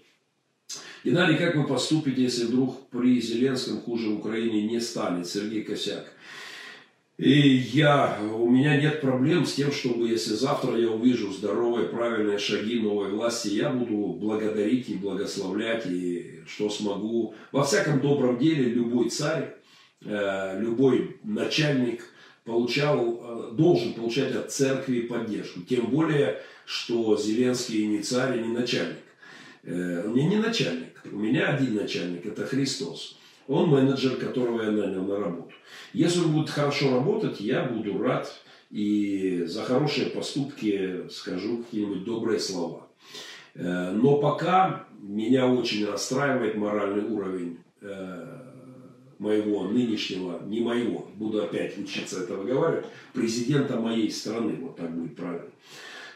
Геннадий, 1.04 1.38
как 1.38 1.56
вы 1.56 1.66
поступите, 1.66 2.22
если 2.22 2.46
вдруг 2.46 2.88
при 2.90 3.20
Зеленском 3.20 3.82
хуже 3.82 4.10
в 4.10 4.20
Украине 4.20 4.68
не 4.68 4.80
станет? 4.80 5.28
Сергей 5.28 5.64
Косяк. 5.64 6.06
И 7.18 7.32
я, 7.40 8.20
у 8.34 8.50
меня 8.50 8.76
нет 8.76 9.00
проблем 9.00 9.46
с 9.46 9.54
тем, 9.54 9.72
чтобы 9.72 10.10
если 10.10 10.34
завтра 10.34 10.78
я 10.78 10.90
увижу 10.90 11.32
здоровые, 11.32 11.88
правильные 11.88 12.38
шаги 12.38 12.82
новой 12.82 13.10
власти, 13.10 13.50
я 13.50 13.70
буду 13.70 14.14
благодарить 14.20 14.90
и 14.90 14.96
благословлять, 14.96 15.86
и 15.86 16.42
что 16.46 16.70
смогу. 16.70 17.34
Во 17.54 17.64
всяком 17.64 18.02
добром 18.02 18.38
деле 18.38 18.66
любой 18.66 19.10
царь, 19.10 19.56
э, 20.04 20.60
любой 20.60 21.18
начальник 21.24 22.04
получал, 22.44 23.22
э, 23.24 23.56
должен 23.56 23.94
получать 23.94 24.36
от 24.36 24.52
церкви 24.52 25.02
поддержку. 25.02 25.62
Тем 25.62 25.86
более, 25.86 26.42
что 26.66 27.18
Зеленский 27.18 27.88
не 27.88 28.02
царь 28.02 28.42
не 28.42 28.50
начальник. 28.50 28.98
Э, 29.64 30.04
он 30.06 30.16
не 30.16 30.36
начальник. 30.36 31.02
У 31.10 31.18
меня 31.18 31.48
один 31.48 31.76
начальник, 31.76 32.26
это 32.26 32.46
Христос. 32.46 33.18
Он 33.48 33.70
менеджер, 33.70 34.18
которого 34.18 34.64
я 34.64 34.72
нанял 34.72 35.04
на 35.04 35.20
работу. 35.20 35.54
Если 35.94 36.20
он 36.20 36.34
будет 36.34 36.50
хорошо 36.50 36.96
работать, 36.96 37.40
я 37.40 37.64
буду 37.64 37.98
рад 37.98 38.32
и 38.72 39.44
за 39.46 39.64
хорошие 39.64 40.08
поступки 40.08 41.08
скажу 41.10 41.60
какие-нибудь 41.60 42.04
добрые 42.04 42.40
слова. 42.40 42.88
Э, 43.54 43.92
но 43.92 44.18
пока 44.18 44.86
меня 45.00 45.48
очень 45.48 45.86
расстраивает 45.86 46.56
моральный 46.56 47.04
уровень 47.04 47.60
э, 47.82 48.46
моего 49.20 49.64
нынешнего, 49.66 50.42
не 50.46 50.60
моего, 50.60 51.08
буду 51.16 51.44
опять 51.44 51.78
учиться 51.78 52.24
это 52.24 52.36
выговаривать, 52.36 52.86
президента 53.14 53.80
моей 53.80 54.10
страны, 54.12 54.58
вот 54.62 54.76
так 54.76 54.92
будет 54.92 55.16
правильно. 55.16 55.50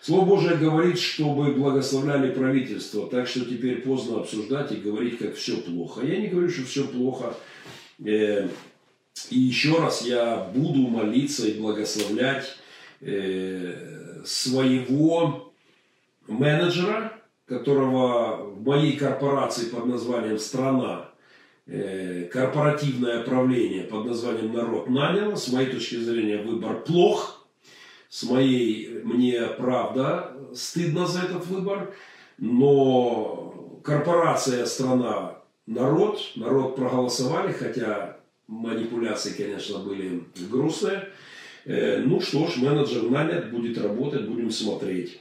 Слово 0.02 0.26
Божие 0.26 0.56
говорит, 0.56 0.98
чтобы 0.98 1.52
благословляли 1.52 2.32
правительство, 2.32 3.08
так 3.08 3.28
что 3.28 3.42
теперь 3.42 3.82
поздно 3.82 4.22
обсуждать 4.22 4.72
и 4.72 4.78
говорить, 4.78 5.18
как 5.18 5.36
все 5.36 5.58
плохо. 5.58 6.06
Я 6.06 6.18
не 6.18 6.28
говорю, 6.28 6.50
что 6.50 6.64
все 6.64 6.86
плохо. 6.86 7.36
Э, 8.06 8.48
и 9.30 9.40
еще 9.40 9.78
раз 9.78 10.06
я 10.06 10.50
буду 10.56 10.88
молиться 10.88 11.48
и 11.48 11.60
благословлять 11.60 12.46
э, 13.02 14.22
своего 14.26 15.52
менеджера, 16.28 17.14
которого 17.46 18.38
в 18.52 18.66
моей 18.66 18.96
корпорации 18.96 19.66
под 19.66 19.86
названием 19.88 20.40
«Страна», 20.40 21.10
э, 21.68 22.30
корпоративное 22.32 23.24
правление 23.24 23.84
под 23.84 24.06
названием 24.06 24.54
«Народ» 24.54 24.90
наняло. 24.90 25.36
С 25.36 25.52
моей 25.52 25.70
точки 25.70 25.96
зрения 25.96 26.42
выбор 26.42 26.84
плох– 26.84 27.36
с 28.10 28.24
моей, 28.24 29.02
мне 29.04 29.42
правда 29.58 30.36
стыдно 30.54 31.06
за 31.06 31.22
этот 31.22 31.46
выбор, 31.46 31.94
но 32.40 33.80
корпорация, 33.84 34.66
страна, 34.66 35.38
народ, 35.68 36.20
народ 36.36 36.76
проголосовали, 36.76 37.52
хотя 37.52 38.18
манипуляции, 38.48 39.34
конечно, 39.38 39.80
были 39.80 40.24
грустные. 40.50 41.10
Э, 41.66 42.00
ну 42.00 42.20
что 42.20 42.48
ж, 42.48 42.58
менеджер 42.58 43.04
нанят, 43.04 43.52
будет 43.52 43.78
работать, 43.78 44.28
будем 44.28 44.52
смотреть. 44.52 45.20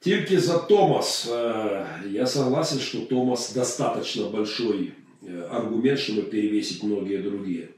Тільки 0.00 0.38
за 0.38 0.58
Томас. 0.58 1.28
Э, 1.28 1.86
я 2.08 2.26
согласен, 2.26 2.78
что 2.78 3.00
Томас 3.00 3.52
достаточно 3.52 4.28
большой 4.28 4.92
э, 5.22 5.48
аргумент, 5.50 5.98
чтобы 5.98 6.22
перевесить 6.22 6.84
многие 6.84 7.18
другие. 7.18 7.70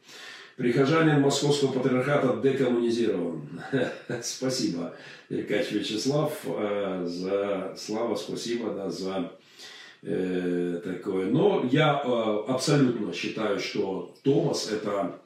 Прихожанин 0.59 1.21
Московского 1.21 1.71
патриархата 1.71 2.37
декоммунизирован. 2.43 3.49
Спасибо, 4.23 4.93
Иркач 5.29 5.71
Вячеслав, 5.71 6.33
э, 6.47 7.05
за 7.07 7.75
слава, 7.79 8.17
спасибо 8.17 8.71
да, 8.71 8.91
за 8.91 9.31
э, 10.03 10.81
такое. 10.83 11.31
Но 11.31 11.65
я 11.71 12.03
э, 12.05 12.39
абсолютно 12.49 13.13
считаю, 13.13 13.61
что 13.61 14.13
Томас 14.25 14.69
это 14.73 15.21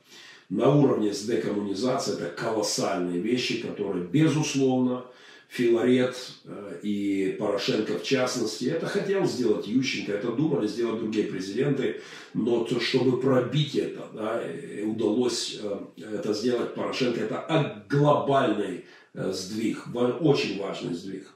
на 0.50 0.68
уровне 0.68 1.14
с 1.14 1.22
декоммунизацией, 1.22 2.18
это 2.18 2.26
колоссальные 2.36 3.22
вещи, 3.22 3.62
которые, 3.62 4.04
безусловно, 4.04 5.06
Филарет 5.52 6.16
э, 6.46 6.80
и 6.82 7.36
Порошенко 7.38 7.98
в 7.98 8.02
частности. 8.02 8.64
Это 8.64 8.86
хотел 8.86 9.26
сделать 9.26 9.66
Ющенко, 9.66 10.12
это 10.12 10.32
думали 10.32 10.66
сделать 10.66 11.00
другие 11.00 11.26
президенты, 11.26 12.00
но 12.32 12.64
то, 12.64 12.80
чтобы 12.80 13.20
пробить 13.20 13.74
это, 13.74 14.06
да, 14.14 14.42
удалось 14.82 15.60
это 15.98 16.32
сделать 16.32 16.74
Порошенко. 16.74 17.20
Это 17.20 17.84
глобальный 17.86 18.86
сдвиг, 19.12 19.84
очень 20.20 20.58
важный 20.58 20.94
сдвиг. 20.94 21.28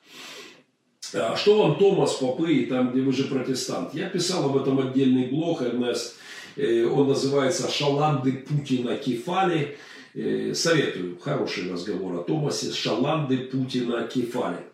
А 1.12 1.36
что 1.36 1.62
вам 1.62 1.78
Томас 1.78 2.14
Попы, 2.14 2.54
и 2.54 2.66
там, 2.66 2.92
где 2.92 3.02
вы 3.02 3.12
же 3.12 3.24
протестант? 3.24 3.92
Я 3.92 4.08
писал 4.08 4.46
об 4.46 4.56
этом 4.56 4.78
отдельный 4.78 5.26
блог, 5.26 5.60
Эрнест. 5.60 6.16
Он 6.56 7.06
называется 7.06 7.70
«Шаланды 7.70 8.32
Путина 8.32 8.96
Кефали». 8.96 9.76
Э, 10.18 10.54
советую, 10.54 11.18
хороший 11.18 11.70
разговор 11.70 12.18
о 12.18 12.22
Томасе, 12.22 12.72
Шаланды 12.72 13.36
Путина 13.36 14.08
Кефали. 14.08 14.64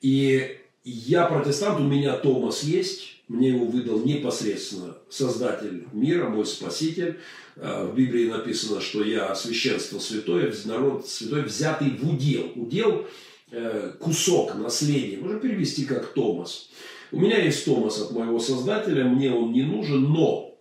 И 0.00 0.58
я 0.82 1.26
протестант, 1.26 1.78
у 1.78 1.84
меня 1.84 2.16
Томас 2.16 2.64
есть, 2.64 3.22
мне 3.28 3.50
его 3.50 3.66
выдал 3.66 4.00
непосредственно 4.00 4.96
Создатель 5.08 5.86
мира, 5.92 6.28
мой 6.28 6.44
Спаситель. 6.44 7.20
Э, 7.54 7.86
в 7.86 7.94
Библии 7.94 8.28
написано, 8.28 8.80
что 8.80 9.04
я 9.04 9.32
священство 9.36 10.00
святое, 10.00 10.52
народ 10.64 11.08
святой, 11.08 11.42
взятый 11.42 11.90
в 11.90 12.10
удел. 12.10 12.50
Удел 12.56 13.06
э, 13.52 13.92
кусок 14.00 14.56
наследия, 14.56 15.18
можно 15.18 15.38
перевести 15.38 15.84
как 15.84 16.14
Томас. 16.14 16.68
У 17.12 17.20
меня 17.20 17.40
есть 17.40 17.64
Томас 17.64 18.00
от 18.00 18.10
моего 18.10 18.40
Создателя, 18.40 19.04
мне 19.04 19.30
он 19.30 19.52
не 19.52 19.62
нужен, 19.62 20.02
но 20.02 20.58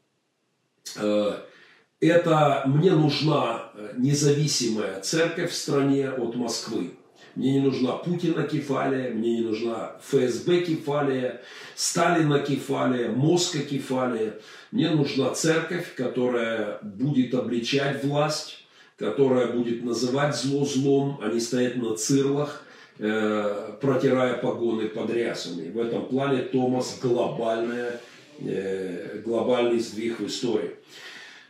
это 2.00 2.64
мне 2.68 2.92
нужна 2.92 3.63
независимая 3.98 5.02
церковь 5.02 5.52
в 5.52 5.56
стране 5.56 6.10
от 6.10 6.36
Москвы. 6.36 6.92
Мне 7.36 7.54
не 7.54 7.62
нужна 7.62 7.94
Путина 7.94 8.44
кефалия, 8.44 9.10
мне 9.10 9.38
не 9.38 9.42
нужна 9.42 9.94
ФСБ 10.08 10.62
кефалия, 10.62 11.42
Сталина 11.76 12.40
кефалия, 12.40 13.10
Моска 13.10 13.60
кефалия. 13.60 14.36
Мне 14.72 14.92
нужна 14.92 15.32
церковь, 15.32 15.96
которая 15.96 16.78
будет 16.84 17.34
обличать 17.34 18.04
власть, 18.04 18.64
которая 18.98 19.48
будет 19.48 19.84
называть 19.84 20.36
зло 20.36 20.64
злом, 20.64 21.20
не 21.34 21.40
стоять 21.40 21.76
на 21.78 21.96
цирлах, 21.96 22.64
э, 23.00 23.72
протирая 23.82 24.36
погоны 24.36 24.88
под 24.88 25.10
рясами. 25.10 25.72
В 25.72 25.80
этом 25.80 26.06
плане 26.06 26.44
Томас 26.44 27.00
глобальная, 27.02 28.00
э, 28.40 29.22
глобальный 29.26 29.80
сдвиг 29.80 30.20
в 30.20 30.28
истории. 30.28 30.76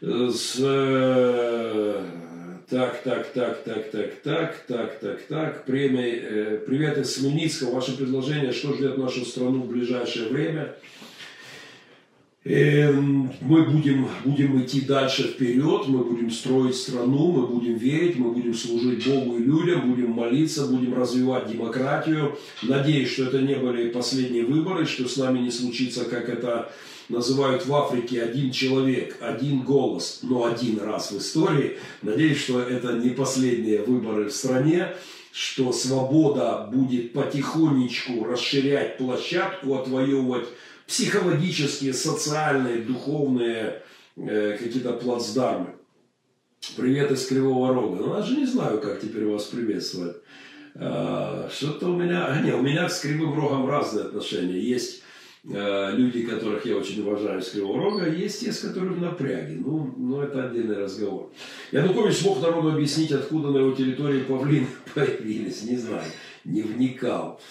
Э, 0.01 0.31
так, 2.69 3.03
так, 3.03 3.33
так, 3.33 3.63
так, 3.63 3.91
так, 3.91 4.15
так, 4.23 4.65
так, 4.67 4.99
так, 4.99 5.21
так. 5.27 5.65
Премия, 5.65 6.11
э, 6.11 6.57
привет 6.65 6.97
из 6.97 7.17
Хмельницкого. 7.17 7.75
Ваше 7.75 7.97
предложение, 7.97 8.51
что 8.51 8.73
ждет 8.73 8.97
нашу 8.97 9.25
страну 9.25 9.61
в 9.61 9.67
ближайшее 9.67 10.29
время? 10.29 10.75
Эм, 12.45 13.31
мы 13.39 13.63
будем, 13.63 14.07
будем 14.25 14.61
идти 14.61 14.81
дальше 14.81 15.23
вперед, 15.23 15.87
мы 15.87 16.03
будем 16.03 16.29
строить 16.29 16.75
страну, 16.75 17.31
мы 17.31 17.47
будем 17.47 17.77
верить, 17.77 18.17
мы 18.17 18.31
будем 18.31 18.53
служить 18.53 19.07
Богу 19.07 19.37
и 19.37 19.43
людям, 19.43 19.89
будем 19.89 20.11
молиться, 20.11 20.67
будем 20.67 20.93
развивать 20.93 21.49
демократию. 21.49 22.37
Надеюсь, 22.61 23.11
что 23.11 23.25
это 23.25 23.41
не 23.41 23.55
были 23.55 23.89
последние 23.89 24.45
выборы, 24.45 24.85
что 24.85 25.07
с 25.07 25.15
нами 25.15 25.39
не 25.39 25.51
случится, 25.51 26.03
как 26.03 26.27
это 26.27 26.69
называют 27.09 27.65
в 27.65 27.75
Африке 27.75 28.21
один 28.21 28.51
человек, 28.51 29.17
один 29.21 29.63
голос, 29.63 30.19
но 30.23 30.45
один 30.45 30.79
раз 30.79 31.11
в 31.11 31.17
истории. 31.17 31.77
Надеюсь, 32.01 32.39
что 32.39 32.61
это 32.61 32.93
не 32.93 33.09
последние 33.09 33.81
выборы 33.81 34.25
в 34.25 34.33
стране, 34.33 34.93
что 35.31 35.71
свобода 35.71 36.69
будет 36.71 37.13
потихонечку 37.13 38.23
расширять 38.23 38.97
площадку, 38.97 39.75
отвоевывать 39.75 40.47
психологические, 40.87 41.93
социальные, 41.93 42.83
духовные 42.83 43.81
э, 44.15 44.57
какие-то 44.59 44.93
плацдармы. 44.93 45.75
Привет 46.77 47.11
из 47.11 47.25
Кривого 47.25 47.73
Рога. 47.73 47.97
Ну, 47.97 48.17
я 48.17 48.23
же 48.23 48.37
не 48.37 48.45
знаю, 48.45 48.79
как 48.79 49.01
теперь 49.01 49.25
вас 49.25 49.43
приветствовать. 49.45 50.17
А, 50.75 51.49
что-то 51.53 51.87
у 51.87 51.95
меня... 51.95 52.25
А, 52.25 52.41
не, 52.41 52.51
у 52.51 52.61
меня 52.61 52.89
с 52.89 52.99
Кривым 52.99 53.35
Рогом 53.35 53.69
разные 53.69 54.05
отношения. 54.05 54.59
Есть 54.59 55.02
люди, 55.43 56.25
которых 56.25 56.65
я 56.65 56.77
очень 56.77 57.01
уважаю 57.01 57.41
с 57.41 57.49
Кривого 57.49 57.81
Рога, 57.81 58.09
есть 58.09 58.39
те, 58.39 58.51
с 58.51 58.59
которыми 58.59 58.93
в 58.93 59.01
напряге. 59.01 59.57
Ну, 59.57 59.93
ну, 59.97 60.21
это 60.21 60.45
отдельный 60.45 60.77
разговор. 60.77 61.29
Янукович 61.71 62.15
смог 62.15 62.41
народу 62.41 62.71
объяснить, 62.71 63.11
откуда 63.11 63.49
на 63.49 63.57
его 63.57 63.71
территории 63.73 64.21
павлины 64.21 64.67
появились. 64.95 65.63
Не 65.63 65.77
знаю, 65.77 66.05
не 66.45 66.61
вникал. 66.61 67.41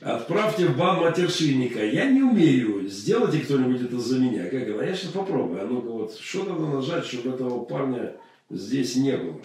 Отправьте 0.00 0.66
в 0.66 0.76
бан 0.76 1.00
матершинника. 1.00 1.84
Я 1.84 2.10
не 2.10 2.22
умею. 2.22 2.88
Сделайте 2.88 3.40
кто-нибудь 3.40 3.82
это 3.82 3.98
за 3.98 4.18
меня. 4.18 4.44
Как 4.48 4.66
сейчас 4.96 5.10
попробую. 5.10 5.62
А 5.62 5.66
ну-ка 5.66 5.88
вот, 5.88 6.16
что 6.18 6.44
надо 6.44 6.66
нажать, 6.66 7.04
чтобы 7.06 7.30
этого 7.30 7.64
парня 7.64 8.14
здесь 8.50 8.96
не 8.96 9.16
было. 9.16 9.40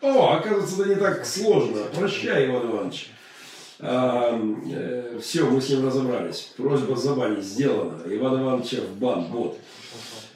О, 0.00 0.34
оказывается, 0.34 0.82
это 0.82 0.90
не 0.90 0.96
так 0.96 1.24
сложно. 1.24 1.82
Прощай, 1.94 2.46
Иван 2.46 2.70
Иванович. 2.70 3.10
Э, 3.80 5.18
все, 5.20 5.44
мы 5.44 5.60
с 5.60 5.68
ним 5.68 5.86
разобрались. 5.86 6.52
Просьба 6.56 6.96
забанить 6.96 7.44
сделана. 7.44 8.02
Иван 8.06 8.42
Ивановича 8.42 8.78
в 8.82 8.98
бан, 8.98 9.24
вот. 9.30 9.58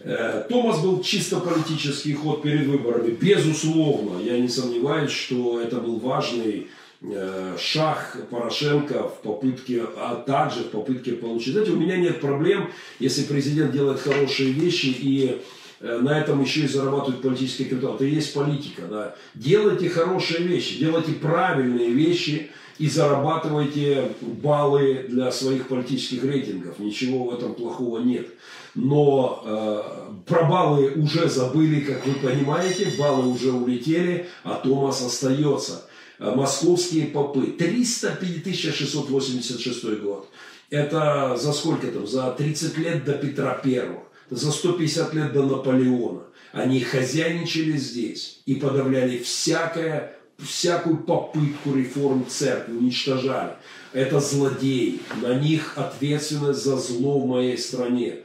Э, 0.00 0.44
Томас 0.48 0.80
был 0.80 1.02
чисто 1.02 1.38
политический 1.38 2.14
ход 2.14 2.42
перед 2.42 2.66
выборами. 2.66 3.10
Безусловно, 3.10 4.20
я 4.20 4.38
не 4.38 4.48
сомневаюсь, 4.48 5.12
что 5.12 5.60
это 5.60 5.76
был 5.76 5.98
важный 5.98 6.68
э, 7.00 7.56
шаг 7.58 8.16
Порошенко 8.30 9.08
в 9.08 9.22
попытке, 9.22 9.84
а 9.96 10.16
также 10.16 10.60
в 10.60 10.70
попытке 10.70 11.12
получить. 11.12 11.52
Знаете, 11.52 11.72
у 11.72 11.76
меня 11.76 11.96
нет 11.96 12.20
проблем, 12.20 12.70
если 12.98 13.22
президент 13.22 13.72
делает 13.72 14.00
хорошие 14.00 14.50
вещи 14.50 14.86
и 14.86 15.42
на 15.80 16.18
этом 16.18 16.42
еще 16.42 16.62
и 16.62 16.66
зарабатывает 16.66 17.22
политический 17.22 17.66
капитал. 17.66 17.94
Это 17.94 18.04
и 18.04 18.10
есть 18.10 18.34
политика. 18.34 18.82
Да. 18.90 19.14
Делайте 19.34 19.88
хорошие 19.88 20.42
вещи, 20.42 20.76
делайте 20.80 21.12
правильные 21.12 21.90
вещи, 21.90 22.50
и 22.78 22.88
зарабатывайте 22.88 24.12
баллы 24.20 25.06
для 25.08 25.32
своих 25.32 25.68
политических 25.68 26.24
рейтингов. 26.24 26.78
Ничего 26.78 27.24
в 27.24 27.34
этом 27.34 27.54
плохого 27.54 27.98
нет. 27.98 28.28
Но 28.74 29.42
э, 29.44 29.82
про 30.26 30.44
баллы 30.44 30.92
уже 30.92 31.28
забыли, 31.28 31.80
как 31.80 32.06
вы 32.06 32.14
понимаете, 32.14 32.92
баллы 32.98 33.28
уже 33.28 33.52
улетели, 33.52 34.28
а 34.44 34.54
Томас 34.54 35.02
остается. 35.02 35.86
Э, 36.20 36.32
московские 36.34 37.06
попы. 37.06 37.46
305 37.46 38.56
686 38.56 39.84
год. 40.00 40.28
Это 40.70 41.36
за 41.36 41.52
сколько 41.52 41.88
там? 41.88 42.06
За 42.06 42.30
30 42.30 42.78
лет 42.78 43.04
до 43.04 43.14
Петра 43.14 43.54
Первого. 43.54 44.04
За 44.30 44.52
150 44.52 45.14
лет 45.14 45.32
до 45.32 45.42
Наполеона. 45.42 46.22
Они 46.52 46.80
хозяйничали 46.80 47.76
здесь 47.76 48.40
и 48.46 48.54
подавляли 48.54 49.18
всякое 49.18 50.17
всякую 50.38 50.98
попытку 50.98 51.74
реформ 51.74 52.26
церкви, 52.26 52.72
уничтожали. 52.72 53.54
Это 53.92 54.20
злодеи, 54.20 55.00
на 55.22 55.34
них 55.34 55.76
ответственность 55.76 56.62
за 56.62 56.76
зло 56.76 57.18
в 57.20 57.26
моей 57.26 57.58
стране. 57.58 58.18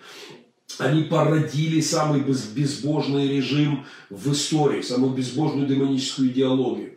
Они 0.79 1.03
породили 1.03 1.81
самый 1.81 2.21
безбожный 2.21 3.27
режим 3.27 3.85
в 4.09 4.31
истории, 4.31 4.81
самую 4.81 5.13
безбожную 5.13 5.67
демоническую 5.67 6.29
идеологию. 6.29 6.93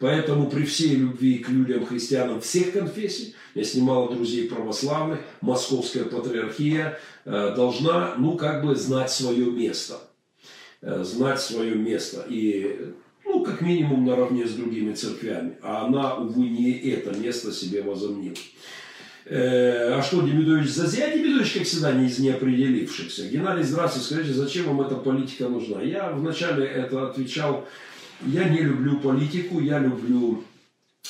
Поэтому 0.00 0.48
при 0.48 0.64
всей 0.64 0.96
любви 0.96 1.38
к 1.38 1.50
людям, 1.50 1.84
христианам 1.84 2.40
всех 2.40 2.72
конфессий, 2.72 3.34
я 3.54 3.64
снимал 3.64 4.08
друзей 4.08 4.48
православных, 4.48 5.20
московская 5.42 6.04
патриархия 6.04 6.98
э, 7.26 7.54
должна, 7.54 8.14
ну, 8.16 8.36
как 8.36 8.64
бы 8.64 8.74
знать 8.74 9.10
свое 9.10 9.50
место. 9.50 10.00
Э, 10.80 11.04
знать 11.04 11.40
свое 11.40 11.74
место. 11.74 12.24
И 12.30 12.94
ну, 13.40 13.46
как 13.46 13.62
минимум 13.62 14.04
наравне 14.04 14.46
с 14.46 14.52
другими 14.52 14.92
церквями. 14.92 15.56
А 15.62 15.86
она, 15.86 16.16
увы, 16.16 16.48
не 16.48 16.72
это 16.72 17.16
место 17.16 17.52
себе 17.52 17.82
возомнила. 17.82 18.36
Э, 19.24 19.94
а 19.94 20.02
что, 20.02 20.20
Демидович 20.20 20.68
зазря? 20.68 21.08
Демидович, 21.10 21.52
как 21.52 21.62
всегда, 21.62 21.92
не 21.92 22.08
из 22.08 22.18
неопределившихся. 22.18 23.28
Геннадий, 23.28 23.64
здравствуйте, 23.64 24.06
скажите, 24.06 24.34
зачем 24.34 24.66
вам 24.66 24.82
эта 24.82 24.96
политика 24.96 25.48
нужна? 25.48 25.80
Я 25.80 26.10
вначале 26.10 26.66
это 26.66 27.08
отвечал, 27.08 27.66
я 28.26 28.48
не 28.48 28.58
люблю 28.58 29.00
политику, 29.00 29.60
я 29.60 29.78
люблю 29.78 30.44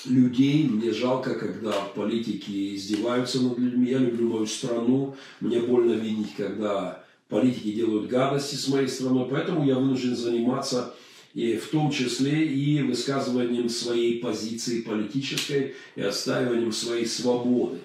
людей. 0.04 0.68
Мне 0.68 0.92
жалко, 0.92 1.34
когда 1.34 1.72
политики 1.72 2.76
издеваются 2.76 3.42
над 3.42 3.58
людьми. 3.58 3.90
Я 3.90 3.98
люблю 3.98 4.28
мою 4.28 4.46
страну. 4.46 5.16
Мне 5.40 5.58
больно 5.58 5.94
видеть, 5.94 6.36
когда 6.36 7.02
политики 7.28 7.72
делают 7.72 8.08
гадости 8.08 8.54
с 8.54 8.68
моей 8.68 8.86
страной. 8.86 9.26
Поэтому 9.28 9.66
я 9.66 9.74
вынужден 9.76 10.14
заниматься 10.14 10.94
и 11.34 11.56
в 11.56 11.68
том 11.68 11.90
числе 11.90 12.44
и 12.44 12.82
высказыванием 12.82 13.68
своей 13.68 14.20
позиции 14.20 14.82
политической 14.82 15.74
и 15.96 16.02
отстаиванием 16.02 16.72
своей 16.72 17.06
свободы. 17.06 17.78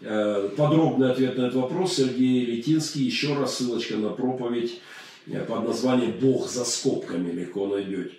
Э, 0.00 0.50
подробный 0.56 1.10
ответ 1.10 1.36
на 1.36 1.42
этот 1.42 1.54
вопрос 1.54 1.94
Сергей 1.94 2.44
Летинский. 2.44 3.04
Еще 3.04 3.34
раз 3.34 3.56
ссылочка 3.56 3.96
на 3.96 4.10
проповедь 4.10 4.80
э, 5.26 5.44
под 5.44 5.66
названием 5.66 6.14
«Бог 6.20 6.48
за 6.48 6.64
скобками» 6.64 7.32
легко 7.32 7.66
найдете. 7.66 8.12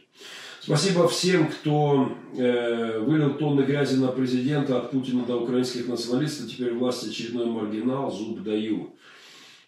Спасибо 0.62 1.08
всем, 1.08 1.48
кто 1.48 2.12
э, 2.38 3.00
вылил 3.00 3.36
тонны 3.36 3.62
грязи 3.62 3.96
на 3.96 4.10
президента 4.10 4.78
от 4.78 4.92
Путина 4.92 5.24
до 5.26 5.38
украинских 5.38 5.88
националистов. 5.88 6.50
Теперь 6.50 6.74
власть 6.74 7.08
очередной 7.08 7.46
маргинал, 7.46 8.12
зуб 8.12 8.44
даю. 8.44 8.94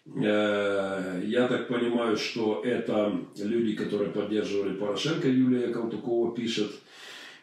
Э, 0.06 1.22
я 1.24 1.46
так 1.46 1.68
понимаю, 1.68 2.16
что 2.16 2.62
это 2.64 3.20
люди, 3.36 3.74
которые 3.76 4.10
поддерживали 4.10 4.74
Порошенко, 4.74 5.28
Юлия 5.28 5.68
Калтукова 5.68 6.34
пишет. 6.34 6.72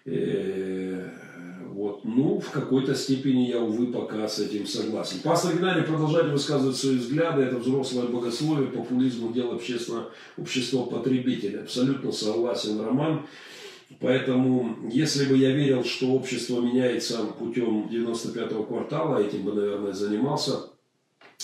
Э, 0.06 1.10
вот. 1.70 2.04
Ну, 2.04 2.40
в 2.40 2.52
какой-то 2.52 2.94
степени 2.96 3.48
я, 3.48 3.62
увы, 3.62 3.88
пока 3.88 4.28
с 4.28 4.40
этим 4.40 4.68
согласен. 4.68 5.20
Пастор 5.24 5.56
Геннадий 5.56 5.84
продолжает 5.84 6.32
высказывать 6.32 6.76
свои 6.76 6.98
взгляды. 6.98 7.44
Это 7.44 7.58
взрослое 7.58 8.08
богословие, 8.08 8.68
популизм, 8.68 9.32
дело 9.32 9.56
общественного, 9.56 10.12
общества 10.38 10.84
потребителя. 10.84 11.62
Абсолютно 11.62 12.12
согласен, 12.12 12.82
Роман. 12.82 13.28
Поэтому, 14.02 14.90
если 14.92 15.26
бы 15.26 15.38
я 15.38 15.52
верил, 15.52 15.84
что 15.84 16.12
общество 16.12 16.62
меняется 16.62 17.24
путем 17.40 17.88
95-го 17.90 18.64
квартала, 18.64 19.24
этим 19.24 19.44
бы, 19.44 19.54
наверное, 19.54 19.94
занимался. 19.94 20.70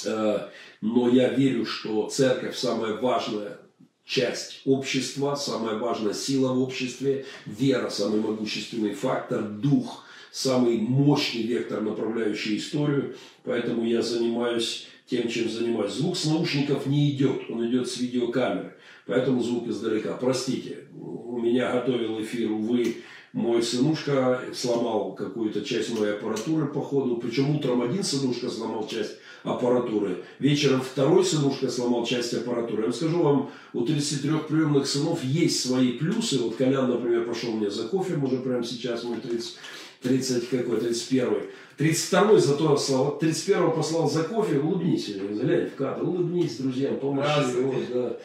Э, 0.04 0.50
но 0.82 1.10
я 1.10 1.30
верю, 1.30 1.66
что 1.66 2.10
церковь 2.10 2.58
самая 2.58 2.96
важная 2.96 3.60
часть 4.04 4.62
общества, 4.66 5.36
самая 5.36 5.78
важная 5.78 6.14
сила 6.14 6.54
в 6.54 6.62
обществе, 6.62 7.26
вера 7.46 7.89
самый 7.89 8.20
могущественный 8.20 8.93
фактор, 8.93 9.41
дух 9.43 10.04
самый 10.32 10.78
мощный 10.78 11.43
вектор, 11.43 11.82
направляющий 11.82 12.58
историю. 12.58 13.16
Поэтому 13.43 13.86
я 13.86 14.02
занимаюсь 14.02 14.88
тем, 15.08 15.30
чем 15.30 15.50
занимаюсь. 15.50 15.93
Звук 15.93 16.18
с 16.18 16.26
наушников 16.26 16.86
не 16.88 17.12
идет, 17.12 17.50
он 17.50 17.66
идет 17.68 17.88
с 17.88 17.98
видеокамеры. 17.98 18.76
Поэтому 19.06 19.41
звук 19.41 19.68
издалека. 19.68 20.14
Простите, 20.18 20.88
у 20.93 21.39
меня 21.39 21.72
готовил 21.72 22.22
эфир, 22.22 22.52
увы, 22.52 22.98
мой 23.34 23.62
сынушка 23.62 24.41
сломал 24.54 25.14
какую-то 25.14 25.64
часть 25.64 25.98
моей 25.98 26.14
аппаратуры 26.14 26.68
по 26.68 26.82
ходу. 26.82 27.18
Причем 27.18 27.56
утром 27.56 27.82
один 27.82 28.04
сынушка 28.04 28.50
сломал 28.50 28.88
часть 28.88 29.18
аппаратуры. 29.46 30.24
Вечером 30.39 30.82
второй 30.82 31.24
сынушка 31.24 31.70
сломал 31.70 32.06
часть 32.06 32.34
аппаратуры. 32.34 32.82
Я 32.82 32.84
вам 32.86 32.93
скажу 32.93 33.24
вам, 33.24 33.52
у 33.74 33.82
33 33.82 34.32
приемных 34.50 34.88
сынов 34.88 35.24
есть 35.24 35.66
свои 35.66 35.93
плюсы. 35.93 36.39
Вот 36.39 36.56
Колян, 36.56 36.89
например, 36.89 37.26
пошел 37.26 37.52
мне 37.52 37.70
за 37.70 37.88
кофе, 37.88 38.16
уже 38.16 38.38
прямо 38.38 38.64
сейчас, 38.64 39.04
мой 39.04 39.18
30, 39.18 39.58
30 40.02 40.50
какой, 40.50 40.78
31 40.80 41.43
32 41.78 42.39
зато 42.39 42.78
слава, 42.78 43.20
31 43.20 43.72
послал 43.72 44.10
за 44.10 44.24
кофе, 44.24 44.60
улыбнись, 44.60 45.10
глянь 45.10 45.70
в 45.70 45.76
кадр, 45.76 46.04
улыбнись 46.04 46.58
друзьям, 46.58 46.98
помаши. 46.98 47.62
Вот, 47.62 47.76
да. 47.93 48.18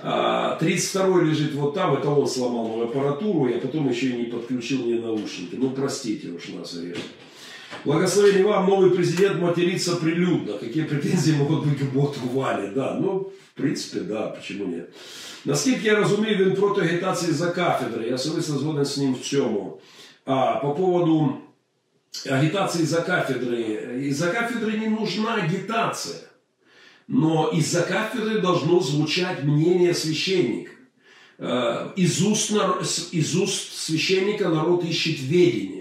а, 0.00 0.56
32 0.56 1.22
лежит 1.22 1.54
вот 1.54 1.74
там, 1.74 1.94
это 1.94 2.10
он 2.10 2.28
сломал 2.28 2.68
мою 2.68 2.84
аппаратуру, 2.84 3.48
я 3.48 3.58
потом 3.58 3.88
еще 3.88 4.10
и 4.10 4.18
не 4.18 4.24
подключил 4.24 4.84
мне 4.84 5.00
наушники. 5.00 5.54
Ну, 5.54 5.70
простите 5.70 6.28
уж 6.28 6.48
нас, 6.48 6.74
режет. 6.74 6.98
Благословение 7.85 8.43
вам, 8.43 8.67
новый 8.67 8.91
президент 8.91 9.41
матерится 9.41 9.95
прилюдно. 9.95 10.57
Какие 10.57 10.83
претензии 10.83 11.33
могут 11.33 11.65
быть 11.65 11.79
к 11.79 11.93
боту 11.93 12.19
Вали? 12.33 12.71
Да, 12.73 12.97
ну, 12.99 13.31
в 13.53 13.53
принципе, 13.53 13.99
да, 13.99 14.27
почему 14.27 14.65
нет. 14.65 14.89
Наскільки 15.45 15.87
я 15.87 15.95
розумію, 15.95 16.45
він 16.45 16.55
проти 16.55 16.81
агітації 16.81 17.31
за 17.31 17.51
кафедри. 17.51 18.07
Я 18.07 18.15
особисто 18.15 18.57
згоден 18.57 18.85
з 18.85 18.97
ним 18.97 19.13
в 19.13 19.19
цьому. 19.19 19.79
А 20.25 20.55
по 20.55 20.71
поводу 20.71 21.33
агитации 22.29 22.85
за 22.85 23.01
кафедрой. 23.01 24.09
Из-за 24.09 24.31
кафедры 24.31 24.79
не 24.79 24.87
нужна 24.87 25.35
агитация. 25.35 26.21
Но 27.07 27.51
из-за 27.53 27.81
кафедры 27.81 28.41
должно 28.41 28.79
звучать 28.79 29.43
мнение 29.43 29.93
священника. 29.93 30.71
Э, 31.37 31.91
из 31.95 32.21
уст, 32.21 32.51
из 33.11 33.35
уст 33.35 33.73
священника 33.73 34.49
народ 34.49 34.83
ищет 34.83 35.19
ведение. 35.19 35.78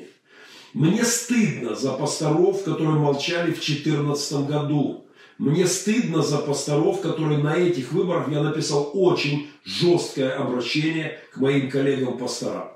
Мне 0.73 1.03
стыдно 1.03 1.75
за 1.75 1.93
пасторов, 1.93 2.63
которые 2.63 2.97
молчали 2.97 3.51
в 3.51 3.59
2014 3.59 4.47
году. 4.47 5.05
Мне 5.37 5.65
стыдно 5.65 6.21
за 6.21 6.37
пасторов, 6.37 7.01
которые 7.01 7.39
на 7.39 7.55
этих 7.55 7.91
выборах 7.91 8.29
я 8.29 8.43
написал 8.43 8.91
очень 8.93 9.49
жесткое 9.63 10.31
обращение 10.37 11.19
к 11.33 11.37
моим 11.37 11.69
коллегам-пасторам. 11.69 12.71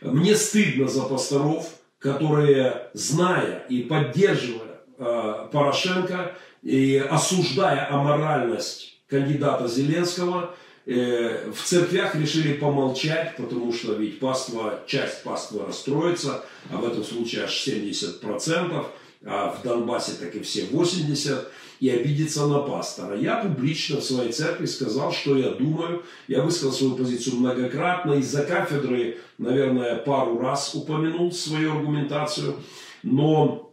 Мне 0.00 0.34
стыдно 0.34 0.88
за 0.88 1.02
пасторов, 1.02 1.68
которые, 1.98 2.88
зная 2.94 3.64
и 3.68 3.82
поддерживая 3.82 4.80
э, 4.98 5.48
Порошенко 5.52 6.36
и 6.62 6.96
осуждая 6.96 7.92
аморальность 7.92 8.98
кандидата 9.08 9.68
Зеленского, 9.68 10.54
в 10.86 11.62
церквях 11.64 12.14
решили 12.14 12.54
помолчать, 12.54 13.36
потому 13.36 13.72
что 13.72 13.94
ведь 13.94 14.20
паства, 14.20 14.80
часть 14.86 15.24
паства 15.24 15.66
расстроится, 15.66 16.44
а 16.70 16.76
в 16.76 16.86
этом 16.86 17.02
случае 17.02 17.44
аж 17.44 17.66
70%, 17.66 18.86
а 19.24 19.50
в 19.50 19.62
Донбассе 19.62 20.12
так 20.20 20.34
и 20.36 20.40
все 20.40 20.62
80% 20.66 21.46
и 21.80 21.90
обидеться 21.90 22.46
на 22.46 22.60
пастора. 22.60 23.18
Я 23.18 23.36
публично 23.36 24.00
в 24.00 24.04
своей 24.04 24.32
церкви 24.32 24.66
сказал, 24.66 25.12
что 25.12 25.36
я 25.36 25.50
думаю. 25.50 26.04
Я 26.28 26.42
высказал 26.42 26.72
свою 26.72 26.96
позицию 26.96 27.36
многократно. 27.36 28.14
Из-за 28.14 28.44
кафедры, 28.44 29.18
наверное, 29.38 29.96
пару 29.96 30.38
раз 30.38 30.74
упомянул 30.74 31.32
свою 31.32 31.72
аргументацию. 31.72 32.56
Но, 33.02 33.72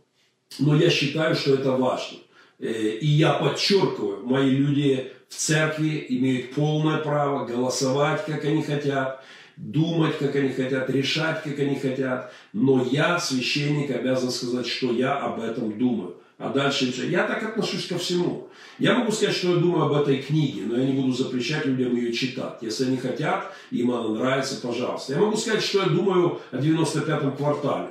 но 0.60 0.76
я 0.76 0.90
считаю, 0.90 1.36
что 1.36 1.54
это 1.54 1.72
важно. 1.72 2.20
Э, 2.60 2.72
и 2.72 3.08
я 3.08 3.34
подчеркиваю, 3.34 4.26
мои 4.26 4.50
люди 4.50 5.12
церкви 5.34 6.06
имеют 6.10 6.54
полное 6.54 6.98
право 6.98 7.46
голосовать, 7.46 8.26
как 8.26 8.46
они 8.46 8.64
хотят, 8.64 9.24
думать, 9.58 10.18
как 10.18 10.36
они 10.36 10.50
хотят, 10.50 10.90
решать, 10.90 11.44
как 11.44 11.60
они 11.60 11.76
хотят. 11.76 12.34
Но 12.54 12.84
я, 12.84 13.20
священник, 13.20 13.92
обязан 13.92 14.32
сказать, 14.32 14.68
что 14.68 14.92
я 14.92 15.16
об 15.16 15.42
этом 15.42 15.78
думаю 15.78 16.18
а 16.44 16.50
дальше 16.50 16.92
все. 16.92 17.10
Я 17.10 17.24
так 17.24 17.42
отношусь 17.44 17.88
ко 17.88 17.98
всему. 17.98 18.50
Я 18.78 18.96
могу 18.96 19.12
сказать, 19.12 19.36
что 19.36 19.54
я 19.54 19.56
думаю 19.58 19.86
об 19.86 19.94
этой 19.94 20.22
книге, 20.22 20.64
но 20.66 20.78
я 20.78 20.86
не 20.86 20.94
буду 20.94 21.14
запрещать 21.14 21.66
людям 21.66 21.96
ее 21.96 22.12
читать. 22.12 22.58
Если 22.62 22.86
они 22.86 22.98
хотят, 22.98 23.54
им 23.72 23.92
она 23.92 24.10
нравится, 24.10 24.60
пожалуйста. 24.62 25.14
Я 25.14 25.20
могу 25.20 25.38
сказать, 25.38 25.64
что 25.64 25.80
я 25.80 25.86
думаю 25.86 26.40
о 26.52 26.58
95-м 26.58 27.38
квартале. 27.38 27.90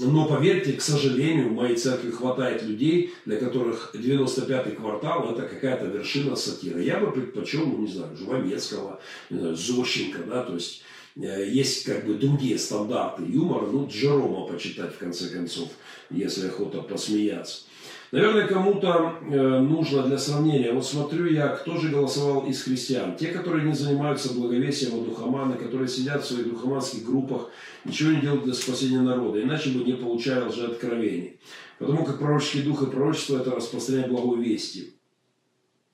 Но 0.00 0.28
поверьте, 0.28 0.74
к 0.74 0.80
сожалению, 0.80 1.48
в 1.48 1.54
моей 1.54 1.74
церкви 1.74 2.12
хватает 2.12 2.62
людей, 2.62 3.12
для 3.24 3.36
которых 3.36 3.90
95-й 3.94 4.76
квартал 4.76 5.32
это 5.32 5.42
какая-то 5.42 5.86
вершина 5.86 6.36
сатиры. 6.36 6.84
Я 6.84 7.00
бы 7.00 7.10
предпочел, 7.10 7.66
ну, 7.66 7.78
не 7.78 7.88
знаю, 7.88 8.16
Жванецкого, 8.16 9.00
не 9.28 9.40
знаю, 9.40 9.56
Зощенко, 9.56 10.22
да, 10.22 10.44
то 10.44 10.54
есть 10.54 10.82
э, 11.16 11.48
есть 11.50 11.84
как 11.84 12.06
бы 12.06 12.14
другие 12.14 12.58
стандарты 12.58 13.24
юмора, 13.24 13.66
ну, 13.66 13.88
Джерома 13.88 14.46
почитать 14.46 14.94
в 14.94 14.98
конце 14.98 15.30
концов, 15.30 15.68
если 16.10 16.46
охота 16.46 16.80
посмеяться. 16.82 17.62
Наверное, 18.10 18.46
кому-то 18.46 19.18
э, 19.20 19.60
нужно 19.60 20.02
для 20.04 20.16
сравнения. 20.16 20.72
Вот 20.72 20.86
смотрю 20.86 21.26
я, 21.26 21.48
кто 21.48 21.76
же 21.76 21.90
голосовал 21.90 22.46
из 22.46 22.62
христиан. 22.62 23.16
Те, 23.16 23.28
которые 23.28 23.66
не 23.66 23.74
занимаются 23.74 24.32
благовесием 24.32 24.98
от 24.98 25.04
духомана, 25.04 25.56
которые 25.56 25.88
сидят 25.88 26.22
в 26.22 26.26
своих 26.26 26.48
духоманских 26.48 27.04
группах, 27.04 27.50
ничего 27.84 28.12
не 28.12 28.22
делают 28.22 28.44
для 28.44 28.54
спасения 28.54 29.00
народа, 29.00 29.42
иначе 29.42 29.70
бы 29.70 29.84
не 29.84 29.92
получали 29.92 30.48
лжеоткровений. 30.48 31.38
Потому 31.78 32.04
как 32.04 32.18
пророческий 32.18 32.62
дух 32.62 32.82
и 32.82 32.90
пророчество– 32.90 33.36
это 33.40 33.50
распространение 33.50 34.10
благой 34.10 34.42
вести. 34.42 34.94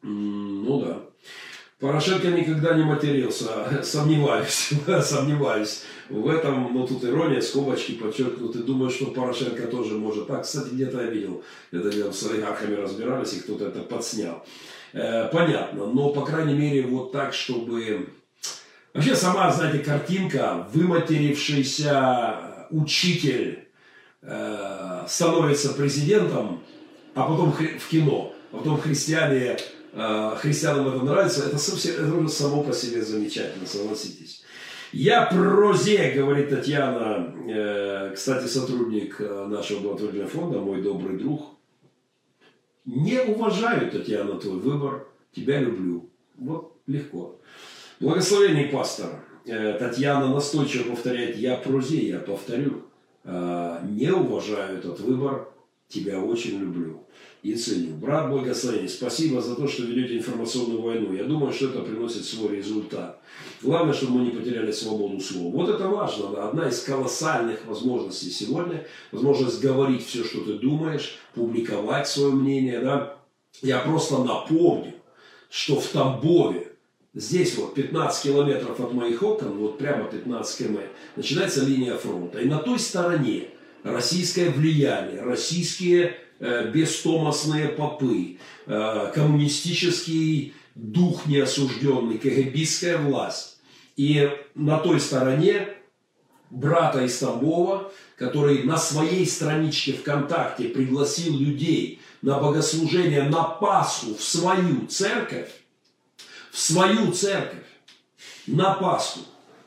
Ну 0.03 0.81
да. 0.81 1.03
Порошенко 1.85 2.29
никогда 2.29 2.73
не 2.73 2.83
матерился, 2.83 3.47
сомневаюсь, 3.83 4.71
сомневаюсь 5.03 5.83
в 6.09 6.27
этом, 6.31 6.73
но 6.73 6.87
тут 6.87 7.05
ирония, 7.05 7.43
скобочки 7.43 7.93
подчеркнуты. 7.93 8.61
Думаю, 8.61 8.91
что 8.91 9.09
Порошенко 9.09 9.67
тоже 9.67 9.93
может. 9.93 10.27
Так, 10.27 10.45
кстати, 10.45 10.71
где-то 10.73 11.03
я 11.03 11.11
видел, 11.11 11.45
где-то 11.71 12.11
с 12.11 12.23
олигархами 12.25 12.77
разбирались, 12.77 13.35
и 13.35 13.41
кто-то 13.41 13.67
это 13.67 13.81
подснял. 13.81 14.47
Э, 14.95 15.29
понятно, 15.31 15.85
но, 15.85 16.09
по 16.09 16.25
крайней 16.25 16.55
мере, 16.55 16.87
вот 16.87 17.13
так, 17.13 17.35
чтобы... 17.35 18.09
Вообще, 18.95 19.15
сама, 19.15 19.53
знаете, 19.53 19.81
картинка, 19.81 20.67
выматерившийся 20.73 22.67
учитель 22.71 23.69
э, 24.23 25.05
становится 25.07 25.75
президентом, 25.75 26.63
а 27.15 27.25
потом 27.25 27.53
в 27.53 27.89
кино, 27.91 28.33
а 28.53 28.57
потом 28.57 28.81
христиане 28.81 29.59
христианам 29.95 30.89
это 30.89 31.05
нравится, 31.05 31.47
это, 31.47 31.59
совсем, 31.59 31.95
это 31.95 32.15
уже 32.15 32.29
само 32.29 32.63
по 32.63 32.73
себе 32.73 33.03
замечательно, 33.03 33.67
согласитесь. 33.67 34.45
Я 34.95 35.27
прозе, 35.27 36.13
говорит 36.13 36.51
Татьяна, 36.51 37.35
э, 37.49 38.13
кстати, 38.15 38.47
сотрудник 38.47 39.21
э, 39.21 39.47
нашего 39.47 39.81
благотворительного 39.81 40.31
фонда, 40.31 40.61
мой 40.61 40.83
добрый 40.83 41.19
друг. 41.19 41.57
Не 42.85 43.21
уважаю, 43.21 43.91
Татьяна, 43.91 44.39
твой 44.39 44.61
выбор, 44.61 45.09
тебя 45.33 45.59
люблю. 45.59 46.09
Вот 46.37 46.77
легко. 46.87 47.41
Благословение 47.99 48.69
пастора. 48.69 49.25
Э, 49.47 49.77
Татьяна 49.81 50.29
настойчиво 50.29 50.91
повторяет, 50.91 51.39
я 51.39 51.57
прозе, 51.57 51.99
я 52.07 52.21
повторю. 52.21 52.85
Не 53.25 54.13
уважаю 54.13 54.79
этот 54.79 55.01
выбор, 55.01 55.49
тебя 55.89 56.21
очень 56.21 56.61
люблю. 56.61 57.04
И 57.45 57.55
ценю. 57.55 57.95
Брат 57.97 58.31
благословение, 58.31 58.89
спасибо 58.89 59.43
за 59.43 59.55
то, 59.55 59.69
что 59.69 59.83
ведете 59.83 60.17
информационную 60.17 60.81
войну. 60.81 61.13
Я 61.13 61.25
думаю, 61.25 61.53
что 61.53 61.67
это 61.67 61.81
приносит 61.81 62.25
свой 62.25 62.57
результат. 62.57 63.21
Главное, 63.61 63.93
чтобы 63.93 64.19
мы 64.19 64.25
не 64.25 64.31
потеряли 64.31 64.73
свободу 64.73 65.21
слова. 65.21 65.55
Вот 65.55 65.69
это 65.69 65.87
важно. 65.89 66.43
Одна 66.43 66.71
из 66.71 66.83
колоссальных 66.83 67.67
возможностей 67.67 68.31
сегодня. 68.31 68.87
Возможность 69.13 69.61
говорить 69.61 70.07
все, 70.07 70.25
что 70.25 70.41
ты 70.41 70.55
думаешь, 70.55 71.19
публиковать 71.35 72.09
свое 72.09 72.33
мнение. 72.33 72.81
Да? 72.81 73.19
Я 73.61 73.81
просто 73.81 74.25
напомню, 74.25 74.95
что 75.51 75.79
в 75.79 75.87
Тамбове, 75.89 76.73
здесь 77.13 77.59
вот 77.59 77.75
15 77.75 78.23
километров 78.23 78.81
от 78.81 78.95
моих 78.95 79.23
окон, 79.23 79.59
вот 79.59 79.77
прямо 79.77 80.05
15 80.05 80.57
км, 80.57 80.81
начинается 81.17 81.63
линия 81.63 81.97
фронта. 81.99 82.39
И 82.39 82.47
на 82.47 82.57
той 82.57 82.79
стороне 82.79 83.49
российское 83.83 84.49
влияние, 84.49 85.21
российские 85.21 86.24
э, 86.41 86.71
бестомасные 86.71 87.69
попы, 87.69 88.39
э, 88.67 89.13
коммунистический 89.15 90.55
дух 90.75 91.27
неосужденный, 91.27 92.19
КГБистская 92.19 92.99
власть. 92.99 93.59
И 93.97 94.31
на 94.55 94.79
той 94.79 95.01
стороне 95.01 95.69
брата 96.51 97.05
из 97.05 97.19
Тамбова, 97.19 97.93
который 98.17 98.63
на 98.65 98.77
своей 98.77 99.27
страничке 99.27 99.93
ВКонтакте 99.93 100.69
пригласил 100.69 101.37
людей 101.37 102.01
на 102.23 102.39
богослужение 102.39 103.25
на 103.25 103.45
Пасху 103.45 104.15
в 104.15 104.23
свою 104.23 104.87
церковь, 104.87 105.51
в 106.51 106.59
свою 106.59 107.13
церковь, 107.13 107.65
на 108.47 108.75
Пасху, 108.75 109.21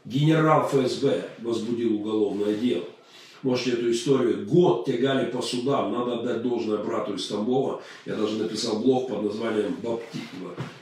генерал 0.05 0.67
ФСБ 0.67 1.29
возбудил 1.39 1.95
уголовное 1.95 2.53
дело. 2.53 2.85
Можете 3.47 3.71
эту 3.71 3.91
историю. 3.91 4.45
Год 4.45 4.85
тягали 4.85 5.31
по 5.31 5.41
судам. 5.41 5.93
Надо 5.93 6.15
отдать 6.15 6.41
должное 6.41 6.79
брату 6.79 7.13
из 7.13 7.27
Тамбова. 7.27 7.81
Я 8.05 8.15
даже 8.15 8.35
написал 8.35 8.79
блог 8.79 9.07
под 9.07 9.23
названием 9.23 9.73
«Бапти... 9.81 10.19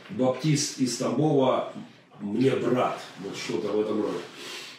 «Баптист 0.09 0.79
из 0.79 0.97
Тамбова 0.97 1.71
мне 2.19 2.49
брат». 2.55 2.99
Вот 3.23 3.37
что-то 3.37 3.67
в 3.67 3.79
этом 3.79 4.01
роде. 4.01 4.17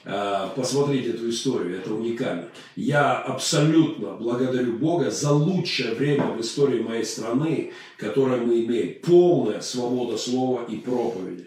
А, 0.04 0.48
посмотрите 0.56 1.10
эту 1.10 1.30
историю, 1.30 1.78
это 1.78 1.94
уникально. 1.94 2.48
Я 2.74 3.18
абсолютно 3.18 4.14
благодарю 4.14 4.78
Бога 4.78 5.12
за 5.12 5.30
лучшее 5.30 5.94
время 5.94 6.26
в 6.26 6.40
истории 6.40 6.80
моей 6.80 7.04
страны, 7.04 7.72
которое 7.98 8.40
мы 8.40 8.64
имеем. 8.64 9.00
Полная 9.00 9.60
свобода 9.60 10.18
слова 10.18 10.64
и 10.64 10.74
проповеди. 10.78 11.46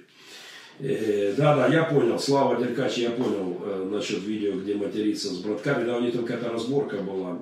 Э, 0.80 1.34
да-да, 1.36 1.68
я 1.68 1.84
понял, 1.84 2.18
Слава 2.18 2.56
Деркач, 2.56 2.98
я 2.98 3.10
понял 3.10 3.62
э, 3.64 3.90
насчет 3.92 4.24
видео, 4.24 4.54
где 4.54 4.76
материться 4.76 5.28
с 5.28 5.40
братками, 5.40 5.86
да, 5.86 5.98
у 5.98 6.02
них 6.02 6.14
там 6.14 6.24
какая-то 6.24 6.52
разборка 6.52 6.98
была. 6.98 7.40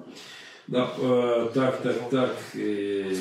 Да, 0.65 0.91
э, 0.97 1.49
так, 1.53 1.81
так, 1.81 2.09
так, 2.09 2.35
э, 2.55 3.13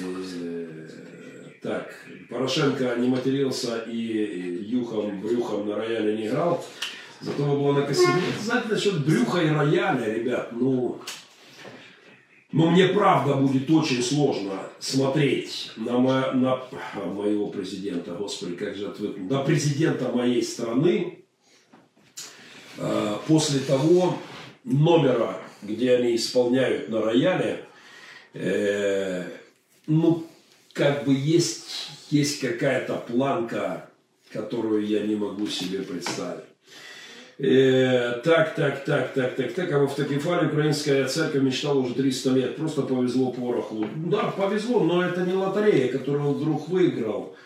так, 1.63 1.95
Порошенко 2.31 2.97
не 2.97 3.09
матерился 3.09 3.79
и 3.87 4.65
юхом, 4.67 5.21
брюхом 5.21 5.69
на 5.69 5.77
рояле 5.77 6.17
не 6.17 6.29
играл, 6.29 6.65
зато 7.21 7.45
было 7.45 7.73
на 7.73 7.83
косяке. 7.83 8.23
Знаете, 8.43 8.69
насчет 8.71 9.05
брюха 9.05 9.43
и 9.43 9.51
рояля, 9.51 10.15
ребят, 10.15 10.49
ну, 10.53 10.61
но 10.61 11.01
мне 12.53 12.89
правда 12.89 13.35
будет 13.35 13.69
очень 13.71 14.03
сложно 14.03 14.61
смотреть 14.79 15.73
на, 15.77 15.99
мо, 15.99 16.33
на 16.33 16.63
моего 17.05 17.49
президента, 17.49 18.13
господи, 18.13 18.55
как 18.55 18.77
же 18.77 18.87
отвыкнуть, 18.87 19.31
на 19.31 19.43
президента 19.43 20.11
моей 20.11 20.43
страны 20.43 21.25
э, 22.79 23.17
после 23.27 23.61
того 23.61 24.17
номера, 24.65 25.41
где 25.63 25.97
они 25.97 26.15
исполняют 26.15 26.89
на 26.89 27.03
рояле, 27.03 27.65
э, 28.33 29.25
ну, 29.89 30.27
как 30.73 31.05
бы 31.05 31.15
есть, 31.15 31.89
есть 32.11 32.41
какая-то 32.41 32.97
планка, 33.09 33.91
которую 34.31 34.87
я 34.87 35.03
не 35.03 35.17
могу 35.17 35.47
себе 35.49 35.81
представить. 35.81 36.46
Э, 37.39 38.21
так, 38.25 38.55
так, 38.55 38.85
так, 38.85 39.13
так, 39.13 39.37
так, 39.37 39.53
так. 39.53 39.73
А 39.73 39.79
в 39.79 39.85
Автокефале 39.85 40.49
украинская 40.49 41.07
церковь 41.07 41.43
мечтала 41.43 41.79
уже 41.81 41.95
300 41.95 42.31
лет. 42.31 42.57
Просто 42.57 42.83
повезло 42.83 43.31
Пороху. 43.31 43.85
Да, 44.07 44.33
повезло, 44.37 44.81
но 44.81 45.03
это 45.03 45.21
не 45.21 45.35
лотерея, 45.35 45.93
которую 45.93 46.29
он 46.29 46.35
вдруг 46.35 46.69
выиграл. 46.69 47.37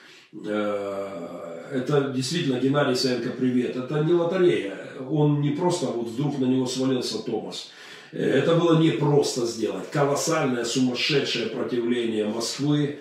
Э, 0.47 1.69
это 1.73 2.13
действительно 2.15 2.61
Геннадий 2.61 2.95
Саенко, 2.95 3.31
привет. 3.31 3.75
Это 3.77 4.05
не 4.05 4.13
лотерея. 4.13 4.77
Он 5.11 5.41
не 5.41 5.51
просто 5.51 5.87
вот 5.87 6.07
вдруг 6.07 6.39
на 6.39 6.45
него 6.45 6.67
свалился 6.67 7.19
Томас. 7.25 7.73
Э, 8.13 8.23
это 8.23 8.55
было 8.55 8.79
не 8.79 8.91
просто 8.91 9.45
сделать. 9.45 9.91
Колоссальное, 9.91 10.65
сумасшедшее 10.65 11.49
противление 11.49 12.27
Москвы, 12.27 13.01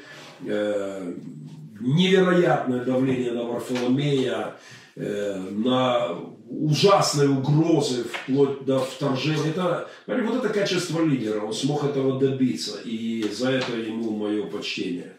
невероятное 1.82 2.84
давление 2.84 3.34
на 3.34 3.44
Варфоломея, 3.44 4.56
на 4.96 6.18
ужасные 6.50 7.30
угрозы 7.30 8.06
вплоть 8.06 8.66
до 8.66 8.80
вторжения. 8.80 9.50
Это, 9.50 9.90
вот 10.08 10.44
это 10.44 10.50
качество 10.50 11.04
лидера, 11.06 11.42
он 11.42 11.54
смог 11.54 11.84
этого 11.84 12.20
добиться, 12.20 12.80
и 12.84 13.26
за 13.32 13.52
это 13.52 13.74
ему 13.78 14.12
мое 14.12 14.46
почтение. 14.46 15.14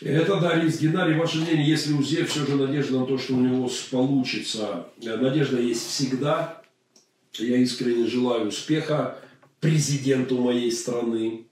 Это 0.00 0.40
да, 0.40 0.56
Лиз 0.56 0.80
Геннадий, 0.80 1.14
ваше 1.14 1.38
мнение, 1.38 1.66
если 1.66 1.92
у 1.92 2.02
Зе 2.02 2.24
все 2.24 2.44
же 2.44 2.56
надежда 2.56 2.98
на 2.98 3.06
то, 3.06 3.18
что 3.18 3.34
у 3.34 3.40
него 3.40 3.70
получится, 3.90 4.88
надежда 5.00 5.60
есть 5.60 5.88
всегда. 5.88 6.60
Я 7.38 7.56
искренне 7.58 8.08
желаю 8.08 8.48
успеха 8.48 9.18
президенту 9.60 10.38
моей 10.38 10.72
страны. 10.72 11.46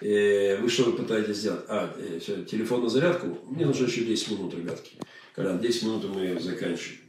Э, 0.00 0.58
вы 0.60 0.68
что 0.68 0.84
вы 0.84 0.92
пытаетесь 0.92 1.38
сделать? 1.38 1.64
А, 1.68 1.92
э, 1.96 2.44
телефон 2.48 2.82
на 2.82 2.88
зарядку? 2.90 3.38
Мне 3.48 3.64
нужно 3.64 3.86
еще 3.86 4.04
10 4.04 4.32
минут, 4.32 4.54
ребятки. 4.54 4.92
Когда 5.34 5.56
10 5.56 5.82
минут, 5.84 6.04
мы 6.14 6.38
заканчиваем. 6.38 7.03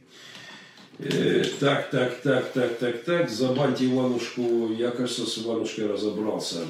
Э, 0.98 1.44
так, 1.60 1.90
так, 1.90 2.20
так, 2.22 2.52
так, 2.52 2.78
так, 2.78 3.02
так. 3.02 3.30
Забаньте 3.30 3.86
Иванушку. 3.86 4.72
Я, 4.72 4.90
кажется, 4.90 5.26
с 5.26 5.38
Иванушкой 5.38 5.86
разобрался. 5.86 6.60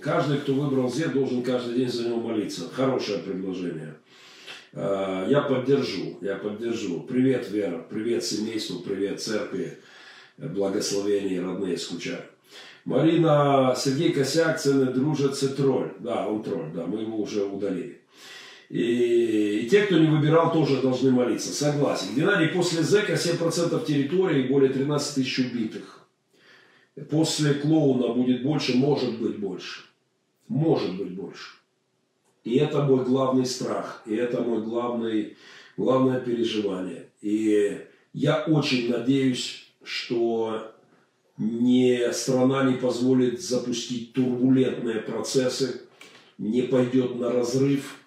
Каждый, 0.00 0.38
кто 0.38 0.54
выбрал 0.54 0.90
Зе, 0.90 1.08
должен 1.08 1.42
каждый 1.42 1.76
день 1.76 1.88
за 1.88 2.08
него 2.08 2.20
молиться. 2.20 2.68
Хорошее 2.68 3.20
предложение. 3.20 3.94
Э, 4.72 5.26
я 5.28 5.40
поддержу, 5.40 6.18
я 6.20 6.36
поддержу. 6.36 7.00
Привет, 7.00 7.50
Вера, 7.50 7.78
привет 7.88 8.24
семейству, 8.24 8.80
привет 8.80 9.22
церкви. 9.22 9.78
Благословения, 10.36 11.42
родные, 11.42 11.78
скучаю. 11.78 12.22
Марина, 12.84 13.74
Сергей 13.76 14.12
Косяк, 14.12 14.60
цены 14.60 14.86
дружат, 14.86 15.38
тролль. 15.56 15.92
Да, 16.00 16.26
он 16.26 16.42
тролль, 16.42 16.72
да, 16.74 16.84
мы 16.84 17.02
его 17.02 17.18
уже 17.18 17.44
удалили. 17.44 18.01
И, 18.72 19.64
и 19.64 19.68
те, 19.68 19.82
кто 19.82 19.98
не 19.98 20.06
выбирал, 20.06 20.50
тоже 20.50 20.80
должны 20.80 21.10
молиться. 21.10 21.52
Согласен. 21.52 22.14
Геннадий, 22.16 22.48
после 22.48 22.82
ЗЭКа 22.82 23.12
7% 23.12 23.84
территории 23.84 24.44
и 24.44 24.48
более 24.48 24.70
13 24.70 25.14
тысяч 25.14 25.38
убитых. 25.40 26.08
После 27.10 27.52
клоуна 27.52 28.14
будет 28.14 28.42
больше, 28.42 28.74
может 28.74 29.20
быть 29.20 29.38
больше. 29.38 29.82
Может 30.48 30.96
быть 30.96 31.10
больше. 31.10 31.50
И 32.44 32.56
это 32.56 32.82
мой 32.82 33.04
главный 33.04 33.44
страх. 33.44 34.02
И 34.06 34.14
это 34.14 34.40
мой 34.40 34.62
главный, 34.62 35.36
главное 35.76 36.20
переживание. 36.20 37.10
И 37.20 37.78
я 38.14 38.42
очень 38.44 38.88
надеюсь, 38.88 39.70
что 39.84 40.72
не, 41.36 42.10
страна 42.14 42.64
не 42.64 42.76
позволит 42.78 43.42
запустить 43.42 44.14
турбулентные 44.14 45.02
процессы, 45.02 45.82
не 46.38 46.62
пойдет 46.62 47.16
на 47.16 47.30
разрыв– 47.30 47.98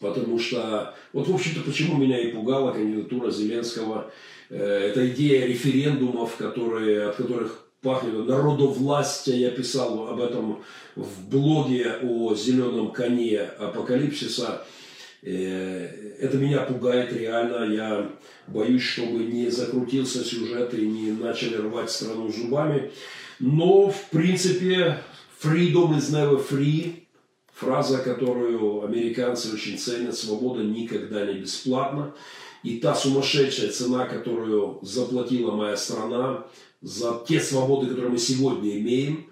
Потому 0.00 0.38
что, 0.38 0.94
вот 1.12 1.28
в 1.28 1.34
общем-то, 1.34 1.60
почему 1.60 1.96
меня 1.96 2.18
и 2.18 2.32
пугала 2.32 2.72
кандидатура 2.72 3.30
Зеленского, 3.30 4.10
э, 4.48 4.56
это 4.56 5.08
идея 5.10 5.46
референдумов, 5.46 6.36
которые, 6.36 7.08
от 7.08 7.16
которых 7.16 7.66
пахнет 7.82 8.26
народовластие. 8.26 9.40
Я 9.40 9.50
писал 9.50 10.08
об 10.08 10.20
этом 10.20 10.62
в 10.96 11.28
блоге 11.28 11.96
о 12.02 12.34
зеленом 12.34 12.92
коне 12.92 13.40
апокалипсиса. 13.40 14.64
Э, 15.22 15.86
это 16.18 16.36
меня 16.36 16.60
пугает 16.60 17.12
реально. 17.12 17.72
Я 17.72 18.10
боюсь, 18.46 18.82
чтобы 18.82 19.24
не 19.24 19.50
закрутился 19.50 20.24
сюжет 20.24 20.74
и 20.74 20.86
не 20.86 21.12
начали 21.12 21.56
рвать 21.56 21.90
страну 21.90 22.30
зубами. 22.30 22.90
Но, 23.38 23.90
в 23.90 24.10
принципе, 24.10 24.98
freedom 25.42 25.96
is 25.96 26.10
never 26.10 26.38
free. 26.38 26.99
Фраза, 27.60 27.98
которую 27.98 28.84
американцы 28.84 29.52
очень 29.52 29.76
ценят, 29.76 30.16
свобода 30.16 30.62
никогда 30.62 31.26
не 31.26 31.40
бесплатна. 31.40 32.14
И 32.62 32.78
та 32.78 32.94
сумасшедшая 32.94 33.70
цена, 33.70 34.06
которую 34.06 34.78
заплатила 34.80 35.52
моя 35.54 35.76
страна 35.76 36.46
за 36.80 37.22
те 37.28 37.38
свободы, 37.38 37.88
которые 37.88 38.12
мы 38.12 38.18
сегодня 38.18 38.78
имеем, 38.78 39.26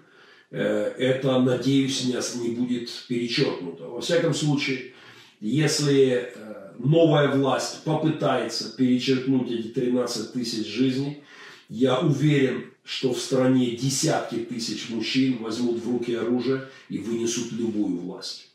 э, 0.51 0.93
это, 0.99 1.39
надеюсь, 1.39 2.05
не 2.05 2.49
будет 2.49 2.91
перечеркнуто. 3.07 3.85
Во 3.85 3.99
всяком 3.99 4.35
случае, 4.35 4.93
если 5.41 6.31
э, 6.35 6.71
новая 6.77 7.29
власть 7.29 7.83
попытается 7.83 8.75
перечеркнуть 8.77 9.49
эти 9.49 9.69
13 9.69 10.33
тысяч 10.33 10.67
жизней, 10.67 11.23
я 11.67 11.99
уверен, 11.99 12.65
что 12.89 13.13
в 13.13 13.19
стране 13.19 13.75
десятки 13.75 14.37
тысяч 14.37 14.89
мужчин 14.89 15.37
возьмут 15.43 15.77
в 15.77 15.91
руки 15.91 16.15
оружие 16.15 16.69
и 16.89 16.97
вынесут 16.97 17.51
любую 17.51 17.97
власть. 17.97 18.49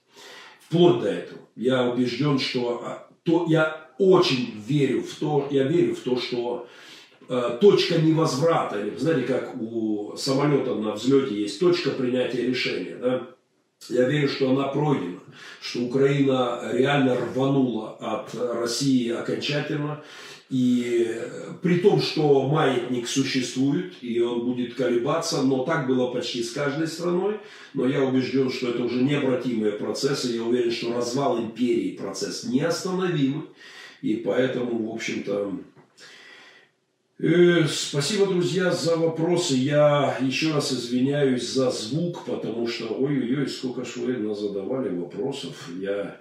вплоть 0.59 1.03
до 1.03 1.09
этого. 1.09 1.41
Я 1.55 1.89
убежден, 1.89 2.41
что 2.41 2.83
а, 2.85 3.09
то, 3.23 3.47
я 3.49 3.93
очень 3.97 4.61
верю 4.67 5.03
в 5.03 5.15
то, 5.15 5.47
я 5.53 5.63
верю 5.63 5.95
в 5.95 6.01
то, 6.01 6.19
что 6.19 6.67
э, 7.29 7.59
точка 7.61 8.01
невозврата, 8.01 8.85
знаете, 8.99 9.29
как 9.29 9.55
у 9.61 10.17
самолета 10.17 10.75
на 10.75 10.95
взлете 10.95 11.41
есть 11.41 11.61
точка 11.61 11.91
принятия 11.91 12.45
решения, 12.45 12.97
да? 12.97 13.29
Я 13.89 14.09
верю, 14.09 14.29
что 14.29 14.51
она 14.51 14.65
пройдена, 14.65 15.21
что 15.61 15.83
Украина 15.83 16.71
реально 16.73 17.15
рванула 17.15 17.97
от 18.01 18.35
России 18.35 19.11
окончательно, 19.11 20.03
и 20.51 21.21
при 21.63 21.79
том, 21.79 22.03
что 22.03 22.47
маятник 22.47 23.09
существует, 23.09 23.95
и 24.03 24.21
он 24.21 24.45
будет 24.45 24.75
колебаться, 24.75 25.43
но 25.43 25.65
так 25.65 25.87
было 25.87 26.13
почти 26.13 26.43
с 26.43 26.53
каждой 26.53 26.87
страной. 26.87 27.41
Но 27.73 27.87
я 27.87 28.05
убежден, 28.05 28.51
что 28.51 28.69
это 28.69 28.85
уже 28.85 29.03
необратимые 29.03 29.73
процессы. 29.73 30.37
Я 30.37 30.43
уверен, 30.43 30.71
что 30.71 30.95
развал 30.95 31.41
империи 31.41 31.97
процесс 31.97 32.45
неостановимый. 32.45 33.45
И 34.03 34.17
поэтому, 34.17 34.91
в 34.91 34.95
общем-то, 34.95 35.59
э, 37.21 37.67
Спасибо, 37.67 38.27
друзья, 38.27 38.71
за 38.71 38.97
вопросы. 38.97 39.55
Я 39.55 40.19
еще 40.21 40.53
раз 40.53 40.73
извиняюсь 40.73 41.51
за 41.51 41.71
звук, 41.71 42.27
потому 42.27 42.69
что, 42.69 42.89
ой-ой-ой, 42.89 43.49
сколько 43.49 43.87
ж 43.87 43.97
вы 43.97 44.35
задавали 44.35 44.95
вопросов. 44.95 45.71
Я 45.81 46.21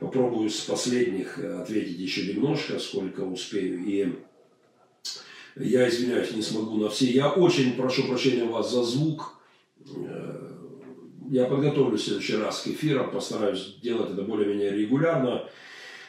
Попробую 0.00 0.48
с 0.48 0.60
последних 0.60 1.38
э, 1.38 1.60
ответить 1.60 1.98
еще 1.98 2.32
немножко, 2.32 2.78
сколько 2.78 3.20
успею. 3.20 3.84
И 3.84 4.14
я 5.56 5.86
извиняюсь, 5.88 6.32
не 6.32 6.40
смогу 6.40 6.78
на 6.78 6.88
все. 6.88 7.04
Я 7.04 7.28
очень 7.28 7.74
прошу 7.74 8.08
прощения 8.08 8.44
у 8.44 8.52
вас 8.52 8.72
за 8.72 8.82
звук. 8.82 9.38
Э, 9.94 10.54
я 11.30 11.44
подготовлюсь 11.44 12.00
в 12.00 12.04
следующий 12.04 12.36
раз 12.36 12.62
к 12.62 12.68
эфирам, 12.68 13.10
постараюсь 13.10 13.76
делать 13.82 14.10
это 14.12 14.22
более-менее 14.22 14.70
регулярно. 14.70 15.44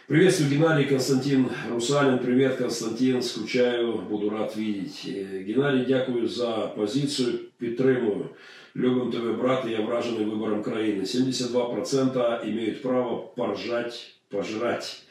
Приветствую, 0.08 0.52
Геннадий, 0.52 0.86
Константин 0.86 1.50
Русалин. 1.70 2.20
Привет, 2.20 2.56
Константин. 2.56 3.22
Скучаю, 3.22 4.02
буду 4.04 4.30
рад 4.30 4.56
видеть. 4.56 5.02
Э, 5.06 5.44
Геннадий, 5.44 5.84
дякую 5.86 6.30
за 6.30 6.72
позицию, 6.78 7.40
підтримую. 7.58 8.30
Любим 8.77 9.13
тебе, 9.13 9.33
брат, 9.33 9.65
я 9.67 9.81
вражений 9.81 10.25
вибором 10.25 10.63
країни. 10.63 11.05
72% 11.05 12.51
имеют 12.51 12.83
право 12.83 13.33
поржать, 13.37 14.15
пожрать. 14.29 15.03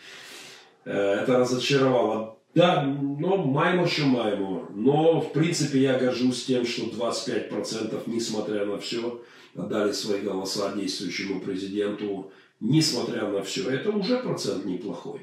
Это 0.86 1.38
разочаровало. 1.38 2.36
Да, 2.56 2.84
но 3.20 3.38
маємо, 3.38 3.88
що 3.88 4.06
маємо. 4.08 4.68
Но, 4.76 5.20
в 5.20 5.34
принципе, 5.34 5.80
я 5.80 6.00
горжусь 6.00 6.46
тем, 6.46 6.66
что 6.66 6.84
25%, 6.84 8.00
несмотря 8.08 8.66
на 8.66 8.76
все, 8.76 8.98
отдали 9.56 9.94
свои 9.94 10.22
голоса 10.22 10.74
действующему 10.76 11.40
президенту, 11.40 12.32
несмотря 12.62 13.30
на 13.30 13.40
все. 13.40 13.62
Это 13.62 13.92
уже 13.92 14.18
процент 14.18 14.66
неплохой. 14.66 15.20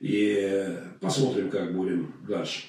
И 0.00 0.66
посмотрим, 1.00 1.50
как 1.50 1.76
будем 1.76 2.14
дальше. 2.28 2.62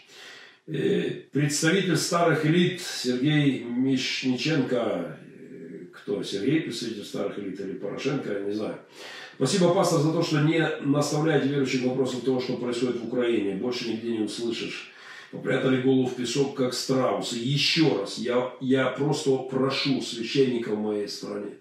Э, 0.69 1.11
представитель 1.31 1.97
старых 1.97 2.45
элит 2.45 2.81
Сергей 2.81 3.63
Мишниченко, 3.63 5.17
э, 5.21 5.85
кто, 5.93 6.25
Сергей, 6.25 6.63
представитель 6.63 7.05
старых 7.05 7.39
элит 7.39 7.61
или 7.61 7.75
Порошенко, 7.75 8.33
я 8.33 8.41
не 8.41 8.53
знаю. 8.53 8.79
Спасибо, 9.37 9.73
пастор, 9.73 10.01
за 10.01 10.13
то, 10.13 10.23
что 10.25 10.41
не 10.41 10.69
наставляете 10.81 11.47
верующих 11.47 11.85
вопросов 11.85 12.23
того, 12.23 12.41
что 12.41 12.57
происходит 12.57 13.01
в 13.01 13.07
Украине. 13.07 13.55
Больше 13.55 13.89
нигде 13.91 14.11
не 14.11 14.25
услышишь. 14.25 14.91
Попрятали 15.31 15.83
голову 15.83 16.09
в 16.09 16.17
песок, 16.17 16.57
как 16.57 16.75
страус. 16.75 17.33
Еще 17.33 18.01
раз, 18.01 18.19
я, 18.19 18.51
я 18.61 18.87
просто 18.87 19.37
прошу 19.37 20.01
священников 20.03 20.75
в 20.75 20.83
моей 20.83 21.09
стране. 21.09 21.59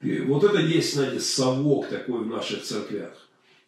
Вот 0.00 0.42
это 0.42 0.58
есть, 0.58 0.94
знаете, 0.94 1.20
совок 1.20 1.88
такой 1.88 2.24
в 2.24 2.26
наших 2.26 2.62
церквях 2.62 3.21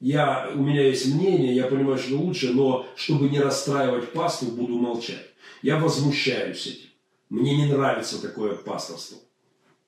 я, 0.05 0.51
у 0.55 0.59
меня 0.59 0.87
есть 0.87 1.15
мнение, 1.15 1.57
я 1.57 1.65
понимаю, 1.65 1.97
что 1.97 2.17
лучше, 2.17 2.53
но 2.53 2.87
чтобы 2.95 3.31
не 3.31 3.41
расстраивать 3.41 4.13
пасту, 4.13 4.47
буду 4.47 4.75
молчать. 4.75 5.31
Я 5.63 5.79
возмущаюсь 5.79 6.67
этим. 6.67 6.91
Мне 7.31 7.57
не 7.57 7.73
нравится 7.73 8.21
такое 8.21 8.55
пасторство. 8.55 9.17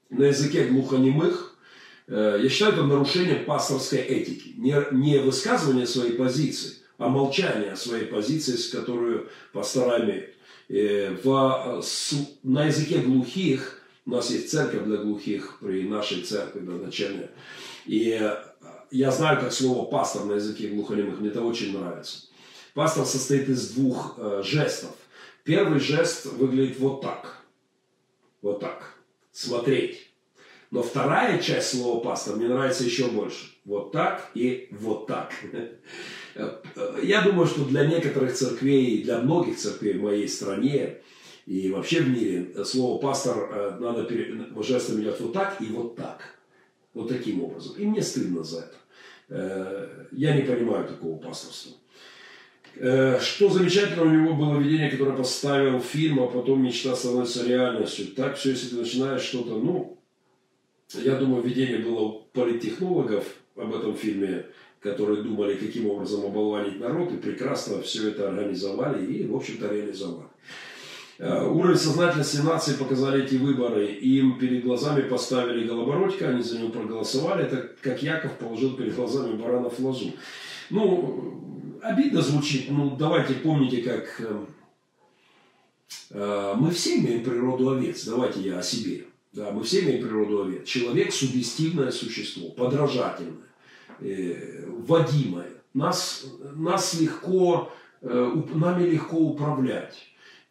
На 0.08 0.24
языке 0.24 0.68
глухонемых 0.68 1.58
э, 2.06 2.40
я 2.42 2.48
считаю 2.48 2.72
это 2.72 2.84
нарушение 2.84 3.36
пасторской 3.36 3.98
этики. 3.98 4.54
Не, 4.56 4.86
не 4.92 5.18
высказывание 5.18 5.86
своей 5.86 6.12
позиции, 6.12 6.76
а 6.96 7.10
молчание 7.10 7.76
своей 7.76 8.06
позиции, 8.06 8.56
с 8.56 8.70
которую 8.70 9.28
пастора 9.52 10.02
имеют. 10.02 10.30
Э, 10.70 11.14
в, 11.22 11.82
с, 11.82 12.14
на 12.42 12.64
языке 12.64 13.00
глухих, 13.00 13.82
у 14.06 14.12
нас 14.12 14.30
есть 14.30 14.50
церковь 14.50 14.84
для 14.84 14.96
глухих 14.96 15.58
при 15.60 15.82
нашей 15.82 16.22
церкви, 16.22 16.60
да, 16.60 16.72
начальная. 16.72 17.30
И 17.84 18.18
я 18.90 19.10
знаю, 19.10 19.40
как 19.40 19.52
слово 19.52 19.86
пастор 19.86 20.24
на 20.24 20.34
языке 20.34 20.68
глухонемых, 20.68 21.20
мне 21.20 21.30
это 21.30 21.42
очень 21.42 21.78
нравится. 21.78 22.26
Пастор 22.74 23.06
состоит 23.06 23.48
из 23.48 23.70
двух 23.70 24.14
э, 24.18 24.42
жестов. 24.44 24.90
Первый 25.44 25.80
жест 25.80 26.26
выглядит 26.26 26.78
вот 26.78 27.00
так. 27.00 27.42
Вот 28.42 28.60
так. 28.60 28.94
Смотреть. 29.32 30.10
Но 30.70 30.82
вторая 30.82 31.40
часть 31.40 31.70
слова 31.70 32.00
пастор 32.00 32.36
мне 32.36 32.48
нравится 32.48 32.84
еще 32.84 33.08
больше. 33.08 33.46
Вот 33.64 33.92
так 33.92 34.30
и 34.34 34.68
вот 34.72 35.06
так. 35.06 35.32
Я 37.02 37.22
думаю, 37.22 37.46
что 37.46 37.64
для 37.64 37.86
некоторых 37.86 38.34
церквей, 38.34 39.02
для 39.02 39.20
многих 39.20 39.56
церквей 39.56 39.94
в 39.94 40.02
моей 40.02 40.28
стране 40.28 40.98
и 41.46 41.70
вообще 41.70 42.02
в 42.02 42.08
мире 42.10 42.64
слово 42.64 43.00
пастор 43.00 43.48
э, 43.50 43.78
надо 43.80 44.06
жестом 44.62 45.00
идет 45.00 45.20
вот 45.20 45.32
так 45.32 45.60
и 45.60 45.66
вот 45.66 45.96
так. 45.96 46.35
Вот 46.96 47.08
таким 47.08 47.44
образом. 47.44 47.76
И 47.76 47.84
мне 47.84 48.00
стыдно 48.00 48.42
за 48.42 48.60
это. 48.60 48.76
Э, 49.28 50.06
я 50.12 50.34
не 50.34 50.40
понимаю 50.40 50.88
такого 50.88 51.18
пасторства. 51.18 51.72
Э, 52.76 53.20
что 53.20 53.50
замечательно, 53.50 54.04
у 54.04 54.08
него 54.08 54.32
было 54.32 54.58
видение, 54.58 54.90
которое 54.90 55.14
поставил 55.14 55.78
фильм, 55.80 56.20
а 56.20 56.26
потом 56.26 56.64
мечта 56.64 56.96
становится 56.96 57.46
реальностью. 57.46 58.06
Так 58.16 58.38
все, 58.38 58.52
если 58.52 58.68
ты 58.68 58.76
начинаешь 58.76 59.20
что-то, 59.20 59.58
ну, 59.58 59.98
я 60.94 61.16
думаю, 61.16 61.42
видение 61.42 61.80
было 61.80 62.00
у 62.00 62.22
политтехнологов 62.32 63.26
об 63.56 63.74
этом 63.74 63.94
фильме, 63.94 64.46
которые 64.80 65.22
думали, 65.22 65.54
каким 65.54 65.90
образом 65.90 66.24
оболванить 66.24 66.80
народ, 66.80 67.12
и 67.12 67.18
прекрасно 67.18 67.82
все 67.82 68.08
это 68.08 68.30
организовали 68.30 69.04
и, 69.04 69.26
в 69.26 69.36
общем-то, 69.36 69.68
реализовали. 69.68 70.30
Э, 71.18 71.46
уровень 71.46 71.78
сознательности 71.78 72.38
нации 72.38 72.74
показали 72.74 73.24
эти 73.24 73.36
выборы. 73.36 73.86
Им 73.86 74.38
перед 74.38 74.64
глазами 74.64 75.02
поставили 75.02 75.66
Голобородько, 75.66 76.28
они 76.28 76.42
за 76.42 76.58
него 76.58 76.68
проголосовали. 76.70 77.44
Это 77.44 77.70
как 77.80 78.02
Яков 78.02 78.38
положил 78.38 78.76
перед 78.76 78.94
глазами 78.94 79.36
баранов 79.36 79.78
лозу. 79.78 80.12
Ну, 80.68 81.78
обидно 81.82 82.20
звучит, 82.20 82.70
ну 82.70 82.96
давайте 82.96 83.34
помните, 83.34 83.78
как 83.78 84.20
э, 84.20 84.44
э, 86.10 86.54
мы 86.56 86.70
все 86.70 86.98
имеем 86.98 87.24
природу 87.24 87.70
овец. 87.70 88.04
Давайте 88.04 88.40
я 88.40 88.58
о 88.58 88.62
себе. 88.62 89.04
Да, 89.32 89.52
мы 89.52 89.62
все 89.62 89.80
имеем 89.80 90.02
природу 90.02 90.42
овец. 90.42 90.66
Человек 90.66 91.12
сугестивное 91.12 91.92
существо, 91.92 92.50
подражательное, 92.50 93.48
э, 94.00 94.66
водимое. 94.66 95.48
Нас, 95.72 96.26
нас 96.54 96.98
легко, 96.98 97.70
нами 98.00 98.88
легко 98.88 99.18
управлять. 99.18 99.94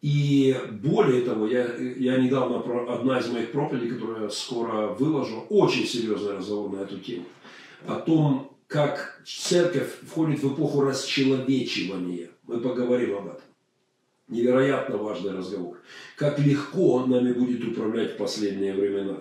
И 0.06 0.56
более 0.70 1.22
того, 1.22 1.48
я, 1.48 1.66
я 1.96 2.16
недавно, 2.18 2.62
одна 2.94 3.18
из 3.18 3.26
моих 3.26 3.50
проповедей, 3.50 3.90
которую 3.90 4.22
я 4.22 4.30
скоро 4.30 4.86
выложу, 4.86 5.46
очень 5.48 5.84
серьезный 5.84 6.36
разговор 6.36 6.70
на 6.70 6.82
эту 6.82 7.00
тему. 7.00 7.24
О 7.88 7.96
том, 7.96 8.56
как 8.68 9.20
церковь 9.26 9.90
входит 10.06 10.44
в 10.44 10.54
эпоху 10.54 10.82
расчеловечивания. 10.82 12.30
Мы 12.46 12.60
поговорим 12.60 13.16
об 13.16 13.26
этом. 13.26 13.40
Невероятно 14.28 14.96
важный 14.96 15.32
разговор. 15.36 15.80
Как 16.16 16.38
легко 16.38 17.04
нами 17.04 17.32
будет 17.32 17.64
управлять 17.64 18.12
в 18.12 18.16
последние 18.16 18.74
времена. 18.74 19.18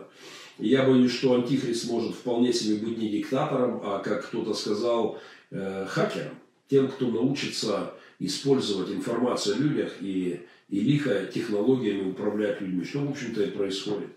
Я 0.60 0.84
боюсь, 0.84 1.14
что 1.14 1.34
Антихрист 1.34 1.90
может 1.90 2.14
вполне 2.14 2.54
себе 2.54 2.76
быть 2.76 3.00
не 3.00 3.10
диктатором, 3.10 3.82
а, 3.84 3.98
как 3.98 4.28
кто-то 4.28 4.54
сказал, 4.54 5.20
э, 5.50 5.88
хакером. 5.90 6.36
Тем, 6.70 6.90
кто 6.90 7.08
научится 7.08 7.96
использовать 8.20 8.92
информацию 8.92 9.56
о 9.56 9.60
людях 9.60 9.94
и 10.00 10.42
и 10.70 10.80
лихо 10.80 11.26
технологиями 11.26 12.10
управлять 12.10 12.62
людьми, 12.62 12.84
что, 12.84 13.00
в 13.00 13.12
общем-то, 13.12 13.44
и 13.44 13.52
происходит. 13.52 14.10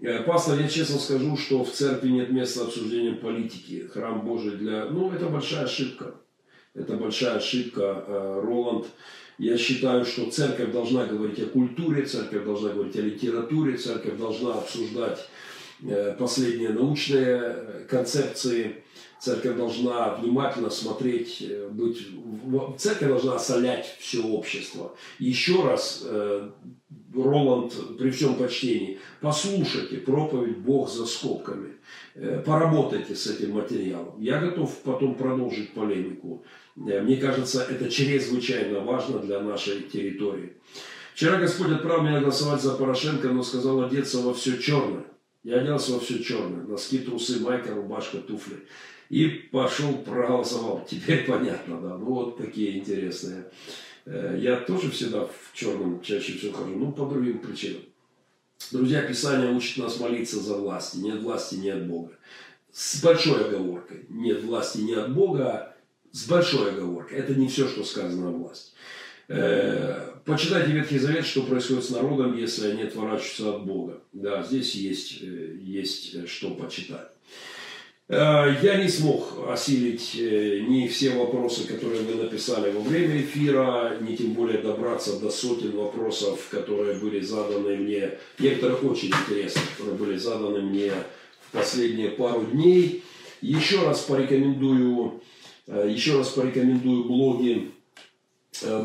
Э, 0.00 0.22
пастор, 0.22 0.60
я 0.60 0.68
честно 0.68 0.98
скажу, 0.98 1.36
что 1.36 1.64
в 1.64 1.72
церкви 1.72 2.08
нет 2.08 2.30
места 2.30 2.62
обсуждения 2.62 3.14
политики. 3.14 3.88
Храм 3.92 4.24
Божий 4.24 4.56
для... 4.56 4.86
Ну, 4.86 5.10
это 5.10 5.26
большая 5.26 5.64
ошибка. 5.64 6.14
Это 6.74 6.94
большая 6.94 7.36
ошибка, 7.36 8.04
э, 8.06 8.40
Роланд. 8.42 8.86
Я 9.38 9.56
считаю, 9.56 10.04
что 10.04 10.30
церковь 10.30 10.72
должна 10.72 11.06
говорить 11.06 11.40
о 11.40 11.46
культуре, 11.46 12.04
церковь 12.04 12.44
должна 12.44 12.70
говорить 12.70 12.96
о 12.96 13.02
литературе, 13.02 13.76
церковь 13.76 14.16
должна 14.16 14.54
обсуждать 14.54 15.28
последние 16.18 16.70
научные 16.70 17.86
концепции, 17.88 18.82
Церковь 19.18 19.56
должна 19.56 20.14
внимательно 20.14 20.70
смотреть, 20.70 21.38
э, 21.40 21.68
быть, 21.68 22.06
церковь 22.76 23.08
должна 23.08 23.34
осолять 23.34 23.96
все 23.98 24.22
общество. 24.22 24.94
Еще 25.18 25.60
раз, 25.64 26.04
э, 26.04 26.50
Роланд, 27.12 27.74
при 27.98 28.10
всем 28.10 28.36
почтении, 28.36 29.00
послушайте 29.20 29.96
проповедь 29.96 30.58
«Бог 30.58 30.88
за 30.88 31.04
скобками». 31.04 31.72
Э, 32.14 32.40
поработайте 32.46 33.16
с 33.16 33.26
этим 33.26 33.54
материалом. 33.54 34.14
Я 34.20 34.38
готов 34.38 34.72
потом 34.84 35.16
продолжить 35.16 35.72
полемику. 35.72 36.44
Э, 36.76 37.00
мне 37.00 37.16
кажется, 37.16 37.66
это 37.68 37.90
чрезвычайно 37.90 38.80
важно 38.80 39.18
для 39.18 39.40
нашей 39.40 39.82
территории. 39.82 40.52
Вчера 41.14 41.38
Господь 41.38 41.72
отправил 41.72 42.04
меня 42.04 42.20
голосовать 42.20 42.62
за 42.62 42.74
Порошенко, 42.74 43.28
но 43.30 43.42
сказал 43.42 43.82
одеться 43.82 44.20
во 44.20 44.32
все 44.32 44.56
черное. 44.58 45.07
Я 45.44 45.60
оделся 45.60 45.92
во 45.92 46.00
все 46.00 46.22
черное. 46.22 46.64
Носки, 46.64 46.98
трусы, 46.98 47.40
майка, 47.40 47.74
рубашка, 47.74 48.18
туфли. 48.18 48.66
И 49.08 49.28
пошел, 49.28 49.92
проголосовал. 49.98 50.84
Теперь 50.90 51.26
понятно, 51.26 51.80
да. 51.80 51.96
Ну 51.96 52.06
вот 52.06 52.36
такие 52.36 52.78
интересные. 52.78 53.50
Э, 54.04 54.36
я 54.40 54.56
тоже 54.56 54.90
всегда 54.90 55.24
в 55.24 55.54
черном 55.54 56.00
чаще 56.02 56.32
всего 56.34 56.52
хожу, 56.52 56.76
ну 56.76 56.92
по 56.92 57.06
другим 57.06 57.38
причинам. 57.38 57.82
Друзья, 58.72 59.02
Писание 59.02 59.52
учит 59.52 59.78
нас 59.78 60.00
молиться 60.00 60.40
за 60.40 60.56
власти. 60.56 60.98
Нет 60.98 61.22
власти, 61.22 61.54
не 61.54 61.70
от 61.70 61.86
Бога. 61.86 62.12
С 62.72 63.02
большой 63.02 63.46
оговоркой. 63.46 64.04
Нет 64.08 64.42
власти 64.42 64.78
не 64.78 64.94
от 64.94 65.14
Бога, 65.14 65.46
а 65.46 65.76
с 66.12 66.26
большой 66.26 66.72
оговоркой. 66.72 67.18
Это 67.18 67.34
не 67.34 67.48
все, 67.48 67.68
что 67.68 67.84
сказано 67.84 68.28
о 68.28 68.32
власти. 68.32 68.72
Э, 69.28 70.12
почитайте 70.24 70.72
Ветхий 70.72 70.98
Завет, 70.98 71.26
что 71.26 71.42
происходит 71.42 71.84
с 71.84 71.90
народом, 71.90 72.36
если 72.36 72.70
они 72.70 72.82
отворачиваются 72.82 73.56
от 73.56 73.66
Бога. 73.66 74.00
Да, 74.12 74.42
здесь 74.42 74.74
есть, 74.74 75.22
э, 75.22 75.56
есть 75.60 76.28
что 76.28 76.50
почитать. 76.50 77.08
Э, 78.08 78.56
я 78.62 78.82
не 78.82 78.88
смог 78.88 79.50
осилить 79.50 80.16
э, 80.18 80.60
ни 80.66 80.88
все 80.88 81.10
вопросы, 81.10 81.66
которые 81.66 82.00
вы 82.02 82.14
написали 82.14 82.70
во 82.70 82.80
время 82.80 83.20
эфира, 83.20 83.98
ни 84.00 84.16
тем 84.16 84.32
более 84.32 84.58
добраться 84.62 85.20
до 85.20 85.30
сотен 85.30 85.72
вопросов, 85.72 86.48
которые 86.50 86.94
были 86.98 87.20
заданы 87.20 87.76
мне, 87.76 88.12
некоторых 88.38 88.82
очень 88.82 89.08
интересных, 89.08 89.64
которые 89.76 89.96
были 89.96 90.16
заданы 90.16 90.62
мне 90.62 90.90
в 91.48 91.52
последние 91.52 92.08
пару 92.08 92.46
дней. 92.46 93.04
Еще 93.42 93.84
раз 93.84 94.00
порекомендую, 94.00 95.20
э, 95.66 95.88
еще 95.90 96.16
раз 96.16 96.28
порекомендую 96.30 97.04
блоги, 97.04 97.72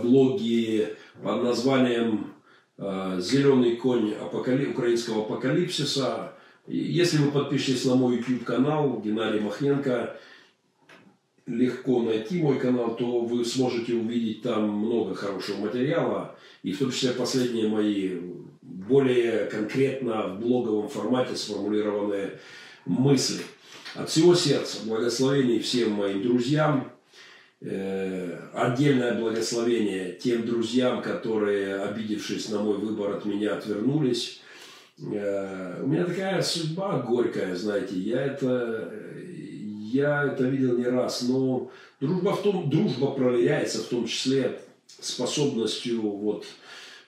блоги 0.02 0.96
под 1.22 1.44
названием 1.44 2.34
«Зеленый 2.78 3.76
конь 3.76 4.14
украинского 4.14 5.24
апокалипсиса», 5.24 6.34
если 6.68 7.18
вы 7.18 7.32
подпишетесь 7.32 7.86
на 7.86 7.96
мой 7.96 8.18
YouTube 8.18 8.46
канал 8.46 9.02
Геннадий 9.04 9.42
Махненко, 9.42 10.18
легко 11.46 12.02
найти 12.02 12.42
мой 12.42 12.58
канал, 12.58 12.96
то 12.96 13.22
вы 13.22 13.44
сможете 13.44 13.96
увидеть 13.96 14.42
там 14.44 14.70
много 14.70 15.14
хорошего 15.14 15.58
материала, 15.66 16.36
и 16.64 16.72
в 16.72 16.80
том 16.80 16.92
числе 16.92 17.12
последние 17.12 17.68
мои 17.68 18.18
более 18.62 19.46
конкретно 19.46 20.28
в 20.28 20.40
блоговом 20.40 20.88
формате 20.88 21.36
сформулированные 21.36 22.40
мысли. 22.86 23.44
От 23.96 24.10
всего 24.10 24.34
сердца 24.36 24.80
благословений 24.86 25.60
всем 25.60 25.92
моим 25.92 26.22
друзьям, 26.22 26.88
э, 26.88 26.93
отдельное 27.64 29.20
благословение 29.20 30.14
тем 30.14 30.46
друзьям, 30.46 31.02
которые, 31.02 31.82
обидевшись 31.82 32.50
на 32.50 32.60
мой 32.60 32.78
выбор, 32.78 33.16
от 33.16 33.26
меня 33.26 33.56
отвернулись. 33.56 34.42
Э, 35.00 35.82
у 35.82 35.88
меня 35.88 36.06
такая 36.06 36.42
судьба 36.42 37.00
горькая, 37.00 37.56
знаете, 37.56 37.96
я 37.96 38.22
это, 38.22 38.94
я 39.92 40.26
это 40.26 40.44
видел 40.44 40.78
не 40.78 40.86
раз, 40.86 41.24
но 41.24 41.72
дружба, 42.00 42.36
в 42.36 42.44
том, 42.44 42.70
дружба 42.70 43.12
проверяется 43.12 43.80
в 43.80 43.88
том 43.88 44.06
числе 44.06 44.60
способностью 45.00 46.02
вот 46.02 46.46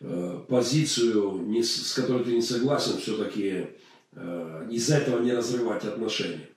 э, 0.01 0.39
позицию, 0.47 1.43
не, 1.45 1.63
с 1.63 1.93
которой 1.93 2.23
ты 2.23 2.33
не 2.33 2.41
согласен, 2.41 2.97
все-таки 2.97 3.67
э, 4.13 4.67
из-за 4.71 4.97
этого 4.97 5.21
не 5.21 5.33
разрывать 5.33 5.85
отношения. 5.85 6.49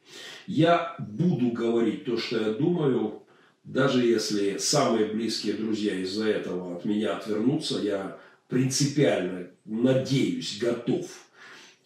Я 0.47 0.97
буду 0.99 1.51
говорить 1.51 2.07
то, 2.07 2.17
что 2.17 2.39
я 2.41 2.53
думаю, 2.53 3.23
даже 3.69 4.03
если 4.03 4.57
самые 4.57 5.07
близкие 5.13 5.53
друзья 5.53 5.95
из-за 6.01 6.27
этого 6.27 6.75
от 6.75 6.87
меня 6.87 7.19
отвернутся, 7.19 7.79
я 7.79 8.19
принципиально, 8.49 9.49
надеюсь, 9.67 10.59
готов 10.59 11.07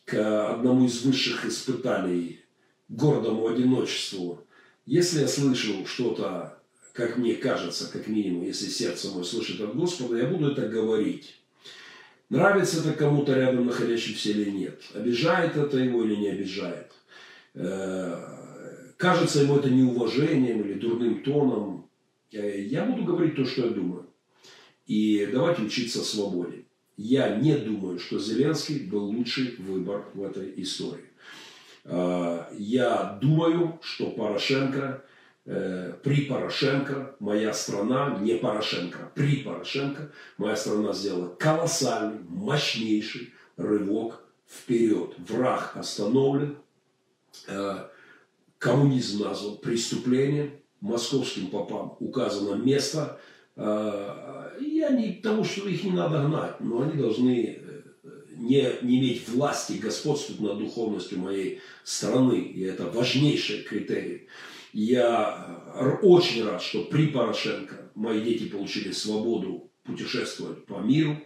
к 0.04 0.52
одному 0.52 0.86
из 0.86 1.02
высших 1.02 1.44
испытаний, 1.44 2.40
гордому 2.88 3.48
одиночеству. 3.48 4.46
Если 4.86 5.22
я 5.22 5.26
слышу 5.26 5.84
что-то, 5.84 6.56
как 6.92 7.16
мне 7.16 7.34
кажется, 7.34 7.90
как 7.92 8.06
минимум, 8.06 8.44
если 8.44 8.66
сердце 8.66 9.10
мое 9.10 9.24
слышит 9.24 9.60
от 9.60 9.74
Господа, 9.74 10.18
я 10.18 10.26
буду 10.26 10.52
это 10.52 10.68
говорить. 10.68 11.40
Нравится 12.28 12.78
это 12.78 12.92
кому-то 12.92 13.34
рядом 13.34 13.66
находящимся 13.66 14.30
или 14.30 14.50
нет. 14.50 14.80
Обижает 14.94 15.56
это 15.56 15.78
его 15.78 16.04
или 16.04 16.14
не 16.14 16.28
обижает. 16.28 16.92
Кажется 19.02 19.40
ему 19.40 19.56
это 19.56 19.68
неуважением 19.68 20.60
или 20.60 20.74
дурным 20.74 21.24
тоном. 21.24 21.90
Я 22.30 22.84
буду 22.84 23.02
говорить 23.02 23.34
то, 23.34 23.44
что 23.44 23.66
я 23.66 23.72
думаю. 23.72 24.06
И 24.86 25.28
давайте 25.32 25.62
учиться 25.62 26.04
свободе. 26.04 26.66
Я 26.96 27.34
не 27.34 27.56
думаю, 27.56 27.98
что 27.98 28.20
Зеленский 28.20 28.86
был 28.86 29.06
лучший 29.06 29.56
выбор 29.58 30.04
в 30.14 30.22
этой 30.22 30.52
истории. 30.62 31.10
А, 31.84 32.48
я 32.56 33.18
думаю, 33.20 33.80
что 33.82 34.12
Порошенко, 34.12 35.02
э, 35.46 35.94
при 36.04 36.26
Порошенко, 36.26 37.16
моя 37.18 37.52
страна, 37.54 38.20
не 38.20 38.34
Порошенко, 38.36 39.10
при 39.16 39.38
Порошенко, 39.38 40.12
моя 40.38 40.54
страна 40.54 40.92
сделала 40.92 41.26
колоссальный, 41.26 42.20
мощнейший 42.28 43.32
рывок 43.56 44.22
вперед. 44.46 45.14
Враг 45.18 45.72
остановлен, 45.74 46.56
э, 47.48 47.88
коммунизм 48.62 49.24
назван 49.24 49.58
преступлением, 49.58 50.52
московским 50.80 51.48
попам 51.48 51.96
указано 52.00 52.54
место– 52.54 53.18
а, 53.56 54.52
я 54.60 54.90
не 54.90 55.14
тому, 55.14 55.44
что 55.44 55.68
их 55.68 55.84
не 55.84 55.90
надо 55.90 56.22
гнать, 56.22 56.60
но 56.60 56.82
они 56.82 56.94
должны 56.94 57.58
э, 57.60 57.82
не, 58.36 58.66
не 58.82 58.98
иметь 58.98 59.28
власти, 59.28 59.74
господствовать 59.74 60.40
над 60.40 60.58
духовностью 60.58 61.18
моей 61.18 61.60
страны. 61.84 62.38
И 62.38 62.62
это 62.62 62.86
важнейший 62.86 63.62
критерий. 63.62 64.28
Я 64.72 65.60
э, 65.74 65.90
очень 66.02 66.44
рад, 66.44 66.62
что 66.62 66.84
при 66.84 67.08
Порошенко 67.08 67.90
мои 67.94 68.22
дети 68.22 68.48
получили 68.48 68.92
свободу 68.92 69.70
путешествовать 69.84 70.64
по 70.64 70.78
миру. 70.78 71.18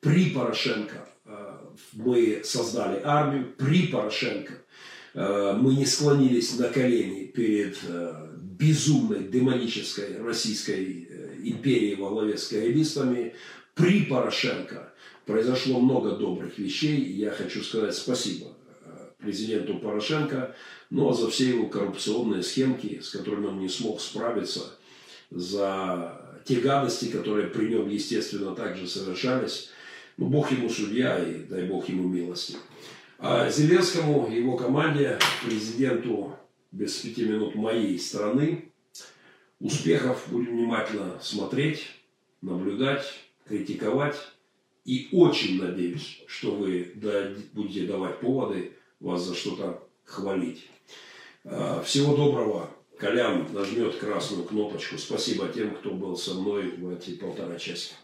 При 0.00 0.30
Порошенко 0.30 1.08
э, 1.26 1.58
мы 1.92 2.40
создали 2.42 3.00
армию. 3.04 3.54
При 3.56 3.86
Порошенко 3.86 4.54
мы 5.18 5.74
не 5.74 5.84
склонились 5.84 6.58
на 6.58 6.68
колени 6.68 7.24
перед 7.26 7.76
безумной 8.58 9.24
демонической 9.24 10.22
российской 10.22 11.08
империи 11.42 11.94
во 11.94 12.10
главе 12.10 12.36
с 12.36 12.48
каялистами 12.48 13.34
при 13.74 14.04
Порошенко 14.04 14.92
произошло 15.24 15.80
много 15.80 16.12
добрых 16.12 16.58
вещей. 16.58 17.00
Я 17.12 17.30
хочу 17.30 17.62
сказать 17.62 17.94
спасибо 17.94 18.48
э, 18.84 18.88
президенту 19.18 19.78
Порошенко, 19.78 20.56
ну 20.90 21.08
а 21.08 21.14
за 21.14 21.30
все 21.30 21.50
его 21.50 21.68
коррупционные 21.68 22.42
схемки, 22.42 23.00
с 23.00 23.10
которыми 23.10 23.46
он 23.46 23.60
не 23.60 23.68
смог 23.68 24.00
справиться, 24.00 24.74
за 25.30 26.40
те 26.44 26.56
гадости, 26.56 27.06
которые 27.06 27.48
при 27.48 27.68
нем, 27.68 27.88
естественно, 27.88 28.54
также 28.54 28.88
совершались. 28.88 29.70
Ну, 30.16 30.26
Бог 30.26 30.50
ему 30.50 30.68
судья 30.70 31.22
и 31.22 31.44
дай 31.44 31.64
Бог 31.66 31.88
ему 31.88 32.08
милости. 32.08 32.56
А 33.18 33.50
Зеленскому, 33.50 34.30
его 34.30 34.56
команде, 34.56 35.18
президенту 35.44 36.36
без 36.70 36.96
пяти 36.98 37.24
минут 37.24 37.56
моей 37.56 37.98
страны, 37.98 38.72
Успехов 39.60 40.26
будем 40.30 40.56
внимательно 40.56 41.18
смотреть, 41.20 41.88
наблюдать, 42.42 43.04
критиковать. 43.44 44.16
И 44.84 45.08
очень 45.12 45.60
надеюсь, 45.60 46.22
что 46.28 46.52
вы 46.52 46.92
будете 47.52 47.86
давать 47.86 48.20
поводы 48.20 48.72
вас 49.00 49.22
за 49.22 49.34
что-то 49.34 49.82
хвалить. 50.04 50.68
А, 51.44 51.82
всего 51.82 52.16
доброго. 52.16 52.70
Колян 52.98 53.52
нажмет 53.52 53.96
красную 53.96 54.44
кнопочку. 54.44 54.96
Спасибо 54.96 55.48
тем, 55.48 55.74
кто 55.74 55.90
был 55.90 56.16
со 56.16 56.34
мной 56.34 56.70
в 56.70 56.88
эти 56.90 57.16
полтора 57.16 57.58
часа. 57.58 57.94